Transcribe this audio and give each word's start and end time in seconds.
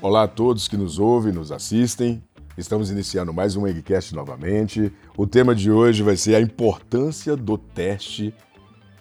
Olá 0.00 0.24
a 0.24 0.28
todos 0.28 0.68
que 0.68 0.76
nos 0.76 0.98
ouvem, 0.98 1.32
nos 1.32 1.52
assistem. 1.52 2.22
Estamos 2.56 2.90
iniciando 2.90 3.32
mais 3.32 3.56
um 3.56 3.66
Eggcast 3.66 4.14
novamente. 4.14 4.92
O 5.16 5.26
tema 5.26 5.54
de 5.54 5.70
hoje 5.70 6.02
vai 6.02 6.16
ser 6.16 6.34
a 6.34 6.40
importância 6.40 7.36
do 7.36 7.56
teste 7.56 8.34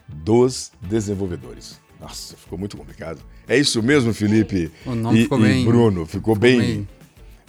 dos 0.07 0.71
desenvolvedores. 0.81 1.79
Nossa, 1.99 2.35
ficou 2.37 2.57
muito 2.57 2.77
complicado. 2.77 3.19
É 3.47 3.57
isso 3.57 3.81
mesmo, 3.83 4.13
Felipe? 4.13 4.71
O 4.85 4.95
nome 4.95 5.19
e, 5.19 5.23
ficou 5.23 5.39
e 5.39 5.41
bem- 5.43 5.65
Bruno, 5.65 6.05
ficou, 6.05 6.35
ficou 6.35 6.35
bem. 6.35 6.59
bem- 6.59 6.87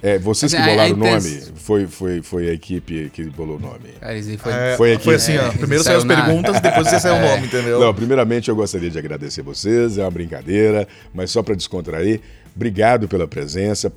É, 0.03 0.19
vocês 0.19 0.51
que 0.51 0.59
Mas 0.59 0.67
a- 0.67 0.73
a 0.73 0.75
bolaram 0.75 0.95
o 0.95 0.97
nome? 0.97 1.43
Foi, 1.57 1.87
foi, 1.87 2.23
foi 2.23 2.49
a 2.49 2.55
equipe 2.55 3.11
que 3.13 3.25
bolou 3.25 3.59
o 3.59 3.61
nome? 3.61 3.91
Aí 4.01 4.23
foi, 4.39 4.51
É, 4.53 4.75
Foi 4.75 4.99
foi, 4.99 5.15
assim, 5.17 5.37
ó. 5.37 5.43
É, 5.49 5.51
Primeiro 5.51 5.85
saiu 5.85 5.85
saiu 5.85 5.99
as 5.99 6.05
na- 6.05 6.25
perguntas, 6.25 6.59
depois 6.59 6.89
você 6.89 6.99
saiu 6.99 7.17
o 7.17 7.29
nome, 7.29 7.47
entendeu? 7.47 7.79
Não, 7.79 7.93
primeiramente 7.93 8.49
eu 8.49 8.57
gostaria 8.57 8.89
de 8.91 8.99
agradecer 8.99 9.43
vocês, 9.43 9.99
é 9.99 10.03
uma 10.03 10.11
brincadeira, 10.11 10.89
mas 11.13 11.31
só 11.31 11.43
para 11.43 11.55
descontrair, 11.55 12.23
obrigado 12.55 13.09
pela 13.09 13.27
presença. 13.27 13.93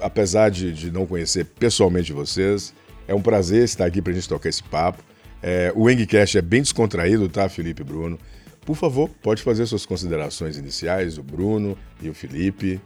Apesar 0.00 0.50
de, 0.50 0.72
de 0.72 0.90
não 0.90 1.06
conhecer 1.06 1.44
pessoalmente 1.44 2.12
vocês, 2.12 2.74
é 3.06 3.14
um 3.14 3.22
prazer 3.22 3.64
estar 3.64 3.84
aqui 3.86 4.00
para 4.00 4.12
a 4.12 4.14
gente 4.14 4.28
tocar 4.28 4.48
esse 4.48 4.62
papo. 4.62 5.02
É, 5.42 5.72
o 5.74 5.90
Engcast 5.90 6.38
é 6.38 6.42
bem 6.42 6.62
descontraído, 6.62 7.28
tá, 7.28 7.48
Felipe 7.48 7.82
e 7.82 7.84
Bruno? 7.84 8.18
Por 8.64 8.76
favor, 8.76 9.10
pode 9.22 9.42
fazer 9.42 9.66
suas 9.66 9.84
considerações 9.84 10.56
iniciais, 10.56 11.18
o 11.18 11.22
Bruno 11.22 11.76
e 12.00 12.08
o 12.08 12.14
Felipe. 12.14 12.80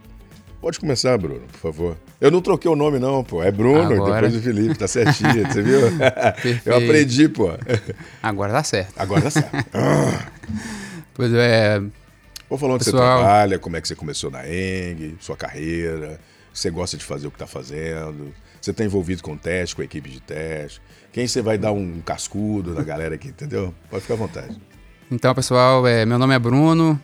Pode 0.58 0.80
começar, 0.80 1.18
Bruno, 1.18 1.42
por 1.52 1.58
favor. 1.58 1.96
Eu 2.18 2.30
não 2.30 2.40
troquei 2.40 2.70
o 2.70 2.74
nome, 2.74 2.98
não, 2.98 3.22
pô. 3.22 3.42
É 3.42 3.52
Bruno 3.52 3.92
e 3.92 3.94
Agora. 3.94 4.22
depois 4.22 4.36
o 4.36 4.42
Felipe, 4.42 4.78
tá 4.78 4.88
certinho, 4.88 5.46
você 5.46 5.60
viu? 5.62 5.80
Eu 6.64 6.76
aprendi, 6.76 7.28
pô. 7.28 7.50
Agora 8.22 8.54
tá 8.54 8.64
certo. 8.64 8.94
Agora 8.96 9.22
tá 9.22 9.30
certo. 9.30 9.52
Pois 11.16 11.32
é, 11.32 11.80
Vou 12.48 12.58
falar 12.58 12.74
onde 12.74 12.84
você 12.84 12.92
Pessoal. 12.92 13.18
trabalha, 13.18 13.58
como 13.58 13.76
é 13.76 13.80
que 13.80 13.88
você 13.88 13.96
começou 13.96 14.30
na 14.30 14.46
Eng, 14.48 15.16
sua 15.20 15.36
carreira, 15.36 16.20
você 16.52 16.70
gosta 16.70 16.96
de 16.96 17.04
fazer 17.04 17.26
o 17.26 17.30
que 17.30 17.36
está 17.36 17.46
fazendo, 17.46 18.32
você 18.60 18.70
está 18.70 18.84
envolvido 18.84 19.22
com 19.22 19.36
teste, 19.36 19.74
com 19.74 19.82
a 19.82 19.84
equipe 19.84 20.08
de 20.08 20.20
teste, 20.20 20.80
quem 21.12 21.26
você 21.26 21.42
vai 21.42 21.58
dar 21.58 21.72
um 21.72 22.00
cascudo 22.00 22.72
na 22.72 22.82
galera 22.82 23.16
aqui, 23.16 23.28
entendeu? 23.28 23.74
Pode 23.90 24.02
ficar 24.02 24.14
à 24.14 24.16
vontade. 24.16 24.56
então 25.10 25.34
pessoal, 25.34 25.86
é, 25.86 26.06
meu 26.06 26.18
nome 26.18 26.34
é 26.34 26.38
Bruno, 26.38 27.00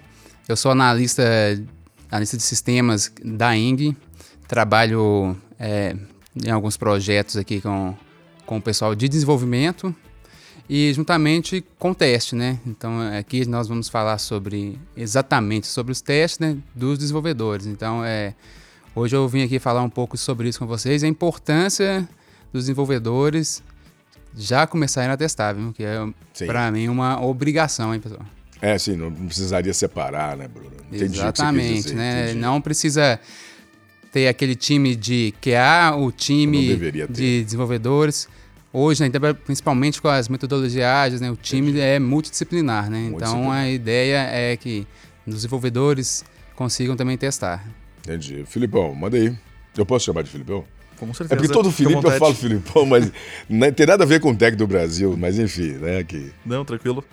eu 0.49 0.57
sou 0.57 0.71
analista, 0.71 1.23
analista 2.11 2.37
de 2.37 2.43
sistemas 2.45 3.13
da 3.25 3.57
Eng, 3.57 3.97
trabalho 4.47 5.37
é, 5.59 5.97
em 6.45 6.51
alguns 6.51 6.77
projetos 6.77 7.37
aqui 7.37 7.61
com, 7.61 7.97
com 8.47 8.59
o 8.59 8.63
pessoal 8.63 8.95
de 8.95 9.09
desenvolvimento 9.09 9.95
e 10.69 10.93
juntamente 10.93 11.65
com 11.79 11.93
teste, 11.93 12.35
né? 12.35 12.59
Então 12.67 13.01
aqui 13.19 13.47
nós 13.47 13.69
vamos 13.69 13.89
falar 13.89 14.19
sobre 14.19 14.79
exatamente 14.97 15.67
sobre 15.67 15.93
os 15.93 16.01
testes 16.01 16.39
né, 16.39 16.57
dos 16.75 16.99
desenvolvedores. 16.99 17.67
Então 17.67 18.05
é 18.05 18.35
hoje 18.95 19.17
eu 19.17 19.27
vim 19.29 19.43
aqui 19.43 19.59
falar 19.59 19.83
um 19.83 19.91
pouco 19.91 20.17
sobre 20.17 20.49
isso 20.49 20.59
com 20.59 20.67
vocês, 20.67 21.03
a 21.03 21.09
importância 21.09 22.09
dos 22.53 22.65
desenvolvedores 22.65 23.63
já 24.37 24.67
começarem 24.67 25.11
a 25.11 25.17
testar, 25.17 25.53
viu? 25.53 25.73
Que 25.73 25.85
é 25.85 25.99
para 26.47 26.71
mim 26.71 26.89
uma 26.89 27.23
obrigação, 27.23 27.95
hein, 27.95 28.01
pessoal? 28.01 28.25
É, 28.61 28.79
sim, 28.79 28.97
não 28.97 29.11
precisaria 29.13 29.75
separar, 29.75 30.37
né, 30.37 30.47
Bruno? 30.47 30.71
Entendi 30.87 31.19
o 31.19 31.23
Exatamente, 31.23 31.95
né? 31.95 32.25
entendi. 32.25 32.39
Não 32.39 32.61
precisa 32.61 33.19
ter 34.13 34.29
aquele 34.29 34.55
time 34.55 34.95
de 34.95 35.35
QA, 35.41 35.97
o 35.97 36.13
time 36.13 36.77
de 37.09 37.43
desenvolvedores. 37.43 38.29
Hoje, 38.73 39.01
né, 39.01 39.07
ainda 39.07 39.35
principalmente 39.35 40.01
com 40.01 40.09
as 40.09 40.29
metodologias 40.29 40.85
ágeis, 40.85 41.21
né, 41.21 41.31
o 41.31 41.37
time 41.37 41.79
é 41.79 41.99
multidisciplinar, 41.99 42.89
né? 42.89 43.11
Então 43.15 43.51
a 43.51 43.69
ideia 43.69 44.27
é 44.31 44.57
que 44.57 44.87
os 45.27 45.35
desenvolvedores 45.35 46.25
consigam 46.57 46.97
também 46.97 47.19
testar. 47.19 47.65
Entendi. 48.01 48.45
Filipão, 48.47 48.95
manda 48.95 49.17
aí. 49.17 49.37
Eu 49.77 49.85
posso 49.85 50.07
chamar 50.07 50.23
de 50.23 50.31
Filipão? 50.31 50.65
Com 50.99 51.13
certeza. 51.13 51.35
É 51.35 51.37
porque 51.37 51.53
todo 51.53 51.71
Felipe 51.71 52.05
eu 52.05 52.13
falo 52.13 52.35
Filipão, 52.35 52.87
mas 52.87 53.11
não 53.49 53.73
tem 53.73 53.87
nada 53.87 54.05
a 54.05 54.07
ver 54.07 54.21
com 54.21 54.31
o 54.31 54.37
técnico 54.37 54.65
do 54.65 54.67
Brasil, 54.67 55.17
mas 55.19 55.39
enfim, 55.39 55.73
né, 55.73 56.03
que... 56.05 56.33
Não, 56.45 56.65
tranquilo. 56.65 57.05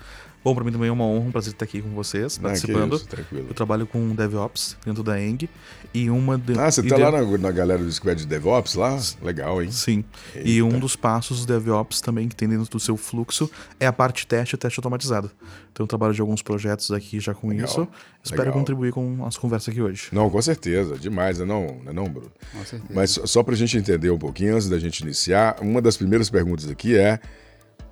Bom, 0.41 0.55
pra 0.55 0.63
mim 0.63 0.71
também 0.71 0.87
é 0.87 0.91
uma 0.91 1.03
honra, 1.03 1.27
um 1.27 1.31
prazer 1.31 1.51
estar 1.51 1.65
aqui 1.65 1.81
com 1.81 1.89
vocês, 1.89 2.35
Ah, 2.35 2.37
que 2.37 2.43
participando. 2.43 2.95
isso, 2.95 3.07
tranquilo. 3.07 3.47
Eu 3.49 3.53
trabalho 3.53 3.85
com 3.85 4.15
DevOps 4.15 4.77
dentro 4.85 5.03
da 5.03 5.21
Eng 5.21 5.49
e 5.93 6.09
uma... 6.09 6.37
De... 6.37 6.57
Ah, 6.57 6.71
você 6.71 6.81
tá 6.81 6.95
de- 6.95 7.01
lá 7.01 7.11
na, 7.11 7.37
na 7.37 7.51
galera 7.51 7.83
do 7.83 7.91
Squad 7.91 8.21
de 8.21 8.25
DevOps 8.25 8.75
lá? 8.75 8.97
Legal, 9.21 9.61
hein? 9.61 9.69
Sim. 9.69 10.03
E 10.43 10.61
um 10.61 10.79
dos 10.79 10.95
passos 10.95 11.45
do 11.45 11.53
DevOps 11.53 11.99
também 11.99 12.29
que 12.29 12.35
tem 12.37 12.47
dentro 12.47 12.69
do 12.69 12.79
seu 12.79 12.95
fluxo 12.95 13.51
é 13.79 13.85
a 13.85 13.91
parte 13.91 14.25
teste 14.25 14.55
e 14.55 14.57
teste 14.57 14.79
automatizado. 14.79 15.29
Então 15.73 15.83
eu 15.83 15.87
trabalho 15.87 16.13
de 16.13 16.21
alguns 16.21 16.41
projetos 16.41 16.89
aqui 16.91 17.19
já 17.19 17.33
com 17.33 17.49
Legal, 17.49 17.65
isso. 17.65 17.87
Espero 18.23 18.43
legal. 18.43 18.53
contribuir 18.59 18.93
com 18.93 19.25
as 19.25 19.35
conversas 19.37 19.69
aqui 19.69 19.81
hoje. 19.81 20.07
Não, 20.13 20.29
com 20.29 20.41
certeza, 20.41 20.97
demais, 20.97 21.39
né 21.39 21.45
não, 21.45 21.81
né 21.83 21.91
não, 21.93 22.05
Bruno? 22.05 22.31
Com 22.53 22.65
certeza. 22.65 22.93
Mas 22.93 23.11
só- 23.11 23.25
só 23.25 23.43
para 23.43 23.53
a 23.55 23.57
gente 23.57 23.77
entender 23.77 24.09
um 24.09 24.17
pouquinho, 24.17 24.55
antes 24.55 24.69
da 24.69 24.79
gente 24.79 25.01
iniciar, 25.01 25.57
uma 25.61 25.81
das 25.81 25.97
primeiras 25.97 26.29
perguntas 26.29 26.69
aqui 26.69 26.97
é 26.97 27.19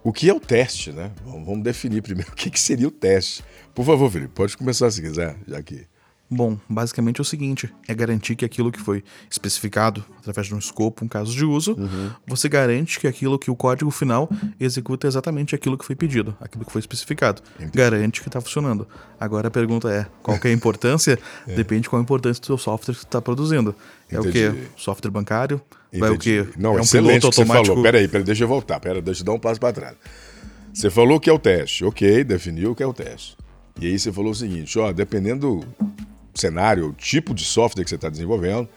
o 0.03 0.13
que 0.13 0.29
é 0.29 0.33
o 0.33 0.39
teste, 0.39 0.91
né? 0.91 1.11
Vamos, 1.25 1.63
definir 1.63 2.01
primeiro 2.01 2.31
o 2.33 2.35
que 2.35 2.59
seria 2.59 2.87
o 2.87 2.91
teste. 2.91 3.43
Por 3.73 3.85
favor, 3.85 4.11
Felipe, 4.11 4.33
pode 4.33 4.57
começar 4.57 4.89
se 4.91 5.01
quiser, 5.01 5.35
já 5.47 5.61
que... 5.61 5.85
Bom, 6.29 6.57
basicamente 6.67 7.19
é 7.19 7.21
o 7.21 7.25
seguinte: 7.25 7.73
é 7.87 7.93
garantir 7.95 8.35
que 8.35 8.43
aquilo 8.43 8.69
que 8.71 8.79
foi 8.81 9.01
especificado 9.31 10.03
através 10.19 10.47
de 10.47 10.53
um 10.53 10.57
escopo, 10.59 11.05
um 11.05 11.07
caso 11.07 11.31
de 11.31 11.45
uso, 11.45 11.73
Uhum. 11.79 12.11
você 12.27 12.49
garante 12.49 12.99
que 12.99 13.07
aquilo 13.07 13.39
que 13.39 13.49
o 13.49 13.55
código 13.55 13.89
final 13.91 14.29
executa 14.59 15.07
exatamente 15.07 15.55
aquilo 15.55 15.77
que 15.77 15.85
foi 15.85 15.95
pedido, 15.95 16.35
aquilo 16.41 16.65
que 16.65 16.71
foi 16.71 16.79
especificado. 16.81 17.41
Garante 17.73 18.21
que 18.21 18.27
está 18.27 18.41
funcionando. 18.41 18.85
Agora 19.19 19.47
a 19.47 19.51
pergunta 19.51 19.89
é: 19.89 20.05
qual 20.21 20.37
que 20.37 20.47
é 20.47 20.51
a 20.51 20.53
importância? 20.53 21.17
Depende 21.47 21.87
qual 21.89 21.99
a 21.99 22.03
importância 22.03 22.41
do 22.41 22.45
seu 22.45 22.57
software 22.57 22.95
que 22.95 23.05
está 23.05 23.21
produzindo. 23.21 23.73
É 24.09 24.17
o 24.17 24.21
Entendi. 24.27 24.33
quê? 24.51 24.67
Software 24.75 25.11
bancário? 25.11 25.61
Vai 25.93 26.09
o 26.09 26.15
Entendi. 26.15 26.43
quê? 26.45 26.49
Não, 26.57 26.77
é 26.77 26.81
um 26.81 26.85
piloto 26.85 27.27
o 27.27 27.29
que 27.29 27.35
você 27.35 27.41
automático. 27.41 27.67
falou. 27.67 27.83
Peraí, 27.83 28.07
peraí, 28.09 28.25
deixa 28.25 28.43
eu 28.43 28.47
voltar. 28.49 28.79
Pera, 28.81 29.01
deixa 29.01 29.21
eu 29.21 29.25
dar 29.25 29.31
um 29.31 29.39
passo 29.39 29.59
para 29.61 29.71
trás. 29.73 29.95
Você 30.73 30.89
falou 30.89 31.19
que 31.21 31.29
é 31.29 31.33
o 31.33 31.39
teste. 31.39 31.85
Ok, 31.85 32.23
definiu 32.25 32.71
o 32.71 32.75
que 32.75 32.83
é 32.83 32.85
o 32.85 32.93
teste. 32.93 33.37
E 33.79 33.85
aí 33.87 33.97
você 33.97 34.11
falou 34.11 34.31
o 34.31 34.35
seguinte, 34.35 34.77
ó, 34.77 34.91
dependendo 34.91 35.61
do 35.61 35.65
cenário, 36.37 36.89
o 36.89 36.93
tipo 36.93 37.33
de 37.33 37.43
software 37.43 37.83
que 37.83 37.89
você 37.89 37.95
está 37.95 38.09
desenvolvendo, 38.09 38.67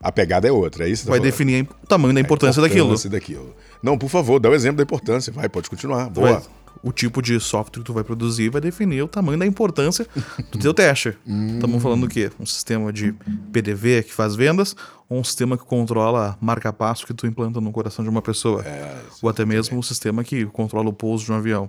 a 0.00 0.12
pegada 0.12 0.46
é 0.46 0.52
outra. 0.52 0.86
É 0.86 0.90
isso 0.90 1.02
que 1.02 1.06
tá 1.06 1.10
Vai 1.12 1.18
falando? 1.20 1.30
definir 1.32 1.68
o 1.82 1.86
tamanho 1.86 2.14
da 2.14 2.20
importância, 2.20 2.60
daquilo. 2.60 2.80
importância 2.86 3.10
daquilo. 3.10 3.54
Não, 3.82 3.96
por 3.96 4.08
favor, 4.10 4.38
dá 4.38 4.48
o 4.50 4.54
exemplo 4.54 4.76
da 4.78 4.82
importância. 4.82 5.32
Vai, 5.32 5.48
pode 5.48 5.68
continuar. 5.70 6.08
Boa. 6.10 6.40
Vai- 6.40 6.42
o 6.82 6.92
tipo 6.92 7.22
de 7.22 7.40
software 7.40 7.80
que 7.80 7.86
tu 7.86 7.92
vai 7.94 8.04
produzir 8.04 8.50
vai 8.50 8.60
definir 8.60 9.02
o 9.02 9.08
tamanho 9.08 9.38
da 9.38 9.46
importância 9.46 10.06
do 10.52 10.58
teu 10.58 10.74
teste. 10.74 11.16
Hum. 11.26 11.54
Estamos 11.54 11.82
falando 11.82 12.02
do 12.02 12.08
quê? 12.08 12.30
Um 12.38 12.44
sistema 12.46 12.92
de 12.92 13.12
PDV 13.50 14.02
que 14.04 14.12
faz 14.12 14.36
vendas 14.36 14.76
ou 15.08 15.18
um 15.18 15.24
sistema 15.24 15.56
que 15.56 15.64
controla 15.64 16.36
a 16.40 16.44
marca-passo 16.44 17.06
que 17.06 17.14
tu 17.14 17.26
implanta 17.26 17.60
no 17.60 17.72
coração 17.72 18.04
de 18.04 18.10
uma 18.10 18.20
pessoa? 18.22 18.62
É, 18.64 18.94
ou 19.22 19.28
até 19.28 19.44
mesmo 19.44 19.76
um 19.78 19.82
sistema 19.82 20.22
que 20.22 20.44
controla 20.46 20.90
o 20.90 20.92
pouso 20.92 21.24
de 21.24 21.32
um 21.32 21.36
avião. 21.36 21.68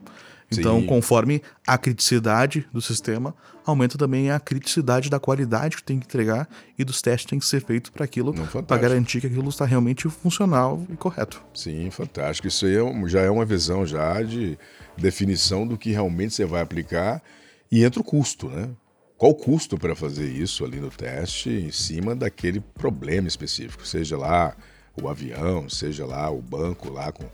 Então, 0.52 0.80
Sim. 0.80 0.86
conforme 0.86 1.42
a 1.66 1.78
criticidade 1.78 2.66
do 2.72 2.82
sistema, 2.82 3.36
aumenta 3.66 3.98
também 3.98 4.32
a 4.32 4.40
criticidade 4.40 5.10
da 5.10 5.20
qualidade 5.20 5.76
que 5.76 5.84
tem 5.84 6.00
que 6.00 6.06
entregar 6.06 6.48
e 6.78 6.86
dos 6.86 7.02
testes 7.02 7.26
que 7.26 7.30
tem 7.32 7.40
que 7.40 7.46
ser 7.46 7.62
feito 7.62 7.92
para 7.92 8.06
aquilo, 8.06 8.34
para 8.66 8.78
garantir 8.78 9.20
que 9.20 9.28
aquilo 9.28 9.50
está 9.50 9.66
realmente 9.66 10.08
funcional 10.10 10.86
e 10.90 10.96
correto. 10.96 11.44
Sim, 11.54 11.90
fantástico. 11.92 12.48
Isso 12.48 12.66
aí 12.66 12.78
é 12.78 13.08
já 13.08 13.22
é 13.22 13.30
uma 13.30 13.44
visão 13.44 13.86
já 13.86 14.22
de 14.22 14.58
definição 14.98 15.68
do 15.68 15.78
que 15.78 15.92
realmente 15.92 16.34
você 16.34 16.46
vai 16.46 16.62
aplicar 16.62 17.22
e 17.70 17.84
entra 17.84 18.00
o 18.00 18.04
custo, 18.04 18.48
né? 18.48 18.70
Qual 19.18 19.32
o 19.32 19.36
custo 19.36 19.78
para 19.78 19.96
fazer 19.96 20.30
isso 20.30 20.64
ali 20.64 20.80
no 20.80 20.92
teste 20.92 21.50
em 21.50 21.72
cima 21.72 22.16
daquele 22.16 22.60
problema 22.60 23.28
específico? 23.28 23.86
Seja 23.86 24.16
lá 24.16 24.56
o 25.02 25.10
avião, 25.10 25.68
seja 25.68 26.06
lá 26.06 26.30
o 26.30 26.40
banco 26.40 26.92
lá 26.92 27.12
com 27.12 27.26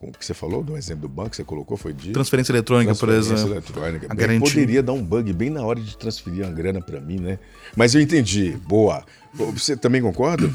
o 0.00 0.12
que 0.12 0.24
você 0.24 0.34
falou, 0.34 0.62
do 0.62 0.76
exemplo 0.76 1.02
do 1.02 1.08
banco 1.08 1.30
que 1.30 1.36
você 1.36 1.44
colocou 1.44 1.76
foi 1.76 1.92
de 1.92 2.12
Transferência 2.12 2.52
eletrônica, 2.52 2.94
por 2.94 3.08
transferência 3.08 3.34
exemplo. 3.34 3.52
eletrônica. 3.52 4.06
A 4.06 4.14
Bem, 4.14 4.26
garantia. 4.26 4.50
Poderia 4.50 4.82
dar 4.82 4.92
um 4.92 5.02
bug 5.02 5.32
bem 5.32 5.50
na 5.50 5.62
hora 5.62 5.80
de 5.80 5.96
transferir 5.96 6.44
uma 6.44 6.52
grana 6.52 6.80
para 6.80 7.00
mim, 7.00 7.18
né? 7.18 7.38
Mas 7.74 7.94
eu 7.94 8.00
entendi. 8.00 8.56
Boa. 8.66 9.04
Você 9.34 9.76
também 9.76 10.00
concorda? 10.02 10.48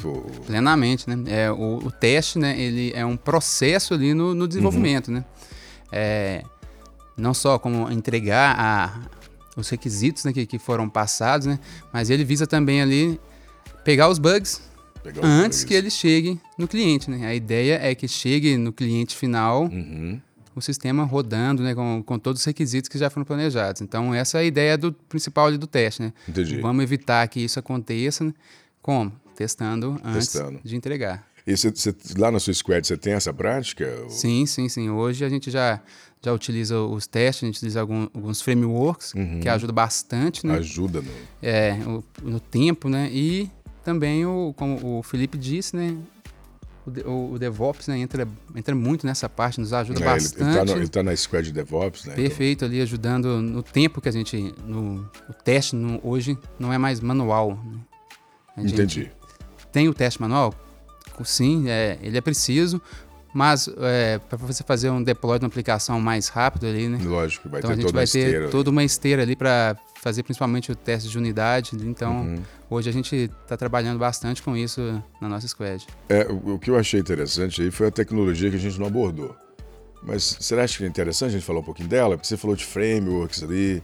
Plenamente, 0.46 1.10
né? 1.10 1.24
É, 1.28 1.52
o, 1.52 1.78
o 1.86 1.92
teste, 1.92 2.40
né, 2.40 2.60
ele 2.60 2.92
é 2.96 3.06
um 3.06 3.16
processo 3.18 3.94
ali 3.94 4.14
no, 4.14 4.34
no 4.34 4.48
desenvolvimento, 4.48 5.10
Uhum. 5.10 5.16
né? 5.16 5.26
É, 5.92 6.44
não 7.18 7.34
só 7.34 7.60
como 7.60 7.92
entregar 7.92 8.56
a, 8.58 9.00
os 9.58 9.70
requisitos 9.70 10.24
né, 10.24 10.34
que, 10.34 10.46
que 10.46 10.58
foram 10.58 10.90
passados, 10.90 11.46
né? 11.48 11.60
Mas 11.94 12.10
ele 12.10 12.24
visa 12.24 12.48
também 12.48 12.82
ali 12.82 13.20
pegar 13.84 14.08
os 14.08 14.18
bugs 14.18 14.62
Antes 15.24 15.64
que 15.64 15.74
ele 15.74 15.90
chegue 15.90 16.40
no 16.58 16.68
cliente, 16.68 17.10
né? 17.10 17.26
A 17.28 17.34
ideia 17.36 17.80
é 17.82 17.94
que 17.96 18.08
chegue 18.08 18.58
no 18.58 18.72
cliente 18.72 19.16
final 19.16 19.64
Uhum. 19.64 20.20
o 20.56 20.62
sistema 20.62 21.04
rodando, 21.04 21.64
né, 21.64 21.74
com, 21.74 22.04
com 22.06 22.20
todos 22.20 22.42
os 22.42 22.46
requisitos 22.46 22.88
que 22.90 22.98
já 22.98 23.10
foram 23.10 23.26
planejados. 23.26 23.82
Então 23.82 24.14
essa 24.14 24.38
é 24.38 24.42
a 24.42 24.44
ideia 24.44 24.78
do 24.78 24.92
principal 24.94 25.52
do 25.58 25.66
teste, 25.68 26.02
né? 26.04 26.14
Entendi. 26.28 26.60
Vamos 26.60 26.84
evitar 26.84 27.28
que 27.28 27.40
isso 27.40 27.58
aconteça, 27.60 28.24
né? 28.24 28.34
como? 28.82 29.12
Testando 29.36 30.00
antes 30.04 30.28
Testando. 30.28 30.60
de 30.64 30.76
entregar. 30.76 31.26
E 31.48 31.58
você- 31.58 31.72
você- 31.72 31.96
lá 32.18 32.30
na 32.32 32.40
sua 32.40 32.54
squad 32.54 32.86
você 32.86 32.96
tem 32.96 33.14
essa 33.14 33.34
prática? 33.34 33.92
Sim, 34.10 34.46
sim, 34.46 34.70
sim. 34.70 34.90
Hoje 34.92 35.26
a 35.26 35.30
gente 35.30 35.50
já, 35.50 35.82
já 36.24 36.32
utiliza 36.34 36.80
os 36.80 37.08
testes, 37.08 37.44
a 37.44 37.46
gente 37.48 37.56
utiliza 37.58 37.82
algum- 37.82 38.08
alguns 38.14 38.42
frameworks 38.42 39.14
que 39.42 39.50
ajudam 39.50 39.74
bastante, 39.74 40.46
né? 40.46 40.56
Ajuda 40.58 41.02
no. 41.02 41.12
É, 41.42 41.74
o- 41.88 42.04
no 42.22 42.40
tempo, 42.40 42.88
né? 42.90 43.10
E 43.12 43.50
também, 43.84 44.26
o, 44.26 44.54
como 44.56 45.00
o 45.00 45.04
Felipe 45.04 45.38
disse, 45.38 45.76
né? 45.76 45.98
O, 47.06 47.34
o, 47.34 47.40
DevOps 47.40 47.88
né, 47.88 48.00
entra, 48.00 48.28
entra 48.56 48.74
muito 48.74 49.06
nessa 49.06 49.30
parte, 49.30 49.60
nos 49.60 49.72
ajuda 49.72 50.02
é, 50.02 50.04
bastante. 50.04 50.72
Ele 50.72 50.84
está 50.84 51.00
tá 51.00 51.04
na 51.04 51.16
squad 51.16 51.46
de 51.46 51.54
DevOps, 51.54 52.06
né? 52.06 52.16
Perfeito, 52.16 52.66
então. 52.66 52.70
ali 52.70 52.82
ajudando 52.82 53.40
no 53.40 53.62
tempo 53.62 54.02
que 54.02 54.10
a 54.10 54.12
gente. 54.12 54.54
No, 54.66 55.08
o 55.30 55.34
teste 55.34 55.76
no, 55.76 56.00
hoje 56.04 56.38
não 56.60 56.74
é 56.74 56.80
mais 56.80 57.00
manual. 57.00 57.60
Né? 58.58 58.64
Entendi. 58.66 59.12
Tem 59.72 59.88
o 59.88 59.94
teste 59.94 60.20
manual? 60.20 60.56
Sim, 61.24 61.70
é, 61.70 62.00
ele 62.02 62.18
é 62.18 62.22
preciso, 62.22 62.82
mas 63.32 63.70
é, 63.78 64.18
para 64.18 64.38
você 64.38 64.64
fazer 64.64 64.90
um 64.90 65.04
deploy 65.04 65.38
de 65.38 65.46
uma 65.46 65.50
aplicação 65.50 66.02
mais 66.02 66.30
rápido 66.30 66.66
ali, 66.66 66.88
né? 66.88 67.00
Lógico, 67.04 67.48
vai 67.48 67.60
então 67.60 67.70
ter 67.70 67.74
a 67.74 67.78
gente 67.78 67.86
toda 67.86 67.98
vai 67.98 68.08
ter 68.08 68.50
toda 68.50 68.70
uma 68.72 68.84
esteira 68.84 69.22
ali 69.22 69.36
para 69.36 69.78
fazer 70.02 70.24
principalmente 70.24 70.72
o 70.72 70.76
teste 70.76 71.08
de 71.08 71.18
unidade. 71.18 71.76
Então, 71.76 72.22
uhum. 72.22 72.44
hoje 72.70 72.90
a 72.90 72.92
gente 72.92 73.30
está 73.44 73.56
trabalhando 73.56 74.00
bastante 74.00 74.42
com 74.42 74.58
isso 74.58 74.82
na 75.22 75.30
nossa 75.30 75.48
squad. 75.48 75.86
É, 76.10 76.26
o, 76.28 76.56
o, 76.56 76.60
que 76.60 76.72
eu 76.72 76.78
achei 76.78 77.00
interessante 77.00 77.62
aí 77.62 77.70
foi 77.70 77.88
a 77.88 77.92
tecnologia 77.92 78.50
que 78.50 78.56
a 78.56 78.60
gente 78.60 78.80
não 78.80 78.88
abordou. 78.88 79.36
Mas 80.02 80.38
será 80.40 80.68
que 80.68 80.84
é 80.84 80.88
interessante 80.88 81.30
a 81.30 81.34
gente 81.34 81.46
falar 81.46 81.60
um 81.60 81.64
pouquinho 81.64 81.88
dela? 81.88 82.18
Porque 82.18 82.28
você 82.28 82.36
falou 82.36 82.56
de 82.56 82.66
frameworks 82.66 83.44
ali. 83.44 83.84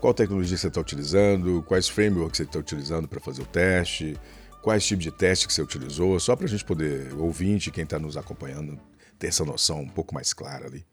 Qual 0.00 0.14
tecnologia 0.14 0.56
você 0.56 0.68
está 0.68 0.80
utilizando? 0.80 1.62
Quais 1.68 1.86
frameworks 1.86 2.38
você 2.38 2.44
está 2.44 2.58
utilizando 2.58 3.06
para 3.06 3.20
fazer 3.20 3.42
o 3.42 3.46
teste? 3.46 4.16
Quais 4.62 4.86
tipos 4.86 5.04
de 5.04 5.10
teste 5.10 5.46
que 5.46 5.52
você 5.52 5.60
utilizou? 5.60 6.18
Só 6.18 6.34
para 6.34 6.46
a 6.46 6.48
gente 6.48 6.64
poder, 6.64 7.12
ouvinte, 7.14 7.70
quem 7.70 7.84
está 7.84 7.98
nos 7.98 8.16
acompanhando, 8.16 8.80
ter 9.18 9.26
essa 9.26 9.44
noção 9.44 9.82
um 9.82 9.88
pouco 9.88 10.14
mais 10.14 10.32
clara 10.32 10.66
ali. 10.66 10.86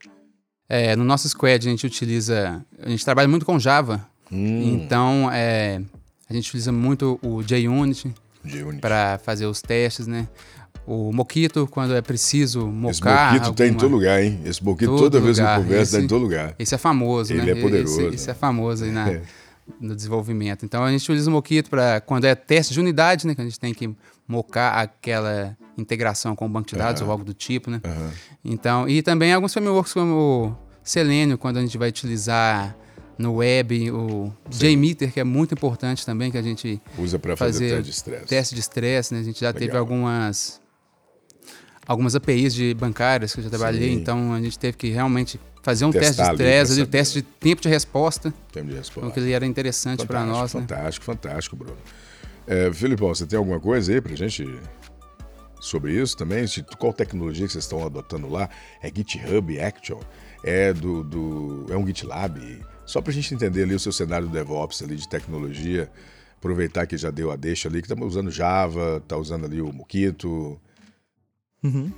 É, 0.68 0.94
no 0.96 1.04
nosso 1.04 1.26
squad 1.28 1.66
a 1.66 1.70
gente 1.70 1.86
utiliza, 1.86 2.62
a 2.78 2.88
gente 2.90 3.04
trabalha 3.04 3.28
muito 3.28 3.46
com 3.46 3.58
Java, 3.58 4.06
Hum. 4.30 4.74
Então, 4.74 5.30
é, 5.32 5.80
a 6.28 6.32
gente 6.32 6.48
utiliza 6.48 6.72
muito 6.72 7.18
o 7.22 7.42
JUnit, 7.42 8.12
JUnit. 8.44 8.80
para 8.80 9.18
fazer 9.18 9.46
os 9.46 9.60
testes, 9.62 10.06
né? 10.06 10.28
O 10.86 11.12
Moquito, 11.12 11.66
quando 11.66 11.94
é 11.94 12.02
preciso 12.02 12.66
mocar. 12.66 12.90
Esse 12.90 13.02
Moquito 13.02 13.46
alguma... 13.46 13.54
tem 13.54 13.68
em 13.68 13.74
todo 13.74 13.90
lugar, 13.90 14.22
hein? 14.22 14.40
Esse 14.44 14.64
Moquito, 14.64 14.90
todo 14.90 15.10
toda 15.10 15.18
lugar. 15.18 15.24
vez 15.24 15.36
que 15.36 15.42
eu 15.42 15.62
converso, 15.62 15.82
esse, 15.82 15.98
tá 15.98 16.04
em 16.04 16.06
todo 16.06 16.22
lugar. 16.22 16.54
Esse 16.58 16.74
é 16.74 16.78
famoso, 16.78 17.32
Ele 17.32 17.42
né? 17.42 17.50
Ele 17.50 17.58
é 17.58 17.62
poderoso. 17.62 18.00
Esse, 18.00 18.14
esse 18.14 18.30
é 18.30 18.34
famoso 18.34 18.84
aí 18.84 18.92
na, 18.92 19.20
no 19.80 19.96
desenvolvimento. 19.96 20.64
Então, 20.64 20.84
a 20.84 20.90
gente 20.90 21.02
utiliza 21.02 21.28
o 21.28 21.32
Moquito 21.32 21.70
para 21.70 22.00
quando 22.00 22.24
é 22.24 22.34
teste 22.34 22.72
de 22.72 22.78
unidade, 22.78 23.26
né? 23.26 23.34
Que 23.34 23.40
a 23.40 23.44
gente 23.44 23.58
tem 23.58 23.74
que 23.74 23.92
mocar 24.28 24.80
aquela 24.80 25.56
integração 25.78 26.34
com 26.34 26.46
o 26.46 26.48
banco 26.48 26.68
de 26.68 26.76
dados 26.76 27.02
ou 27.02 27.10
algo 27.10 27.24
do 27.24 27.34
tipo, 27.34 27.70
né? 27.70 27.80
Então, 28.44 28.88
e 28.88 29.02
também 29.02 29.32
alguns 29.32 29.52
frameworks 29.52 29.92
como 29.92 30.14
o 30.14 30.56
Selenium, 30.82 31.36
quando 31.36 31.58
a 31.58 31.60
gente 31.60 31.76
vai 31.76 31.88
utilizar 31.88 32.76
no 33.18 33.36
web, 33.36 33.90
o 33.90 34.32
JMeter, 34.48 35.12
que 35.12 35.20
é 35.20 35.24
muito 35.24 35.54
importante 35.54 36.04
também, 36.04 36.30
que 36.30 36.38
a 36.38 36.42
gente 36.42 36.80
usa 36.98 37.18
para 37.18 37.36
fazer, 37.36 37.70
fazer 37.70 37.76
teste 37.76 37.82
de 37.82 37.90
estresse. 37.90 38.26
Teste 38.26 38.54
de 38.54 38.60
estresse, 38.60 39.14
né? 39.14 39.20
A 39.20 39.22
gente 39.22 39.40
já 39.40 39.48
Legal. 39.48 39.60
teve 39.60 39.76
algumas 39.76 40.60
algumas 41.86 42.16
APIs 42.16 42.52
de 42.52 42.74
bancárias 42.74 43.32
que 43.32 43.40
eu 43.40 43.44
já 43.44 43.50
trabalhei, 43.50 43.90
Sim. 43.90 44.00
então 44.00 44.32
a 44.32 44.40
gente 44.40 44.58
teve 44.58 44.76
que 44.76 44.88
realmente 44.88 45.40
fazer 45.62 45.84
um 45.84 45.92
Testar 45.92 46.06
teste 46.06 46.22
de 46.22 46.30
estresse, 46.30 46.82
um 46.82 46.86
teste 46.86 47.14
de 47.14 47.22
tempo 47.22 47.62
de 47.62 47.68
resposta. 47.68 48.34
Tempo 48.52 48.68
de 48.68 48.76
resposta. 48.76 49.00
Então, 49.00 49.10
que 49.10 49.20
ele 49.20 49.32
era 49.32 49.46
interessante 49.46 50.06
para 50.06 50.24
nós. 50.24 50.52
Né? 50.54 50.60
Fantástico, 50.62 51.10
né? 51.10 51.16
fantástico, 51.16 51.56
Bruno. 51.56 51.76
É, 52.46 52.72
Filipão, 52.72 53.08
você 53.08 53.26
tem 53.26 53.36
alguma 53.36 53.58
coisa 53.58 53.92
aí 53.92 54.00
para 54.00 54.14
gente 54.14 54.48
sobre 55.60 56.00
isso 56.00 56.16
também? 56.16 56.44
Qual 56.78 56.92
tecnologia 56.92 57.46
que 57.46 57.52
vocês 57.52 57.64
estão 57.64 57.84
adotando 57.84 58.28
lá? 58.28 58.48
É 58.80 58.88
GitHub 58.88 59.60
Action? 59.60 60.00
É 60.44 60.72
do, 60.72 61.02
do 61.02 61.66
é 61.70 61.76
um 61.76 61.84
GitLab? 61.86 62.60
Só 62.86 63.00
para 63.00 63.10
a 63.10 63.14
gente 63.14 63.34
entender 63.34 63.64
ali 63.64 63.74
o 63.74 63.80
seu 63.80 63.92
cenário 63.92 64.28
do 64.28 64.32
DevOps 64.32 64.82
ali 64.82 64.96
de 64.96 65.08
tecnologia, 65.08 65.90
aproveitar 66.38 66.86
que 66.86 66.96
já 66.96 67.10
deu 67.10 67.32
a 67.32 67.36
deixa 67.36 67.68
ali, 67.68 67.82
que 67.82 67.86
estamos 67.86 68.06
usando 68.06 68.30
Java, 68.30 68.98
está 69.02 69.16
usando 69.16 69.44
ali 69.44 69.60
o 69.60 69.72
Moquito. 69.72 70.58
Uhum. 71.62 71.90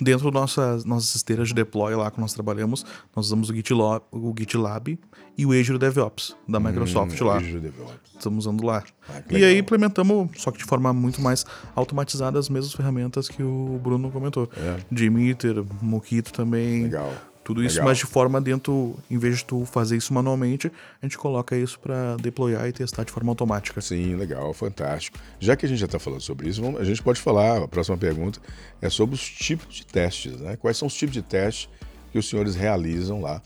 Dentro 0.00 0.30
da 0.30 0.40
nossa, 0.40 0.78
nossas 0.84 1.14
esteiras 1.14 1.48
de 1.48 1.54
deploy 1.54 1.94
lá 1.94 2.10
que 2.10 2.20
nós 2.20 2.32
trabalhamos, 2.32 2.84
nós 3.14 3.26
usamos 3.26 3.50
o 3.50 3.54
GitLab, 3.54 4.02
o 4.10 4.34
GitLab 4.36 4.98
e 5.36 5.46
o 5.46 5.52
Azure 5.52 5.78
DevOps 5.78 6.36
da 6.48 6.58
hum, 6.58 6.62
Microsoft 6.62 7.20
hum, 7.20 7.24
lá. 7.24 7.36
Azure 7.36 7.60
DevOps. 7.60 8.00
Estamos 8.16 8.46
usando 8.46 8.64
lá. 8.64 8.84
Ah, 9.08 9.22
e 9.30 9.44
aí 9.44 9.58
implementamos, 9.58 10.30
só 10.36 10.50
que 10.50 10.58
de 10.58 10.64
forma 10.64 10.92
muito 10.92 11.20
mais 11.20 11.44
automatizada, 11.74 12.38
as 12.38 12.48
mesmas 12.48 12.72
ferramentas 12.72 13.28
que 13.28 13.42
o 13.42 13.80
Bruno 13.82 14.10
comentou. 14.10 14.48
É. 14.56 14.80
JMeter, 14.90 15.64
Moquito 15.80 16.32
também. 16.32 16.84
Legal. 16.84 17.12
Tudo 17.44 17.62
isso, 17.62 17.76
Legal. 17.76 17.88
mas 17.88 17.98
de 17.98 18.06
forma 18.06 18.40
dentro, 18.40 18.96
em 19.10 19.18
vez 19.18 19.38
de 19.38 19.44
tu 19.44 19.64
fazer 19.64 19.96
isso 19.96 20.14
manualmente, 20.14 20.70
a 21.00 21.06
gente 21.06 21.18
coloca 21.18 21.56
isso 21.56 21.78
para 21.80 22.16
deployar 22.16 22.68
e 22.68 22.72
testar 22.72 23.02
de 23.02 23.10
forma 23.10 23.32
automática. 23.32 23.80
Sim, 23.80 24.14
legal, 24.14 24.52
fantástico. 24.54 25.18
Já 25.40 25.56
que 25.56 25.66
a 25.66 25.68
gente 25.68 25.78
já 25.78 25.86
está 25.86 25.98
falando 25.98 26.20
sobre 26.20 26.48
isso, 26.48 26.62
a 26.78 26.84
gente 26.84 27.02
pode 27.02 27.20
falar, 27.20 27.64
a 27.64 27.68
próxima 27.68 27.96
pergunta 27.96 28.40
é 28.80 28.88
sobre 28.88 29.16
os 29.16 29.28
tipos 29.28 29.74
de 29.74 29.84
testes, 29.84 30.38
né? 30.38 30.56
Quais 30.56 30.76
são 30.76 30.86
os 30.86 30.94
tipos 30.94 31.12
de 31.12 31.22
testes 31.22 31.68
que 32.12 32.18
os 32.18 32.28
senhores 32.28 32.54
realizam 32.54 33.20
lá 33.20 33.42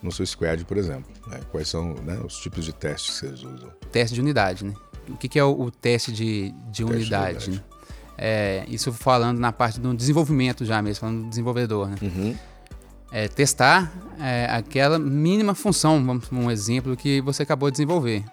no 0.00 0.12
seu 0.12 0.24
squad, 0.24 0.64
por 0.64 0.76
exemplo? 0.76 1.10
Né? 1.26 1.40
Quais 1.50 1.68
são 1.68 1.94
né, 1.94 2.20
os 2.24 2.36
tipos 2.36 2.64
de 2.64 2.72
testes 2.72 3.18
que 3.18 3.26
vocês 3.26 3.42
usam? 3.42 3.70
Teste 3.90 4.14
de 4.14 4.20
unidade, 4.20 4.64
né? 4.64 4.74
O 5.08 5.16
que, 5.16 5.28
que 5.28 5.40
é 5.40 5.44
o, 5.44 5.60
o, 5.60 5.70
teste 5.72 6.12
de, 6.12 6.50
de 6.70 6.84
teste 6.84 6.84
unidade? 6.84 7.38
De 7.38 7.50
unidade. 7.50 7.50
Né? 7.50 7.62
É, 8.16 8.64
isso 8.68 8.92
falando 8.92 9.40
na 9.40 9.50
parte 9.50 9.80
do 9.80 9.92
desenvolvimento 9.92 10.64
já 10.64 10.80
mesmo, 10.80 11.00
falando 11.00 11.22
do 11.24 11.28
desenvolvedor, 11.30 11.88
né? 11.88 11.96
Uhum 12.00 12.36
é, 13.10 13.28
testar 13.28 13.92
é, 14.18 14.46
aquela 14.50 14.98
mínima 14.98 15.54
função, 15.54 16.04
vamos 16.04 16.30
um 16.30 16.50
exemplo 16.50 16.96
que 16.96 17.20
você 17.20 17.42
acabou 17.42 17.70
de 17.70 17.74
desenvolver. 17.74 18.24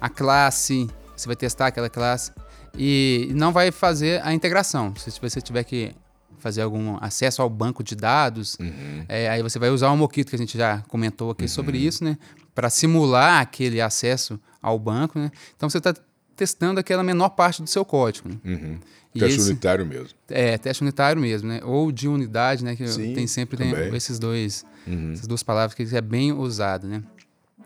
A 0.00 0.08
classe, 0.08 0.88
você 1.16 1.26
vai 1.26 1.36
testar 1.36 1.68
aquela 1.68 1.90
classe 1.90 2.32
e 2.76 3.30
não 3.34 3.52
vai 3.52 3.70
fazer 3.70 4.24
a 4.24 4.32
integração. 4.32 4.94
Se 4.96 5.20
você 5.20 5.40
tiver 5.40 5.64
que 5.64 5.94
fazer 6.38 6.62
algum 6.62 6.98
acesso 7.00 7.40
ao 7.40 7.48
banco 7.48 7.82
de 7.82 7.96
dados, 7.96 8.56
uhum. 8.60 9.04
é, 9.08 9.30
aí 9.30 9.42
você 9.42 9.58
vai 9.58 9.70
usar 9.70 9.90
o 9.90 9.96
Moquito, 9.96 10.28
que 10.28 10.36
a 10.36 10.38
gente 10.38 10.58
já 10.58 10.82
comentou 10.88 11.30
aqui 11.30 11.44
uhum. 11.44 11.48
sobre 11.48 11.78
isso, 11.78 12.04
né? 12.04 12.18
Para 12.54 12.68
simular 12.68 13.40
aquele 13.40 13.80
acesso 13.80 14.38
ao 14.60 14.78
banco, 14.78 15.18
né? 15.18 15.30
Então 15.56 15.70
você 15.70 15.78
está 15.78 15.94
testando 16.36 16.80
aquela 16.80 17.02
menor 17.02 17.30
parte 17.30 17.62
do 17.62 17.68
seu 17.68 17.84
código. 17.84 18.28
Né? 18.28 18.36
Uhum. 18.44 18.78
Teste 19.18 19.40
esse, 19.40 19.50
unitário 19.50 19.86
mesmo. 19.86 20.08
É, 20.28 20.58
teste 20.58 20.82
unitário 20.82 21.22
mesmo, 21.22 21.48
né? 21.48 21.60
Ou 21.64 21.92
de 21.92 22.08
unidade, 22.08 22.64
né? 22.64 22.74
Que 22.74 22.86
Sim, 22.88 23.14
tem 23.14 23.26
sempre 23.28 23.56
tem 23.56 23.72
esses 23.94 24.18
dois, 24.18 24.64
uhum. 24.86 25.12
essas 25.12 25.26
duas 25.26 25.42
palavras 25.42 25.74
que 25.74 25.96
é 25.96 26.00
bem 26.00 26.32
usado, 26.32 26.88
né? 26.88 27.02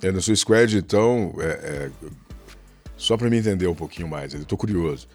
É, 0.02 0.12
no 0.12 0.20
seu 0.20 0.36
squad, 0.36 0.76
então, 0.76 1.34
é, 1.38 1.46
é, 1.46 1.90
só 2.96 3.16
para 3.16 3.30
me 3.30 3.38
entender 3.38 3.66
um 3.66 3.74
pouquinho 3.74 4.06
mais, 4.06 4.34
eu 4.34 4.42
estou 4.42 4.58
curioso. 4.58 5.08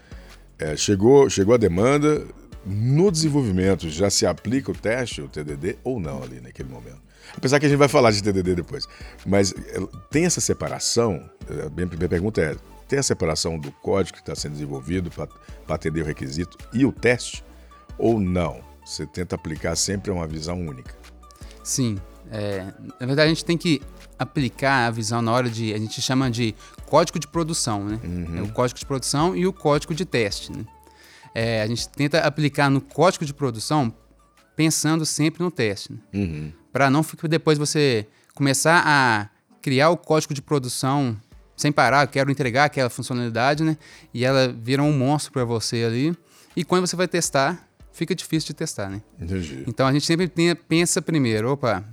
É, 0.58 0.76
chegou, 0.76 1.30
chegou 1.30 1.54
a 1.54 1.58
demanda, 1.58 2.26
no 2.66 3.12
desenvolvimento 3.12 3.90
já 3.90 4.10
se 4.10 4.26
aplica 4.26 4.72
o 4.72 4.76
teste, 4.76 5.22
o 5.22 5.28
TDD, 5.28 5.78
ou 5.84 6.00
não 6.00 6.24
ali 6.24 6.42
naquele 6.42 6.70
momento? 6.70 7.02
Apesar 7.36 7.60
que 7.60 7.66
a 7.66 7.70
gente 7.70 7.78
vai 7.78 7.88
falar 7.88 8.12
de 8.12 8.22
TDD 8.22 8.56
depois. 8.56 8.88
Mas 9.26 9.54
é, 9.54 9.80
tem 10.10 10.26
essa 10.26 10.42
separação? 10.42 11.30
A 11.50 11.70
minha 11.70 11.88
primeira 11.88 12.10
pergunta 12.10 12.42
é: 12.42 12.56
tem 12.88 13.00
a 13.00 13.04
separação 13.04 13.58
do 13.58 13.72
código 13.72 14.18
que 14.18 14.22
está 14.22 14.36
sendo 14.36 14.54
desenvolvido 14.54 15.10
para 15.12 15.28
atender 15.68 16.02
o 16.02 16.06
requisito 16.06 16.58
e 16.74 16.86
o 16.86 16.92
teste, 16.92 17.44
ou 17.98 18.20
não? 18.20 18.62
Você 18.86 19.06
tenta 19.06 19.36
aplicar 19.36 19.76
sempre 19.76 20.12
uma 20.12 20.28
visão 20.28 20.60
única? 20.60 20.96
Sim. 21.64 21.98
É, 22.32 22.66
na 23.00 23.06
verdade, 23.06 23.24
a 23.24 23.28
gente 23.28 23.46
tem 23.46 23.58
que 23.58 23.82
aplicar 24.18 24.88
a 24.88 24.92
visão 24.92 25.22
na 25.22 25.32
hora 25.32 25.50
de. 25.50 25.74
A 25.74 25.78
gente 25.78 26.02
chama 26.02 26.30
de 26.30 26.56
código 26.86 27.20
de 27.20 27.28
produção, 27.28 27.84
né? 27.84 28.00
Uhum. 28.04 28.38
É 28.38 28.42
o 28.42 28.52
código 28.52 28.80
de 28.80 28.86
produção 28.86 29.36
e 29.36 29.46
o 29.48 29.54
código 29.54 29.94
de 29.94 30.06
teste. 30.06 30.52
Né? 30.52 30.66
É, 31.34 31.62
a 31.62 31.68
gente 31.68 31.88
tenta 31.90 32.20
aplicar 32.20 32.70
no 32.70 32.82
código 32.82 33.26
de 33.26 33.34
produção 33.34 33.94
pensando 34.56 35.06
sempre 35.06 35.44
no 35.44 35.52
teste. 35.52 35.94
Né? 35.94 36.00
Uhum. 36.14 36.54
Para 36.72 36.90
não 36.90 37.04
ficar 37.04 37.28
depois 37.28 37.58
você 37.58 38.08
começar 38.36 38.84
a 38.86 39.30
criar 39.62 39.90
o 39.90 39.98
código 39.98 40.34
de 40.34 40.42
produção 40.42 41.18
sem 41.56 41.72
parar, 41.72 42.08
quero 42.08 42.32
entregar 42.32 42.66
aquela 42.66 42.90
funcionalidade, 42.90 43.64
né? 43.64 43.78
E 44.14 44.26
ela 44.26 44.48
vira 44.48 44.82
um 44.82 44.92
monstro 44.92 45.32
para 45.32 45.46
você 45.46 45.84
ali. 45.84 46.16
E 46.56 46.64
quando 46.64 46.88
você 46.88 46.96
vai 46.96 47.08
testar, 47.08 47.68
fica 47.92 48.14
difícil 48.16 48.48
de 48.48 48.54
testar, 48.54 48.90
né? 48.90 49.02
Entendi. 49.20 49.64
Então 49.68 49.88
a 49.88 49.94
gente 49.94 50.06
sempre 50.06 50.28
tem, 50.28 50.56
pensa 50.56 51.02
primeiro, 51.02 51.52
opa, 51.52 51.84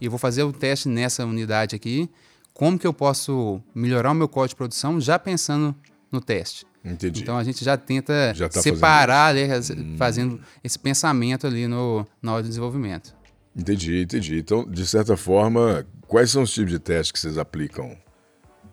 eu 0.00 0.10
vou 0.10 0.18
fazer 0.18 0.42
o 0.42 0.52
teste 0.52 0.88
nessa 0.88 1.24
unidade 1.24 1.76
aqui, 1.76 2.08
como 2.54 2.78
que 2.78 2.86
eu 2.86 2.92
posso 2.92 3.60
melhorar 3.74 4.10
o 4.10 4.14
meu 4.14 4.28
código 4.28 4.50
de 4.50 4.56
produção 4.56 5.00
já 5.00 5.18
pensando 5.18 5.74
no 6.10 6.20
teste. 6.20 6.66
Entendi. 6.84 7.22
Então 7.22 7.36
a 7.36 7.44
gente 7.44 7.64
já 7.64 7.76
tenta 7.76 8.34
já 8.34 8.48
tá 8.48 8.60
separar, 8.60 9.34
fazendo, 9.34 9.78
ali, 9.78 9.92
hum. 9.92 9.96
fazendo 9.96 10.40
esse 10.64 10.78
pensamento 10.78 11.46
ali 11.46 11.66
no, 11.66 12.06
na 12.20 12.34
hora 12.34 12.42
do 12.42 12.48
desenvolvimento. 12.48 13.14
Entendi, 13.54 14.02
entendi. 14.02 14.38
Então, 14.38 14.68
de 14.68 14.86
certa 14.86 15.16
forma, 15.16 15.86
quais 16.08 16.30
são 16.30 16.42
os 16.42 16.52
tipos 16.52 16.70
de 16.70 16.78
testes 16.78 17.12
que 17.12 17.18
vocês 17.20 17.38
aplicam 17.38 17.96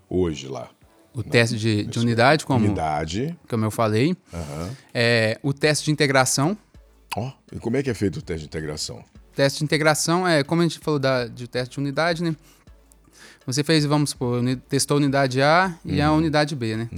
hoje 0.10 0.48
lá? 0.48 0.70
O 1.14 1.24
teste 1.24 1.58
de, 1.58 1.84
de 1.86 2.00
unidade, 2.00 2.46
como, 2.46 2.66
unidade. 2.66 3.36
como 3.50 3.66
eu 3.66 3.72
falei. 3.72 4.16
Uhum. 4.32 4.70
É, 4.94 5.40
o 5.44 5.54
teste 5.54 5.86
de 5.86 5.92
integração. 5.92 6.58
Oh, 7.18 7.32
e 7.52 7.60
como 7.60 7.76
é 7.78 7.84
que 7.84 7.90
é 7.90 7.94
feito 7.94 8.18
o 8.18 8.22
teste 8.22 8.42
de 8.42 8.48
integração? 8.48 8.98
O 9.00 9.36
teste 9.36 9.60
de 9.60 9.66
integração 9.66 10.28
é, 10.28 10.44
como 10.44 10.62
a 10.62 10.66
gente 10.66 10.80
falou 10.80 11.00
da, 11.00 11.26
de 11.28 11.48
teste 11.48 11.74
de 11.76 11.80
unidade, 11.80 12.24
né? 12.24 12.36
Você 13.46 13.64
fez, 13.64 13.84
vamos 13.86 14.12
supor, 14.12 14.42
testou 14.68 14.96
a 14.96 15.00
unidade 15.00 15.42
A 15.42 15.74
e 15.84 16.00
a 16.00 16.12
unidade 16.12 16.56
B, 16.56 16.76
né? 16.78 16.90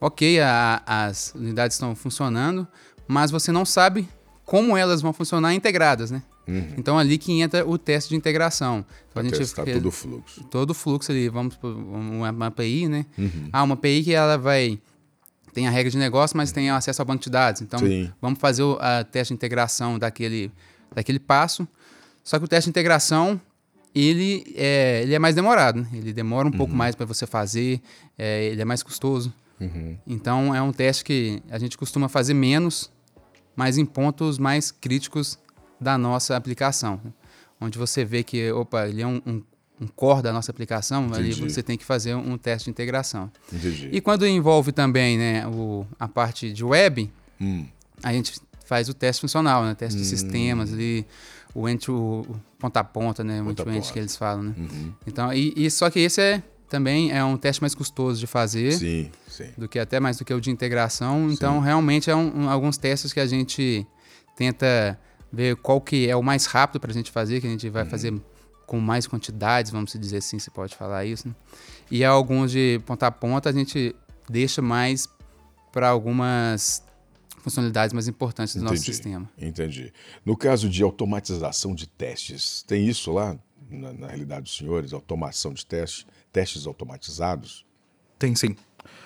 Ok, 0.00 0.40
a- 0.40 0.82
as 0.84 1.32
unidades 1.34 1.76
estão 1.76 1.94
funcionando, 1.94 2.66
mas 3.06 3.30
você 3.30 3.52
não 3.52 3.64
sabe 3.64 4.08
como 4.44 4.76
elas 4.76 5.00
vão 5.00 5.12
funcionar 5.12 5.54
integradas, 5.54 6.10
né? 6.10 6.22
Então 6.76 6.98
ali 6.98 7.18
que 7.18 7.40
entra 7.40 7.66
o 7.68 7.78
teste 7.78 8.10
de 8.10 8.16
integração. 8.16 8.84
Então, 9.10 9.22
Para 9.22 9.30
testar 9.38 9.64
fez 9.64 9.76
todo 9.76 9.86
o 9.86 9.90
fluxo. 9.92 10.44
todo 10.44 10.70
o 10.70 10.74
fluxo 10.74 11.12
ali, 11.12 11.28
vamos 11.28 11.56
por 11.56 11.72
uma, 11.72 12.46
API, 12.46 12.88
né? 12.88 13.06
Ah, 13.52 13.62
uma 13.62 13.74
API 13.74 14.02
que 14.02 14.12
ela 14.12 14.36
vai 14.36 14.80
tem 15.52 15.68
a 15.68 15.70
regra 15.70 15.90
de 15.90 15.98
negócio, 15.98 16.36
mas 16.36 16.50
tem 16.50 16.70
acesso 16.70 17.02
ao 17.02 17.06
banco 17.06 17.22
de 17.22 17.30
dados. 17.30 17.60
Então, 17.60 17.78
Sim. 17.78 18.10
vamos 18.20 18.38
fazer 18.38 18.62
o 18.62 18.78
a 18.80 19.04
teste 19.04 19.32
de 19.32 19.36
integração 19.36 19.98
daquele, 19.98 20.50
daquele 20.94 21.18
passo. 21.18 21.68
Só 22.24 22.38
que 22.38 22.44
o 22.44 22.48
teste 22.48 22.66
de 22.66 22.70
integração, 22.70 23.38
ele 23.94 24.44
é, 24.56 25.02
ele 25.02 25.14
é 25.14 25.18
mais 25.18 25.34
demorado. 25.34 25.80
né? 25.82 25.88
Ele 25.92 26.12
demora 26.12 26.48
um 26.48 26.52
pouco 26.52 26.74
mais 26.74 26.94
para 26.94 27.04
você 27.04 27.26
fazer, 27.26 27.82
é, 28.16 28.46
ele 28.46 28.62
é 28.62 28.64
mais 28.64 28.82
custoso. 28.82 29.32
Então, 30.06 30.52
é 30.54 30.60
um 30.60 30.72
teste 30.72 31.04
que 31.04 31.40
a 31.48 31.56
gente 31.58 31.78
costuma 31.78 32.08
fazer 32.08 32.34
menos, 32.34 32.90
mas 33.54 33.78
em 33.78 33.84
pontos 33.84 34.36
mais 34.38 34.72
críticos 34.72 35.38
da 35.82 35.98
nossa 35.98 36.36
aplicação. 36.36 37.00
Onde 37.60 37.78
você 37.78 38.04
vê 38.04 38.22
que, 38.22 38.50
opa, 38.52 38.88
ele 38.88 39.02
é 39.02 39.06
um, 39.06 39.20
um, 39.26 39.42
um 39.80 39.86
core 39.86 40.22
da 40.22 40.32
nossa 40.32 40.50
aplicação, 40.50 41.04
ali 41.12 41.30
Entendi. 41.30 41.50
você 41.52 41.62
tem 41.62 41.76
que 41.78 41.84
fazer 41.84 42.14
um 42.14 42.36
teste 42.38 42.64
de 42.66 42.70
integração. 42.70 43.30
Entendi. 43.52 43.88
E 43.92 44.00
quando 44.00 44.26
envolve 44.26 44.72
também 44.72 45.16
né, 45.18 45.46
o, 45.46 45.86
a 45.98 46.08
parte 46.08 46.52
de 46.52 46.64
web, 46.64 47.10
Hum, 47.40 47.66
a 48.02 48.12
gente 48.12 48.40
faz 48.64 48.88
o 48.88 48.94
teste 48.94 49.20
funcional, 49.20 49.64
né? 49.64 49.74
Teste 49.74 49.98
de 49.98 50.04
sistemas 50.06 50.72
ali, 50.72 51.04
o 51.52 51.68
end 51.68 51.90
o, 51.90 52.24
ponta 52.58 52.78
a 52.80 52.84
ponta, 52.84 53.24
né? 53.24 53.40
O 53.42 53.46
Ponta 53.46 53.62
a 53.62 53.64
end-to-end 53.64 53.80
ponta. 53.80 53.92
que 53.92 53.98
eles 53.98 54.16
falam, 54.16 54.42
né? 54.44 54.54
uhum. 54.56 54.92
Então, 55.06 55.32
e, 55.32 55.52
e 55.56 55.68
só 55.70 55.90
que 55.90 55.98
esse 55.98 56.20
é 56.20 56.42
também 56.68 57.10
é 57.12 57.22
um 57.24 57.36
teste 57.36 57.60
mais 57.60 57.74
custoso 57.74 58.18
de 58.20 58.26
fazer 58.28 58.72
Sim, 58.72 59.10
sim. 59.28 59.48
do 59.58 59.68
que 59.68 59.78
até 59.78 59.98
mais 60.00 60.16
do 60.18 60.24
que 60.24 60.32
o 60.32 60.40
de 60.40 60.50
integração. 60.50 61.30
Então, 61.32 61.58
realmente 61.60 62.08
é 62.10 62.14
um, 62.16 62.44
um- 62.44 62.48
alguns 62.48 62.76
testes 62.78 63.12
que 63.12 63.18
a 63.20 63.26
gente 63.26 63.84
tenta 64.36 64.98
ver 65.32 65.56
qual 65.56 65.80
que 65.80 66.08
é 66.08 66.14
o 66.16 66.22
mais 66.22 66.46
rápido 66.46 66.80
para 66.80 66.90
a 66.90 66.94
gente 66.94 67.10
fazer, 67.10 67.40
que 67.40 67.46
a 67.46 67.50
gente 67.50 67.66
Uhum. 67.66 67.72
vai 67.72 67.84
fazer 67.86 68.12
com 68.66 68.78
mais 68.80 69.06
quantidades, 69.06 69.70
vamos 69.70 69.92
dizer 69.92 70.18
assim, 70.18 70.38
se 70.38 70.50
pode 70.50 70.74
falar 70.74 71.04
isso. 71.04 71.28
Né? 71.28 71.34
E 71.90 72.04
alguns 72.04 72.50
de 72.50 72.80
ponta 72.86 73.06
a 73.06 73.10
ponta 73.10 73.48
a 73.48 73.52
gente 73.52 73.94
deixa 74.28 74.62
mais 74.62 75.08
para 75.72 75.88
algumas 75.88 76.82
funcionalidades 77.38 77.92
mais 77.92 78.06
importantes 78.08 78.54
do 78.54 78.62
nosso 78.62 78.74
Entendi. 78.74 78.86
sistema. 78.86 79.30
Entendi. 79.38 79.92
No 80.24 80.36
caso 80.36 80.68
de 80.68 80.82
automatização 80.82 81.74
de 81.74 81.86
testes, 81.88 82.62
tem 82.62 82.86
isso 82.86 83.10
lá, 83.10 83.36
na, 83.68 83.92
na 83.92 84.06
realidade 84.06 84.42
dos 84.42 84.56
senhores? 84.56 84.92
Automação 84.92 85.52
de 85.52 85.66
testes, 85.66 86.06
testes 86.32 86.66
automatizados? 86.66 87.64
Tem 88.18 88.34
sim. 88.34 88.54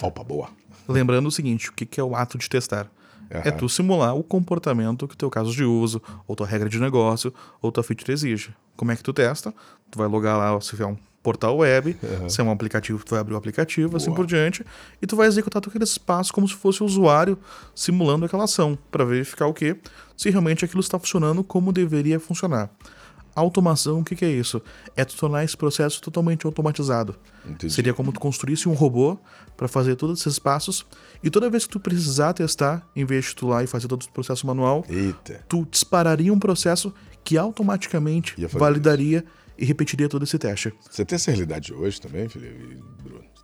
Opa, 0.03 0.23
boa. 0.23 0.51
Lembrando 0.87 1.27
o 1.27 1.31
seguinte, 1.33 1.71
o 1.71 1.73
que 1.73 1.99
é 1.99 2.03
o 2.05 2.15
ato 2.15 2.37
de 2.37 2.49
testar? 2.49 2.91
É 3.31 3.49
Aham. 3.49 3.57
tu 3.59 3.69
simular 3.69 4.15
o 4.15 4.23
comportamento 4.23 5.09
que 5.09 5.17
teu 5.17 5.31
caso 5.31 5.53
de 5.53 5.65
uso, 5.65 6.01
ou 6.27 6.37
tua 6.37 6.47
regra 6.47 6.69
de 6.69 6.79
negócio, 6.79 7.33
ou 7.61 7.73
tua 7.73 7.83
feature 7.83 8.13
exige. 8.13 8.55
Como 8.77 8.93
é 8.93 8.97
que 8.97 9.03
tu 9.03 9.13
testa? 9.13 9.53
Tu 9.91 9.99
vai 9.99 10.07
logar 10.07 10.37
lá, 10.37 10.61
se 10.61 10.71
tiver 10.71 10.87
um 10.87 10.97
portal 11.23 11.57
web, 11.57 11.97
se 12.29 12.41
é 12.41 12.45
um 12.45 12.53
aplicativo, 12.53 13.05
tu 13.05 13.11
vai 13.11 13.19
abrir 13.19 13.35
o 13.35 13.37
aplicativo, 13.37 13.97
assim 13.97 14.07
Boa. 14.07 14.17
por 14.17 14.27
diante, 14.27 14.65
e 15.03 15.07
tu 15.09 15.17
vai 15.17 15.27
executar 15.27 15.61
todo 15.61 15.71
aquele 15.71 15.83
espaço 15.83 16.33
como 16.33 16.47
se 16.47 16.55
fosse 16.55 16.85
o 16.85 16.87
usuário 16.87 17.37
simulando 17.75 18.25
aquela 18.27 18.45
ação, 18.45 18.79
para 18.93 19.05
verificar 19.05 19.47
o 19.47 19.53
quê? 19.53 19.77
Se 20.17 20.31
realmente 20.31 20.65
aquilo 20.65 20.81
está 20.81 20.99
funcionando 21.01 21.43
como 21.43 21.73
deveria 21.73 22.21
funcionar. 22.21 22.71
Automação, 23.37 24.01
o 24.01 24.05
que, 24.05 24.17
que 24.17 24.25
é 24.25 24.31
isso? 24.31 24.63
É 24.97 25.05
tu 25.05 25.15
tornar 25.15 25.45
esse 25.45 25.57
processo 25.57 26.01
totalmente 26.01 26.47
automatizado. 26.47 27.15
Entendi. 27.45 27.73
Seria 27.73 27.93
como 27.93 28.11
tu 28.11 28.19
construísse 28.19 28.69
um 28.69 28.73
robô 28.73 29.19
para 29.57 29.69
fazer 29.69 29.95
todos 29.95 30.21
esses 30.21 30.39
passos 30.39 30.87
e 31.23 31.31
toda 31.31 31.51
vez 31.51 31.67
que 31.67 31.71
tu 31.71 31.79
precisar 31.79 32.33
testar, 32.33 32.89
em 32.97 33.05
vez 33.05 33.27
de 33.27 33.37
tu 33.37 33.47
lá 33.47 33.63
e 33.63 33.67
fazer 33.67 33.89
todo 33.89 34.03
o 34.03 34.11
processo 34.11 34.47
manual, 34.47 34.85
Eita. 34.89 35.45
tu 35.47 35.69
dispararia 35.71 36.33
um 36.33 36.39
processo 36.39 36.93
que 37.23 37.37
automaticamente 37.37 38.35
validaria 38.49 39.23
e 39.59 39.65
repetiria 39.65 40.09
todo 40.09 40.25
esse 40.25 40.39
teste. 40.39 40.73
Você 40.91 41.05
tem 41.05 41.17
essa 41.17 41.31
realidade 41.31 41.73
hoje 41.73 42.01
também, 42.01 42.29
Felipe 42.29 42.79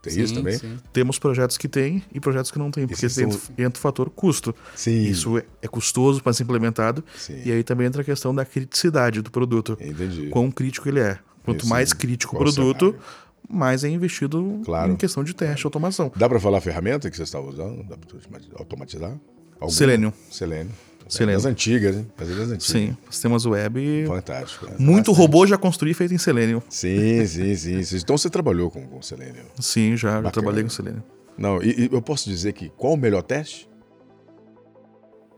Tem 0.03 0.13
isso 0.19 0.29
Sim, 0.29 0.35
também? 0.35 0.59
sim. 0.59 0.77
Temos 0.93 1.17
projetos 1.19 1.57
que 1.57 1.69
tem 1.69 2.03
e 2.13 2.19
projetos 2.19 2.51
que 2.51 2.59
não 2.59 2.71
tem, 2.73 2.87
porque 2.89 3.09
são- 3.09 3.31
entra 3.57 3.79
o 3.79 3.81
fator 3.81 4.11
custo. 4.11 4.53
Sim. 4.75 5.05
Isso 5.05 5.39
é, 5.39 5.45
é 5.63 5.69
custoso 5.69 6.21
para 6.23 6.33
ser 6.33 6.43
implementado 6.43 7.05
Sim. 7.17 7.41
e 7.45 7.53
aí 7.53 7.63
também 7.63 7.87
entra 7.87 8.03
a 8.03 8.05
questão 8.05 8.35
da 8.35 8.45
criticidade 8.45 9.23
do 9.23 9.31
produto. 9.31 9.79
Entendi. 9.81 10.29
Quão 10.31 10.51
crítico 10.51 10.89
ele 10.89 10.99
é. 11.01 11.19
Quanto 11.45 11.61
Isso, 11.61 11.69
mais 11.69 11.93
crítico 11.93 12.35
o 12.35 12.39
produto, 12.41 12.87
cenário? 12.87 13.01
mais 13.49 13.85
é 13.85 13.89
investido 13.89 14.61
Claro. 14.65 14.93
em 14.93 14.97
questão 14.97 15.23
de 15.23 15.35
teste 15.35 15.65
e 15.65 15.67
automação. 15.67 16.11
Dá 16.17 16.29
para 16.29 16.41
falar 16.41 16.59
a 16.59 16.61
ferramenta 16.61 17.09
que 17.11 17.17
você 17.17 17.23
estava 17.23 17.47
usando? 17.47 17.85
Dá 17.85 17.97
para 17.97 18.19
automatizar? 18.59 19.17
Alguma? 19.55 19.71
Selenium. 19.71 20.13
Selenium. 20.31 20.73
Selenium. 21.09 21.37
Das 21.37 21.45
antigas, 21.47 21.97
hein? 21.97 22.07
Das 22.17 22.29
antigas. 22.29 22.63
Sim, 22.65 22.97
sistemas 23.11 23.45
web. 23.47 24.05
Fantástico. 24.07 24.67
né? 24.67 24.77
Muito 24.79 25.11
Bastante. 25.11 25.17
robô 25.19 25.47
já 25.47 25.59
construí 25.59 25.93
feito 25.95 26.15
em 26.15 26.19
Selenium. 26.19 26.63
Sim, 26.69 27.27
sim, 27.27 27.55
sim, 27.57 27.83
sim. 27.83 27.97
Então 27.97 28.17
você 28.17 28.29
trabalhou 28.31 28.71
com, 28.71 28.87
com 28.87 29.03
Selenium. 29.03 29.45
Sim, 29.61 29.97
já, 29.97 30.23
já 30.23 30.31
trabalhei 30.31 30.63
com 30.63 30.71
Selenium. 30.71 31.03
Não, 31.37 31.63
e, 31.63 31.87
e 31.87 31.89
eu 31.93 32.03
posso 32.03 32.29
dizer 32.29 32.53
que 32.53 32.69
qual 32.77 32.95
o 32.95 32.97
melhor 32.97 33.23
teste? 33.23 33.69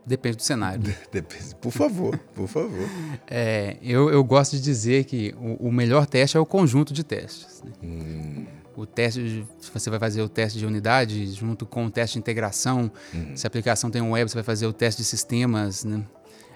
Depende 0.07 0.37
do 0.37 0.43
cenário. 0.43 0.83
Depende. 1.11 1.55
Por 1.61 1.71
favor, 1.73 2.19
por 2.35 2.47
favor. 2.47 2.89
É, 3.27 3.79
eu, 3.83 4.11
eu 4.11 4.23
gosto 4.23 4.53
de 4.57 4.61
dizer 4.63 5.05
que 5.05 5.35
o, 5.39 5.69
o 5.69 5.73
melhor 5.73 6.07
teste 6.07 6.37
é 6.37 6.41
o 6.41 6.45
conjunto 6.45 6.93
de 6.93 7.03
testes. 7.03 7.63
né? 7.65 7.73
Hum, 7.83 8.45
O 8.77 8.87
teste, 8.87 9.47
você 9.73 9.89
vai 9.89 9.99
fazer 9.99 10.23
o 10.23 10.29
teste 10.29 10.59
de 10.59 10.67
unidade 10.67 11.27
junto 11.33 11.65
com 11.65 11.87
o 11.87 11.91
teste 11.91 12.15
de 12.15 12.19
integração. 12.21 12.91
Uhum. 13.13 13.37
Se 13.37 13.47
a 13.47 13.49
aplicação 13.49 13.91
tem 13.91 14.03
um 14.03 14.13
web, 14.13 14.29
você 14.29 14.35
vai 14.35 14.45
fazer 14.45 14.67
o 14.67 14.73
teste 14.73 15.03
de 15.03 15.09
sistemas. 15.09 15.85
Né? 15.85 16.03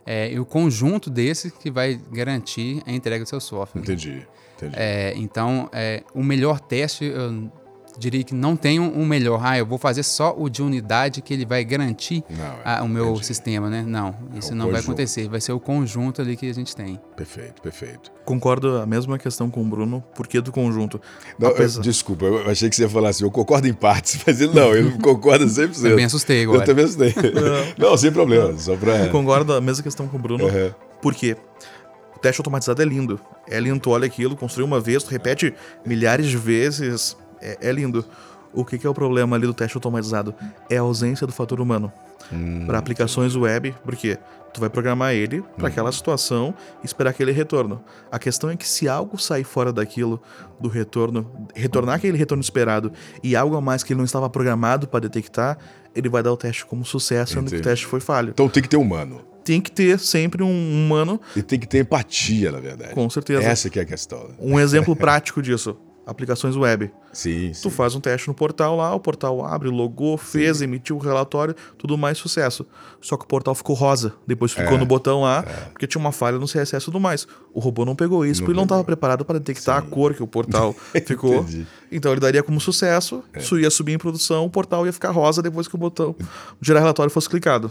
É, 0.04 0.32
e 0.32 0.40
o 0.40 0.44
conjunto 0.44 1.10
desse 1.10 1.50
que 1.50 1.70
vai 1.70 2.00
garantir 2.10 2.82
a 2.86 2.92
entrega 2.92 3.24
do 3.24 3.28
seu 3.28 3.40
software. 3.40 3.82
entendi, 3.82 4.26
entendi. 4.56 4.74
É, 4.76 5.12
então, 5.16 5.68
é, 5.72 6.02
o 6.14 6.22
melhor 6.22 6.60
teste, 6.60 7.04
eu 7.04 7.50
diria 7.98 8.22
que 8.22 8.34
não 8.34 8.54
tem 8.56 8.78
um, 8.78 9.04
melhor. 9.04 9.40
Ah, 9.42 9.58
eu 9.58 9.66
vou 9.66 9.76
fazer 9.78 10.02
só 10.02 10.34
o 10.38 10.48
de 10.48 10.62
unidade 10.62 11.20
que 11.20 11.34
ele 11.34 11.44
vai 11.44 11.64
garantir 11.64 12.22
Não, 12.30 12.44
é, 12.44 12.60
a- 12.78 12.82
o 12.84 12.88
meu 12.88 13.10
entendi. 13.10 13.26
sistema, 13.26 13.68
né? 13.68 13.82
Não, 13.86 14.14
isso 14.34 14.52
o 14.52 14.54
não 14.54 14.66
vai 14.66 14.74
conjunto. 14.76 14.90
acontecer. 14.92 15.28
Vai 15.28 15.40
ser 15.40 15.52
o 15.52 15.58
conjunto 15.60 16.22
ali 16.22 16.36
que 16.36 16.48
a 16.48 16.54
gente 16.54 16.74
tem. 16.76 17.00
Perfeito, 17.16 17.60
perfeito. 17.60 18.12
Concordo 18.24 18.76
a 18.78 18.86
mesma 18.86 19.18
questão 19.18 19.50
com 19.50 19.62
o 19.62 19.64
Bruno, 19.64 20.02
porque 20.14 20.40
do 20.40 20.52
conjunto. 20.52 21.00
Não, 21.38 21.48
eu- 21.48 21.54
Apesar- 21.54 21.82
desculpa, 21.82 22.24
eu 22.26 22.50
achei 22.50 22.68
que 22.70 22.76
você 22.76 22.82
ia 22.82 22.88
falar 22.88 23.08
assim, 23.08 23.24
eu 23.24 23.30
concordo 23.30 23.66
em 23.66 23.74
partes, 23.74 24.20
mas 24.26 24.40
ele 24.40 24.54
não, 24.54 24.74
ele 24.74 24.92
concorda 24.98 25.44
100%. 25.48 25.82
Também 25.82 26.04
assustei 26.04 26.44
agora. 26.44 26.62
Eu 26.62 26.66
também 26.66 26.84
assustei. 26.84 27.12
não, 27.76 27.96
sem 27.96 28.12
problema, 28.12 28.56
só 28.58 28.76
pra... 28.76 29.08
Concordo 29.08 29.52
a 29.54 29.60
mesma 29.60 29.82
questão 29.82 30.06
com 30.06 30.16
o 30.16 30.20
Bruno, 30.20 30.44
Uhum. 30.44 30.70
porque 31.02 31.36
o 32.14 32.18
teste 32.20 32.40
automatizado 32.40 32.80
é 32.82 32.84
lindo. 32.84 33.18
É 33.48 33.58
lindo, 33.58 33.80
tu 33.80 33.90
olha 33.90 34.06
aquilo, 34.06 34.36
construiu 34.36 34.66
uma 34.66 34.78
vez, 34.80 35.02
tu 35.02 35.10
repete 35.10 35.54
milhares 35.86 36.26
de 36.26 36.36
vezes, 36.36 37.16
é, 37.40 37.58
é 37.60 37.72
lindo. 37.72 38.04
O 38.52 38.64
que, 38.64 38.78
que 38.78 38.86
é 38.86 38.90
o 38.90 38.94
problema 38.94 39.36
ali 39.36 39.46
do 39.46 39.52
teste 39.54 39.76
automatizado? 39.76 40.34
É 40.70 40.78
a 40.78 40.80
ausência 40.80 41.26
do 41.26 41.32
fator 41.32 41.60
humano. 41.60 41.92
Hum, 42.32 42.64
Para 42.66 42.78
aplicações 42.78 43.36
web, 43.36 43.74
porque 43.84 44.18
tu 44.52 44.60
vai 44.60 44.68
programar 44.70 45.12
ele 45.14 45.42
para 45.56 45.68
aquela 45.68 45.92
situação 45.92 46.54
e 46.82 46.86
esperar 46.86 47.10
aquele 47.10 47.30
retorno. 47.30 47.80
A 48.10 48.18
questão 48.18 48.48
é 48.50 48.56
que 48.56 48.66
se 48.68 48.88
algo 48.88 49.18
sair 49.18 49.44
fora 49.44 49.72
daquilo, 49.72 50.20
do 50.58 50.68
retorno, 50.68 51.30
retornar 51.54 51.96
aquele 51.96 52.16
retorno 52.18 52.40
esperado 52.42 52.90
e 53.22 53.36
algo 53.36 53.54
a 53.56 53.60
mais 53.60 53.82
que 53.82 53.92
ele 53.92 53.98
não 53.98 54.04
estava 54.04 54.28
programado 54.30 54.88
para 54.88 55.00
detectar, 55.00 55.58
ele 55.94 56.08
vai 56.08 56.22
dar 56.22 56.32
o 56.32 56.36
teste 56.36 56.64
como 56.66 56.84
sucesso, 56.84 57.42
que 57.44 57.56
o 57.56 57.62
teste 57.62 57.86
foi 57.86 58.00
falho. 58.00 58.30
Então 58.30 58.48
tem 58.48 58.62
que 58.62 58.68
ter 58.68 58.76
humano. 58.78 59.22
Tem 59.44 59.60
que 59.60 59.70
ter 59.70 59.98
sempre 59.98 60.42
um 60.42 60.50
humano, 60.84 61.18
E 61.34 61.42
tem 61.42 61.58
que 61.58 61.66
ter 61.66 61.78
empatia, 61.78 62.52
na 62.52 62.60
verdade. 62.60 62.92
com 62.92 63.08
certeza. 63.08 63.42
Essa 63.42 63.70
que 63.70 63.78
é 63.78 63.82
a 63.82 63.86
questão. 63.86 64.30
Um 64.38 64.58
exemplo 64.60 64.94
prático 64.96 65.40
disso. 65.40 65.76
Aplicações 66.10 66.56
web. 66.56 66.90
Sim, 67.12 67.50
Tu 67.52 67.58
sim. 67.58 67.70
faz 67.70 67.94
um 67.94 68.00
teste 68.00 68.28
no 68.28 68.34
portal 68.34 68.76
lá, 68.76 68.94
o 68.94 69.00
portal 69.00 69.44
abre, 69.44 69.68
logou, 69.68 70.16
fez, 70.16 70.62
emitiu 70.62 70.96
o 70.96 70.98
relatório, 70.98 71.54
tudo 71.76 71.98
mais 71.98 72.16
sucesso. 72.16 72.66
Só 73.00 73.16
que 73.16 73.24
o 73.24 73.26
portal 73.28 73.54
ficou 73.54 73.76
rosa, 73.76 74.14
depois 74.26 74.52
ficou 74.52 74.76
É, 74.76 74.78
no 74.78 74.86
botão 74.86 75.20
lá, 75.22 75.42
porque 75.70 75.86
tinha 75.86 76.00
uma 76.00 76.10
falha 76.12 76.38
no 76.38 76.46
CSS 76.46 76.76
e 76.76 76.84
tudo 76.86 76.98
mais. 76.98 77.26
O 77.52 77.60
robô 77.60 77.84
não 77.84 77.94
pegou 77.94 78.24
isso, 78.24 78.40
Não 78.40 78.46
porque 78.46 78.52
ele 78.52 78.56
não 78.56 78.64
estava 78.64 78.82
preparado 78.84 79.24
para 79.24 79.38
detectar 79.38 79.76
a 79.78 79.82
cor 79.82 80.14
que 80.14 80.22
o 80.22 80.26
portal 80.26 80.74
ficou. 81.06 81.44
Então 81.92 82.10
ele 82.12 82.20
daria 82.20 82.42
como 82.42 82.58
sucesso, 82.60 83.22
É. 83.32 83.38
isso 83.38 83.58
ia 83.58 83.70
subir 83.70 83.92
em 83.92 83.98
produção, 83.98 84.44
o 84.46 84.50
portal 84.50 84.86
ia 84.86 84.92
ficar 84.92 85.10
rosa 85.10 85.42
depois 85.42 85.68
que 85.68 85.74
o 85.74 85.78
botão 85.78 86.16
gerar 86.60 86.80
relatório 86.80 87.10
fosse 87.12 87.28
clicado. 87.28 87.70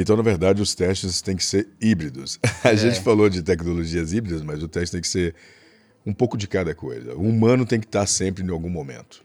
Então, 0.00 0.16
na 0.16 0.22
verdade, 0.22 0.62
os 0.62 0.74
testes 0.76 1.20
têm 1.20 1.34
que 1.36 1.44
ser 1.44 1.68
híbridos. 1.80 2.38
A 2.62 2.72
gente 2.74 3.00
falou 3.00 3.28
de 3.28 3.42
tecnologias 3.42 4.12
híbridas, 4.12 4.42
mas 4.42 4.62
o 4.62 4.68
teste 4.68 4.92
tem 4.92 5.00
que 5.00 5.08
ser 5.08 5.34
um 6.08 6.12
pouco 6.14 6.36
de 6.38 6.48
cada 6.48 6.74
coisa. 6.74 7.14
O 7.14 7.22
humano 7.22 7.66
tem 7.66 7.78
que 7.78 7.86
estar 7.86 8.06
sempre 8.06 8.42
em 8.42 8.50
algum 8.50 8.70
momento. 8.70 9.22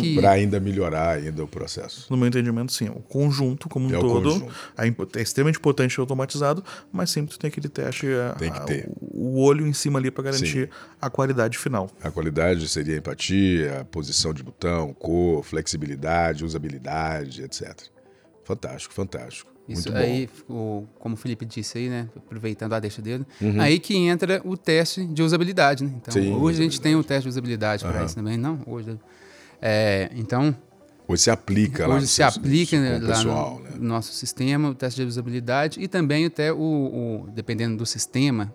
Que 0.00 0.16
Para 0.16 0.32
ainda 0.32 0.58
melhorar 0.58 1.10
ainda 1.16 1.44
o 1.44 1.46
processo. 1.46 2.06
No 2.10 2.16
meu 2.16 2.26
entendimento, 2.26 2.72
sim. 2.72 2.88
O 2.88 3.00
conjunto 3.00 3.68
como 3.68 3.86
um 3.86 3.94
É 3.96 4.00
todo 4.00 4.48
é, 4.76 4.88
é 5.18 5.22
extremamente 5.22 5.58
importante 5.60 5.94
ser 5.94 6.00
automatizado, 6.00 6.64
mas 6.90 7.08
sempre 7.12 7.30
tu 7.30 7.38
tem 7.38 7.46
aquele 7.46 7.68
teste, 7.68 8.04
a- 8.08 8.34
Tem 8.36 8.50
que 8.50 8.58
a- 8.58 8.64
ter. 8.64 8.90
o 9.00 9.20
o 9.30 9.42
olho 9.42 9.64
em 9.64 9.72
cima 9.72 9.98
ali 10.00 10.10
para 10.10 10.24
garantir 10.24 10.68
a 11.00 11.08
qualidade 11.08 11.56
final. 11.56 11.88
A 12.02 12.10
qualidade 12.10 12.68
seria 12.68 12.96
empatia, 12.96 13.86
posição 13.92 14.34
de 14.34 14.42
botão, 14.42 14.92
cor, 14.92 15.44
flexibilidade, 15.44 16.44
usabilidade, 16.44 17.42
etc. 17.44 17.78
Fantástico, 18.44 18.92
fantástico. 18.92 19.50
Isso 19.70 19.88
Muito 19.90 20.02
aí, 20.02 20.28
o- 20.48 20.84
como 20.98 21.14
o 21.14 21.16
Felipe 21.16 21.44
disse 21.46 21.78
aí, 21.78 21.88
né? 21.88 22.08
Aproveitando 22.16 22.72
a 22.72 22.80
deixa 22.80 23.00
dele, 23.00 23.24
Uhum. 23.40 23.60
aí 23.60 23.78
que 23.78 23.96
entra 23.96 24.40
o 24.44 24.56
teste 24.56 25.04
de 25.06 25.22
usabilidade, 25.22 25.84
né? 25.84 25.92
Então, 25.96 26.12
Sim, 26.12 26.34
hoje 26.34 26.58
a 26.60 26.62
gente 26.64 26.80
tem 26.80 26.96
o 26.96 27.04
teste 27.04 27.22
de 27.22 27.28
usabilidade 27.28 27.84
para 27.84 27.98
Aham. 27.98 28.06
isso 28.06 28.14
também, 28.16 28.36
não? 28.36 28.58
Hoje. 28.66 28.98
É, 29.62 30.10
então, 30.16 30.56
Hoje 31.06 31.22
se 31.22 31.30
aplica 31.30 31.86
lá 31.86 31.94
hoje 31.96 32.04
no 32.04 32.08
se 32.08 32.22
aplica 32.22 32.80
né, 32.80 32.98
o 32.98 33.02
lá 33.02 33.08
pessoal, 33.16 33.54
no, 33.56 33.60
né? 33.64 33.70
no 33.78 33.88
nosso 33.88 34.12
sistema 34.12 34.70
o 34.70 34.74
teste 34.74 35.00
de 35.00 35.06
usabilidade 35.06 35.80
e 35.80 35.88
também 35.88 36.24
até 36.26 36.52
o, 36.52 36.56
o- 36.56 37.28
dependendo 37.34 37.76
do 37.76 37.84
sistema, 37.86 38.54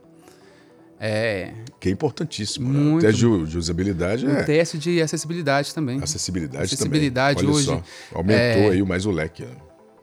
é, 0.99 1.51
Que 1.79 1.89
é 1.89 1.91
importantíssimo. 1.91 2.71
Né? 2.71 2.79
Muito. 2.79 3.05
Até 3.05 3.15
de, 3.15 3.45
de 3.45 3.57
usabilidade 3.57 4.25
o 4.25 4.29
é 4.31 4.43
teste 4.43 4.77
de 4.77 5.01
acessibilidade 5.01 5.73
também. 5.73 6.01
acessibilidade, 6.01 6.63
Acessibilidade 6.65 7.37
também. 7.39 7.51
Olha 7.53 7.57
hoje, 7.57 7.65
só, 8.11 8.17
aumentou 8.17 8.61
é, 8.63 8.69
aí 8.71 8.81
mais 8.83 9.05
o 9.05 9.11
leque. 9.11 9.43
né? 9.43 9.51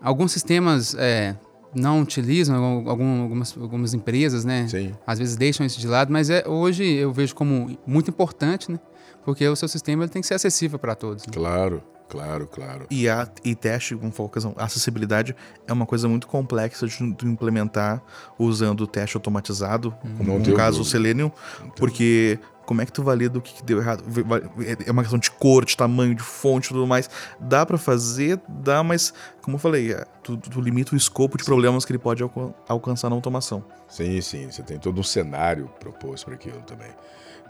Alguns 0.03 0.33
sistemas 0.33 0.95
é, 0.99 1.37
não 1.75 2.01
utilizam, 2.03 2.57
algum- 2.63 2.91
algum- 2.91 3.23
algumas, 3.23 3.57
algumas 3.57 3.95
empresas, 3.95 4.45
né? 4.45 4.67
Sim. 4.69 4.93
Às 5.07 5.19
vezes 5.19 5.37
deixam 5.37 5.65
isso 5.65 5.79
de 5.81 5.87
lado, 5.87 6.13
mas 6.13 6.29
é, 6.31 6.45
hoje 6.47 6.85
eu 6.85 7.13
vejo 7.13 7.35
como 7.35 7.79
muito 7.87 8.11
importante, 8.11 8.71
né? 8.71 8.79
Porque 9.25 9.47
o 9.49 9.55
seu 9.57 9.69
sistema 9.69 10.03
ele 10.05 10.11
tem 10.11 10.21
que 10.21 10.27
ser 10.29 10.35
acessível 10.35 10.79
para 10.79 10.95
todos. 10.97 11.25
né? 11.27 11.33
Claro, 11.33 11.81
claro, 12.09 12.47
claro. 12.49 12.87
E, 12.91 13.09
a, 13.09 13.29
e 13.45 13.55
teste 13.55 13.95
com 13.95 14.11
focação, 14.11 14.53
acessibilidade 14.57 15.35
é 15.67 15.73
uma 15.73 15.87
coisa 15.87 16.09
muito 16.09 16.27
complexa 16.27 16.87
de 16.89 17.15
tu 17.15 17.27
implementar 17.27 18.03
usando 18.37 18.81
o 18.81 18.87
teste 18.87 19.17
automatizado, 19.17 19.95
como 20.19 20.25
Não 20.33 20.39
no 20.41 20.55
caso 20.55 20.83
o. 20.83 20.85
Selenium, 20.85 21.31
porque 21.77 22.39
como 22.67 22.81
é 22.83 22.87
que 22.87 22.93
tu 22.93 23.03
valida 23.03 23.39
o 23.39 23.43
que, 23.43 23.55
que 23.55 23.63
deu 23.63 23.79
errado? 23.79 24.03
Va- 24.07 24.41
É 24.87 24.91
uma 24.91 25.03
questão 25.03 25.19
de 25.19 25.31
cor, 25.31 25.65
de 25.65 25.77
tamanho, 25.77 26.15
de 26.15 26.23
fonte 26.23 26.67
e 26.67 26.69
tudo 26.69 26.87
mais. 26.87 27.09
Dá 27.41 27.65
pra 27.67 27.77
fazer, 27.79 28.41
dá, 28.49 28.83
mas 28.83 29.13
como 29.43 29.57
eu 29.57 29.59
falei, 29.59 29.93
é, 29.93 30.05
tu, 30.23 30.37
tu 30.37 30.61
limita 30.61 30.95
o 30.95 30.97
escopo 30.97 31.37
de 31.39 31.45
problemas 31.45 31.85
que 31.85 31.93
ele 31.93 31.99
pode 31.99 32.23
alcan- 32.23 32.55
alcançar 32.69 33.09
na 33.11 33.17
automação. 33.17 33.65
Sim, 33.89 34.21
sim. 34.21 34.51
Você 34.51 34.63
tem 34.63 34.79
todo 34.79 35.01
um 35.01 35.05
cenário 35.05 35.69
proposto 35.81 36.25
para 36.27 36.35
aquilo 36.35 36.61
também. 36.63 36.91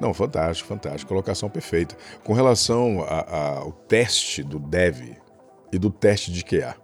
Não, 0.00 0.12
fantástico, 0.12 0.68
fantástico. 0.68 1.08
Colocação 1.08 1.48
perfeita. 1.48 1.96
Com 2.24 2.32
relação 2.32 3.02
a- 3.08 3.20
a- 3.20 3.58
ao 3.58 3.72
teste 3.72 4.42
do 4.42 4.58
dev 4.58 5.16
e 5.72 5.78
do 5.78 5.90
teste 5.90 6.32
de 6.32 6.42
QA. 6.44 6.74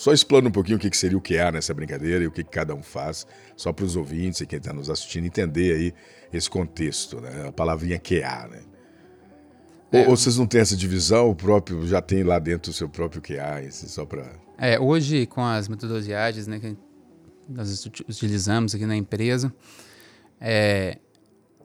Só 0.00 0.14
explana 0.14 0.48
um 0.48 0.50
pouquinho 0.50 0.78
o 0.78 0.80
que 0.80 0.96
seria 0.96 1.18
o 1.18 1.20
QA 1.20 1.52
nessa 1.52 1.74
brincadeira 1.74 2.24
e 2.24 2.26
o 2.26 2.30
que 2.30 2.42
cada 2.42 2.74
um 2.74 2.82
faz, 2.82 3.26
só 3.54 3.70
para 3.70 3.84
os 3.84 3.96
ouvintes 3.96 4.40
e 4.40 4.46
quem 4.46 4.56
está 4.56 4.72
nos 4.72 4.88
assistindo 4.88 5.26
entender 5.26 5.74
aí 5.74 5.94
esse 6.32 6.48
contexto, 6.48 7.20
né? 7.20 7.48
A 7.48 7.52
palavrinha 7.52 7.98
QA, 7.98 8.48
né? 8.48 8.62
Ou, 9.92 10.08
ou 10.08 10.16
vocês 10.16 10.38
não 10.38 10.46
têm 10.46 10.62
essa 10.62 10.74
divisão, 10.74 11.28
o 11.28 11.34
próprio 11.34 11.86
já 11.86 12.00
tem 12.00 12.22
lá 12.22 12.38
dentro 12.38 12.70
o 12.70 12.74
seu 12.74 12.88
próprio 12.88 13.20
QA, 13.20 13.62
esse 13.62 13.90
só 13.90 14.06
para 14.06 14.32
É, 14.56 14.80
hoje, 14.80 15.26
com 15.26 15.44
as 15.44 15.68
metodologias 15.68 16.46
né, 16.46 16.58
que 16.58 16.74
nós 17.46 17.84
uti- 17.84 18.02
utilizamos 18.08 18.74
aqui 18.74 18.86
na 18.86 18.96
empresa, 18.96 19.52
é, 20.40 20.96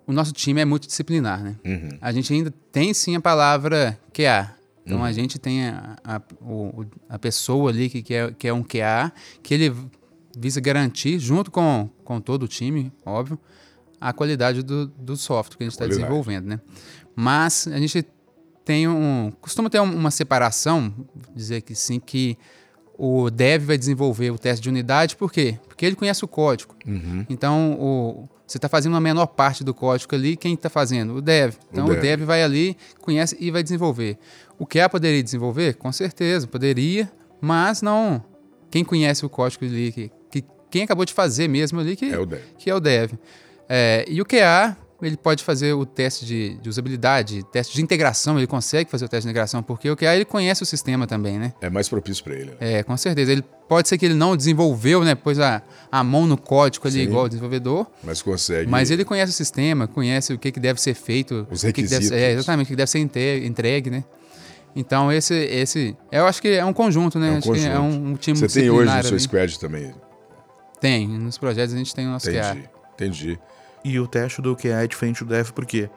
o 0.05 0.11
nosso 0.11 0.33
time 0.33 0.59
é 0.59 0.65
multidisciplinar, 0.65 1.41
né? 1.41 1.55
A 2.01 2.11
gente 2.11 2.33
ainda 2.33 2.53
tem 2.69 2.93
sim 2.93 3.15
a 3.15 3.21
palavra 3.21 3.97
QA. 4.13 4.54
Então 4.85 5.03
a 5.03 5.11
gente 5.11 5.39
tem 5.39 5.67
a, 5.67 5.95
a, 6.03 6.21
o- 6.41 6.85
a 7.09 7.17
pessoa 7.17 7.71
ali 7.71 7.89
que, 7.89 8.01
que, 8.03 8.13
é, 8.13 8.31
que 8.31 8.47
é 8.47 8.53
um 8.53 8.63
QA, 8.63 9.11
que 9.41 9.53
ele 9.53 9.73
visa 10.37 10.59
garantir, 10.61 11.17
junto 11.17 11.49
com, 11.49 11.89
com 12.03 12.19
todo 12.21 12.43
o 12.43 12.47
time, 12.47 12.91
óbvio, 13.05 13.39
a 13.99 14.13
qualidade 14.13 14.61
do, 14.61 14.87
do 14.87 15.15
software 15.17 15.57
que 15.57 15.63
a 15.63 15.65
gente 15.65 15.73
está 15.73 15.85
desenvolvendo, 15.95 16.45
né? 16.45 16.59
Mas 17.15 17.67
a 17.67 17.77
gente 17.79 18.05
tem 18.63 18.87
um. 18.87 19.31
Costuma 19.41 19.69
ter 19.69 19.79
um- 19.79 19.95
uma 19.95 20.11
separação, 20.11 20.93
dizer 21.35 21.61
que 21.61 21.73
sim, 21.73 21.99
que 21.99 22.37
o 22.97 23.29
dev 23.29 23.63
vai 23.65 23.77
desenvolver 23.77 24.31
o 24.31 24.37
teste 24.37 24.61
de 24.63 24.69
unidade, 24.69 25.15
por 25.15 25.31
quê? 25.31 25.57
Porque 25.67 25.85
ele 25.85 25.95
conhece 25.95 26.23
o 26.23 26.27
código. 26.27 26.75
Então, 27.29 27.73
o, 27.79 28.29
você 28.47 28.57
está 28.57 28.69
fazendo 28.69 28.95
a 28.95 29.01
menor 29.01 29.25
parte 29.27 29.63
do 29.63 29.73
código 29.73 30.13
ali, 30.15 30.35
quem 30.35 30.53
está 30.53 30.69
fazendo? 30.69 31.15
O 31.15 31.21
dev. 31.21 31.55
Então, 31.71 31.85
o 31.85 31.89
dev. 31.89 32.01
dev. 32.01 32.21
vai 32.25 32.43
ali, 32.43 32.77
conhece 33.01 33.35
e 33.39 33.49
vai 33.51 33.63
desenvolver. 33.63 34.17
O 34.59 34.65
QA 34.67 34.87
poderia 34.89 35.21
desenvolver? 35.23 35.75
Com 35.75 35.91
certeza, 35.91 36.45
poderia, 36.47 37.11
mas 37.41 37.81
não. 37.81 38.23
Quem 38.69 38.83
conhece 38.83 39.25
o 39.25 39.29
código 39.29 39.65
ali, 39.65 39.91
que, 39.91 40.11
que- 40.31 40.43
quem 40.69 40.83
acabou 40.83 41.05
de 41.05 41.13
fazer 41.13 41.47
mesmo 41.47 41.79
ali, 41.79 41.95
que 41.95 42.05
É 42.05 42.19
o 42.19 42.25
dev. 42.25 42.41
que 42.57 42.69
é 42.69 42.75
o 42.75 42.79
dev. 42.79 43.13
É, 43.67 44.05
e 44.07 44.21
o 44.21 44.25
QA, 44.25 44.77
ele 45.01 45.17
pode 45.17 45.43
fazer 45.43 45.73
o 45.73 45.85
teste 45.85 46.25
de, 46.25 46.55
de 46.57 46.69
usabilidade, 46.69 47.43
teste 47.51 47.75
de 47.75 47.81
integração, 47.81 48.37
ele 48.37 48.47
consegue 48.47 48.89
fazer 48.89 49.05
o 49.05 49.09
teste 49.09 49.23
de 49.23 49.29
integração, 49.29 49.61
porque 49.61 49.89
o 49.89 49.95
QA 49.95 50.15
ele 50.15 50.25
conhece 50.25 50.63
o 50.63 50.65
sistema 50.65 51.05
também, 51.05 51.37
né? 51.37 51.53
É 51.61 51.69
mais 51.69 51.89
propício 51.89 52.23
para 52.23 52.33
ele. 52.33 52.45
né? 52.51 52.57
É, 52.59 52.83
com 52.83 52.95
certeza. 52.95 53.31
Ele 53.31 53.43
pode 53.67 53.89
ser 53.89 53.97
que 53.97 54.05
ele 54.05 54.13
não 54.13 54.35
desenvolveu, 54.37 55.03
né? 55.03 55.13
Pôs 55.15 55.39
a, 55.39 55.61
a 55.91 56.03
mão 56.03 56.25
no 56.25 56.37
código 56.37 56.87
ali, 56.87 56.97
Sim. 56.99 57.03
igual 57.03 57.25
o 57.25 57.27
desenvolvedor, 57.27 57.87
Mas 58.03 58.21
consegue. 58.21 58.69
mas 58.69 58.89
ele 58.89 59.03
conhece 59.03 59.31
o 59.31 59.35
sistema, 59.35 59.87
conhece 59.87 60.33
o 60.33 60.39
que, 60.39 60.51
que 60.51 60.59
deve 60.59 60.79
ser 60.81 60.93
feito, 60.93 61.45
Os 61.51 61.63
o 61.63 61.67
que 61.67 61.73
que 61.73 61.81
deve 61.83 61.95
é, 61.95 62.09
requisitos. 62.09 62.33
exatamente, 62.33 62.67
o 62.67 62.69
que 62.69 62.75
deve 62.75 62.89
ser 62.91 62.99
entregue, 62.99 63.89
né? 63.89 64.03
Então, 64.77 65.11
esse, 65.11 65.33
esse. 65.33 65.95
Eu 66.11 66.25
acho 66.27 66.41
que 66.41 66.49
é 66.49 66.63
um 66.65 66.73
conjunto, 66.73 67.17
né? 67.17 67.29
É 67.29 67.31
um 67.31 67.37
acho 67.37 67.51
que 67.51 67.59
é 67.65 67.69
conjunto. 67.77 67.81
um, 67.81 68.11
um 68.11 68.15
time 68.15 68.37
Você 68.37 68.61
tem 68.61 68.69
hoje 68.69 68.93
no 68.93 69.01
seu 69.03 69.11
ali. 69.11 69.19
squad 69.21 69.59
também. 69.59 69.93
Tem, 70.81 71.07
nos 71.07 71.37
projetos 71.37 71.73
a 71.73 71.77
gente 71.77 71.95
tem 71.95 72.05
o 72.05 72.09
nosso 72.11 72.29
QA. 72.29 72.57
Entendi. 72.93 73.39
E 73.87 73.99
o 73.99 74.07
teste 74.07 74.41
do 74.41 74.55
QA 74.55 74.81
é 74.83 74.87
diferente 74.87 75.23
do 75.23 75.29
dev, 75.29 75.51
porque 75.51 75.91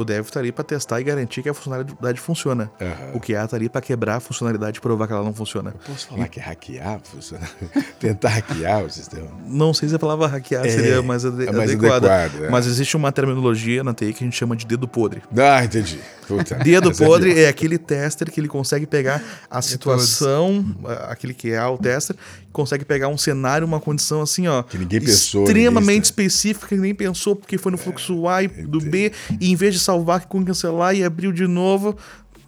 o 0.00 0.04
dev 0.04 0.28
tá 0.28 0.40
ali 0.40 0.52
para 0.52 0.64
testar 0.64 1.00
e 1.00 1.04
garantir 1.04 1.42
que 1.42 1.48
a 1.48 1.54
funcionalidade 1.54 2.20
funciona. 2.20 2.70
Aham. 2.80 3.12
O 3.14 3.20
QA 3.20 3.46
tá 3.48 3.56
ali 3.56 3.68
para 3.68 3.80
quebrar 3.80 4.16
a 4.16 4.20
funcionalidade 4.20 4.78
e 4.78 4.80
provar 4.80 5.06
que 5.06 5.12
ela 5.12 5.24
não 5.24 5.34
funciona. 5.34 5.74
Posso 5.86 6.08
falar 6.08 6.28
que 6.28 6.38
é 6.38 6.42
hackear? 6.42 7.00
Funciona? 7.02 7.48
Tentar 7.98 8.28
hackear 8.30 8.84
o 8.84 8.90
sistema? 8.90 9.26
Não 9.46 9.74
sei 9.74 9.88
se 9.88 9.94
a 9.94 9.98
palavra 9.98 10.26
hackear 10.28 10.64
É, 10.66 10.68
seria 10.70 11.02
mais, 11.02 11.24
ade- 11.24 11.48
é 11.48 11.52
mais 11.52 11.70
adequada. 11.70 12.12
adequado, 12.24 12.44
é. 12.44 12.50
Mas 12.50 12.66
existe 12.66 12.96
uma 12.96 13.10
terminologia 13.10 13.82
na 13.82 13.92
TI 13.92 14.12
que 14.12 14.22
a 14.22 14.26
gente 14.26 14.36
chama 14.36 14.54
de 14.56 14.66
dedo 14.66 14.86
podre. 14.86 15.22
Ah, 15.36 15.64
entendi. 15.64 15.98
Puta, 16.28 16.56
Dedo 16.62 16.90
é 16.90 16.94
podre 16.94 17.40
é 17.40 17.48
aquele 17.48 17.78
tester 17.78 18.30
que 18.30 18.38
ele 18.38 18.48
consegue 18.48 18.86
pegar 18.86 19.22
a 19.50 19.62
situação, 19.62 20.64
aquele 21.08 21.32
que 21.32 21.50
é 21.52 21.64
o 21.64 21.78
tester, 21.78 22.14
consegue 22.52 22.84
pegar 22.84 23.08
um 23.08 23.16
cenário, 23.16 23.66
uma 23.66 23.80
condição 23.80 24.20
assim, 24.20 24.46
ó, 24.46 24.62
Que 24.62 24.76
ninguém 24.76 25.00
pensou, 25.00 25.44
extremamente 25.44 25.86
ninguém- 25.86 26.02
específica, 26.02 26.66
que 26.66 26.74
ninguém 26.76 26.94
pensou 26.94 27.34
porque 27.34 27.56
foi 27.56 27.72
no 27.72 27.78
fluxo 27.78 28.28
A 28.28 28.42
e 28.42 28.48
do 28.48 28.78
B, 28.78 29.10
e 29.40 29.50
em 29.50 29.56
vez 29.56 29.72
de 29.74 29.80
salvar 29.88 30.26
com 30.26 30.44
cancelar 30.44 30.94
e 30.94 31.02
abriu 31.02 31.32
de 31.32 31.46
novo, 31.46 31.96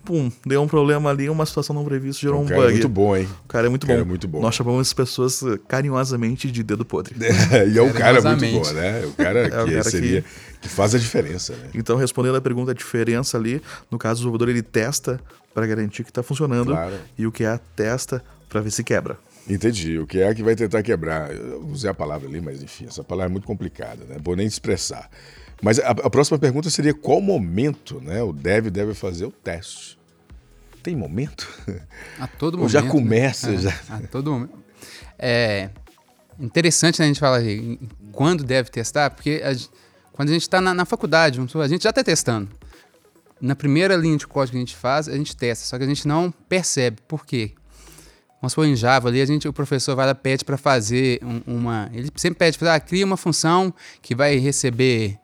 pum, 0.05 0.31
deu 0.45 0.61
um 0.63 0.69
problema 0.69 1.09
ali, 1.09 1.31
uma 1.31 1.47
situação 1.47 1.75
não 1.75 1.85
prevista, 1.87 2.21
gerou 2.21 2.41
O 2.41 2.45
um 2.45 2.47
cara 2.47 2.61
é 2.61 2.65
bug. 2.65 2.73
muito 2.73 2.89
bom, 2.89 3.17
hein? 3.17 3.29
O 3.45 3.49
cara 3.49 3.67
é 3.67 3.71
muito 3.71 3.85
O 3.85 3.87
cara 3.87 3.99
bom. 4.01 4.05
é 4.05 4.09
muito 4.09 4.29
bom. 4.29 4.41
Nós 4.43 4.55
chamamos 4.55 4.81
essas 4.83 4.93
pessoas 4.95 5.43
eh, 5.43 5.59
carinhosamente 5.67 6.51
de 6.51 6.63
dedo 6.63 6.85
podre. 6.85 7.15
e 7.73 7.79
é 7.79 7.83
um 7.83 7.93
cara 7.93 8.21
muito 8.21 8.45
bom, 8.63 8.73
né? 8.73 9.07
O 9.07 9.13
cara 9.17 9.49
que 9.49 9.57
É 9.57 9.63
o 9.63 9.67
cara 9.67 9.83
seria. 9.85 10.25
Que... 10.61 10.69
faz 10.69 10.95
a 10.95 10.99
diferença, 10.99 11.55
né? 11.55 11.71
Então, 11.75 11.97
respondendo 11.97 12.37
a 12.37 12.41
pergunta, 12.43 12.73
a 12.73 12.75
diferença 12.75 13.39
ali, 13.39 13.63
no 13.91 13.97
caso, 13.97 14.15
o 14.15 14.17
desenvolvedor 14.19 14.51
ele 14.51 14.63
testa 14.63 15.19
para 15.55 15.67
garantir 15.67 16.05
que 16.05 16.11
está 16.11 16.23
funcionando 16.23 16.73
Claro. 16.73 16.95
e 17.17 17.27
o 17.27 17.33
QA 17.33 17.59
testa 17.75 18.23
para 18.51 18.61
ver 18.61 18.71
se 18.71 18.85
quebra. 18.85 19.17
Entendi. 19.49 19.99
O 19.99 20.07
que 20.07 20.21
é 20.21 20.33
que 20.35 20.43
vai 20.43 20.55
tentar 20.55 20.83
quebrar? 20.83 21.35
Eu 21.35 21.65
usei 21.73 21.89
a 21.91 21.95
palavra 21.95 22.29
ali, 22.29 22.41
mas 22.41 22.63
enfim, 22.63 22.85
essa 22.87 23.03
palavra 23.03 23.31
é 23.31 23.33
muito 23.33 23.47
complicada, 23.47 24.05
né? 24.09 24.17
Vou 24.23 24.37
nem 24.37 24.47
expressar. 24.47 25.09
Mas 25.63 25.79
a, 25.79 25.91
a 25.91 26.11
próxima 26.11 26.39
pergunta 26.39 26.71
seria 26.71 26.95
qual 26.95 27.21
momento 27.21 28.01
né, 28.01 28.23
o 28.23 28.33
dev 28.33 28.69
deve 28.69 28.95
fazer 28.95 29.27
o 29.27 29.31
teste? 29.31 29.99
Tem 30.83 30.97
momento? 30.97 31.47
A 32.19 32.27
todo 32.27 32.55
Ou 32.55 32.59
momento. 32.61 32.73
já 32.73 32.83
né? 32.83 32.89
começa, 32.89 33.53
É, 33.53 33.57
já- 33.59 33.81
A 33.91 34.01
todo 34.11 34.31
momento. 34.33 34.55
É 35.19 35.69
interessante 36.39 36.99
né, 37.01 37.05
a 37.05 37.09
gente 37.09 37.21
falar 37.21 37.41
quando 38.13 38.43
deve 38.45 38.71
testar, 38.71 39.11
porque 39.11 39.43
a 39.45 39.55
quando 40.13 40.29
a 40.31 40.33
gente 40.33 40.43
está 40.43 40.61
na, 40.61 40.75
na 40.75 40.85
faculdade, 40.85 41.41
a 41.41 41.69
gente 41.69 41.83
já 41.83 41.91
está 41.91 42.03
testando. 42.05 42.49
Na 43.41 43.55
primeira 43.57 43.97
linha 43.97 44.19
de 44.19 44.27
código 44.27 44.53
que 44.53 44.57
a 44.59 44.61
gente 44.61 44.77
faz, 44.77 45.09
a 45.09 45.17
gente 45.17 45.35
testa, 45.35 45.65
só 45.65 45.79
que 45.79 45.85
a 45.85 45.87
gente 45.87 46.07
não 46.07 46.31
percebe. 46.47 46.99
Por 47.09 47.25
quê? 47.25 47.53
Vamos 48.41 48.53
supor, 48.53 48.67
em 48.67 48.77
Java 48.77 49.09
ali, 49.09 49.21
a 49.23 49.25
gente, 49.27 49.49
o 49.49 49.53
professor 49.53 49.95
vai 49.97 50.05
lá 50.07 50.15
pede 50.15 50.45
para 50.45 50.59
fazer 50.59 51.21
um- 51.23 51.43
uma. 51.59 51.91
Ele 51.95 52.11
sempre 52.17 52.39
pede 52.39 52.59
para 52.59 52.75
ah, 52.75 52.81
cria 52.81 53.05
uma 53.07 53.17
função 53.17 53.73
que 54.03 54.15
vai 54.15 54.37
receber 54.37 55.19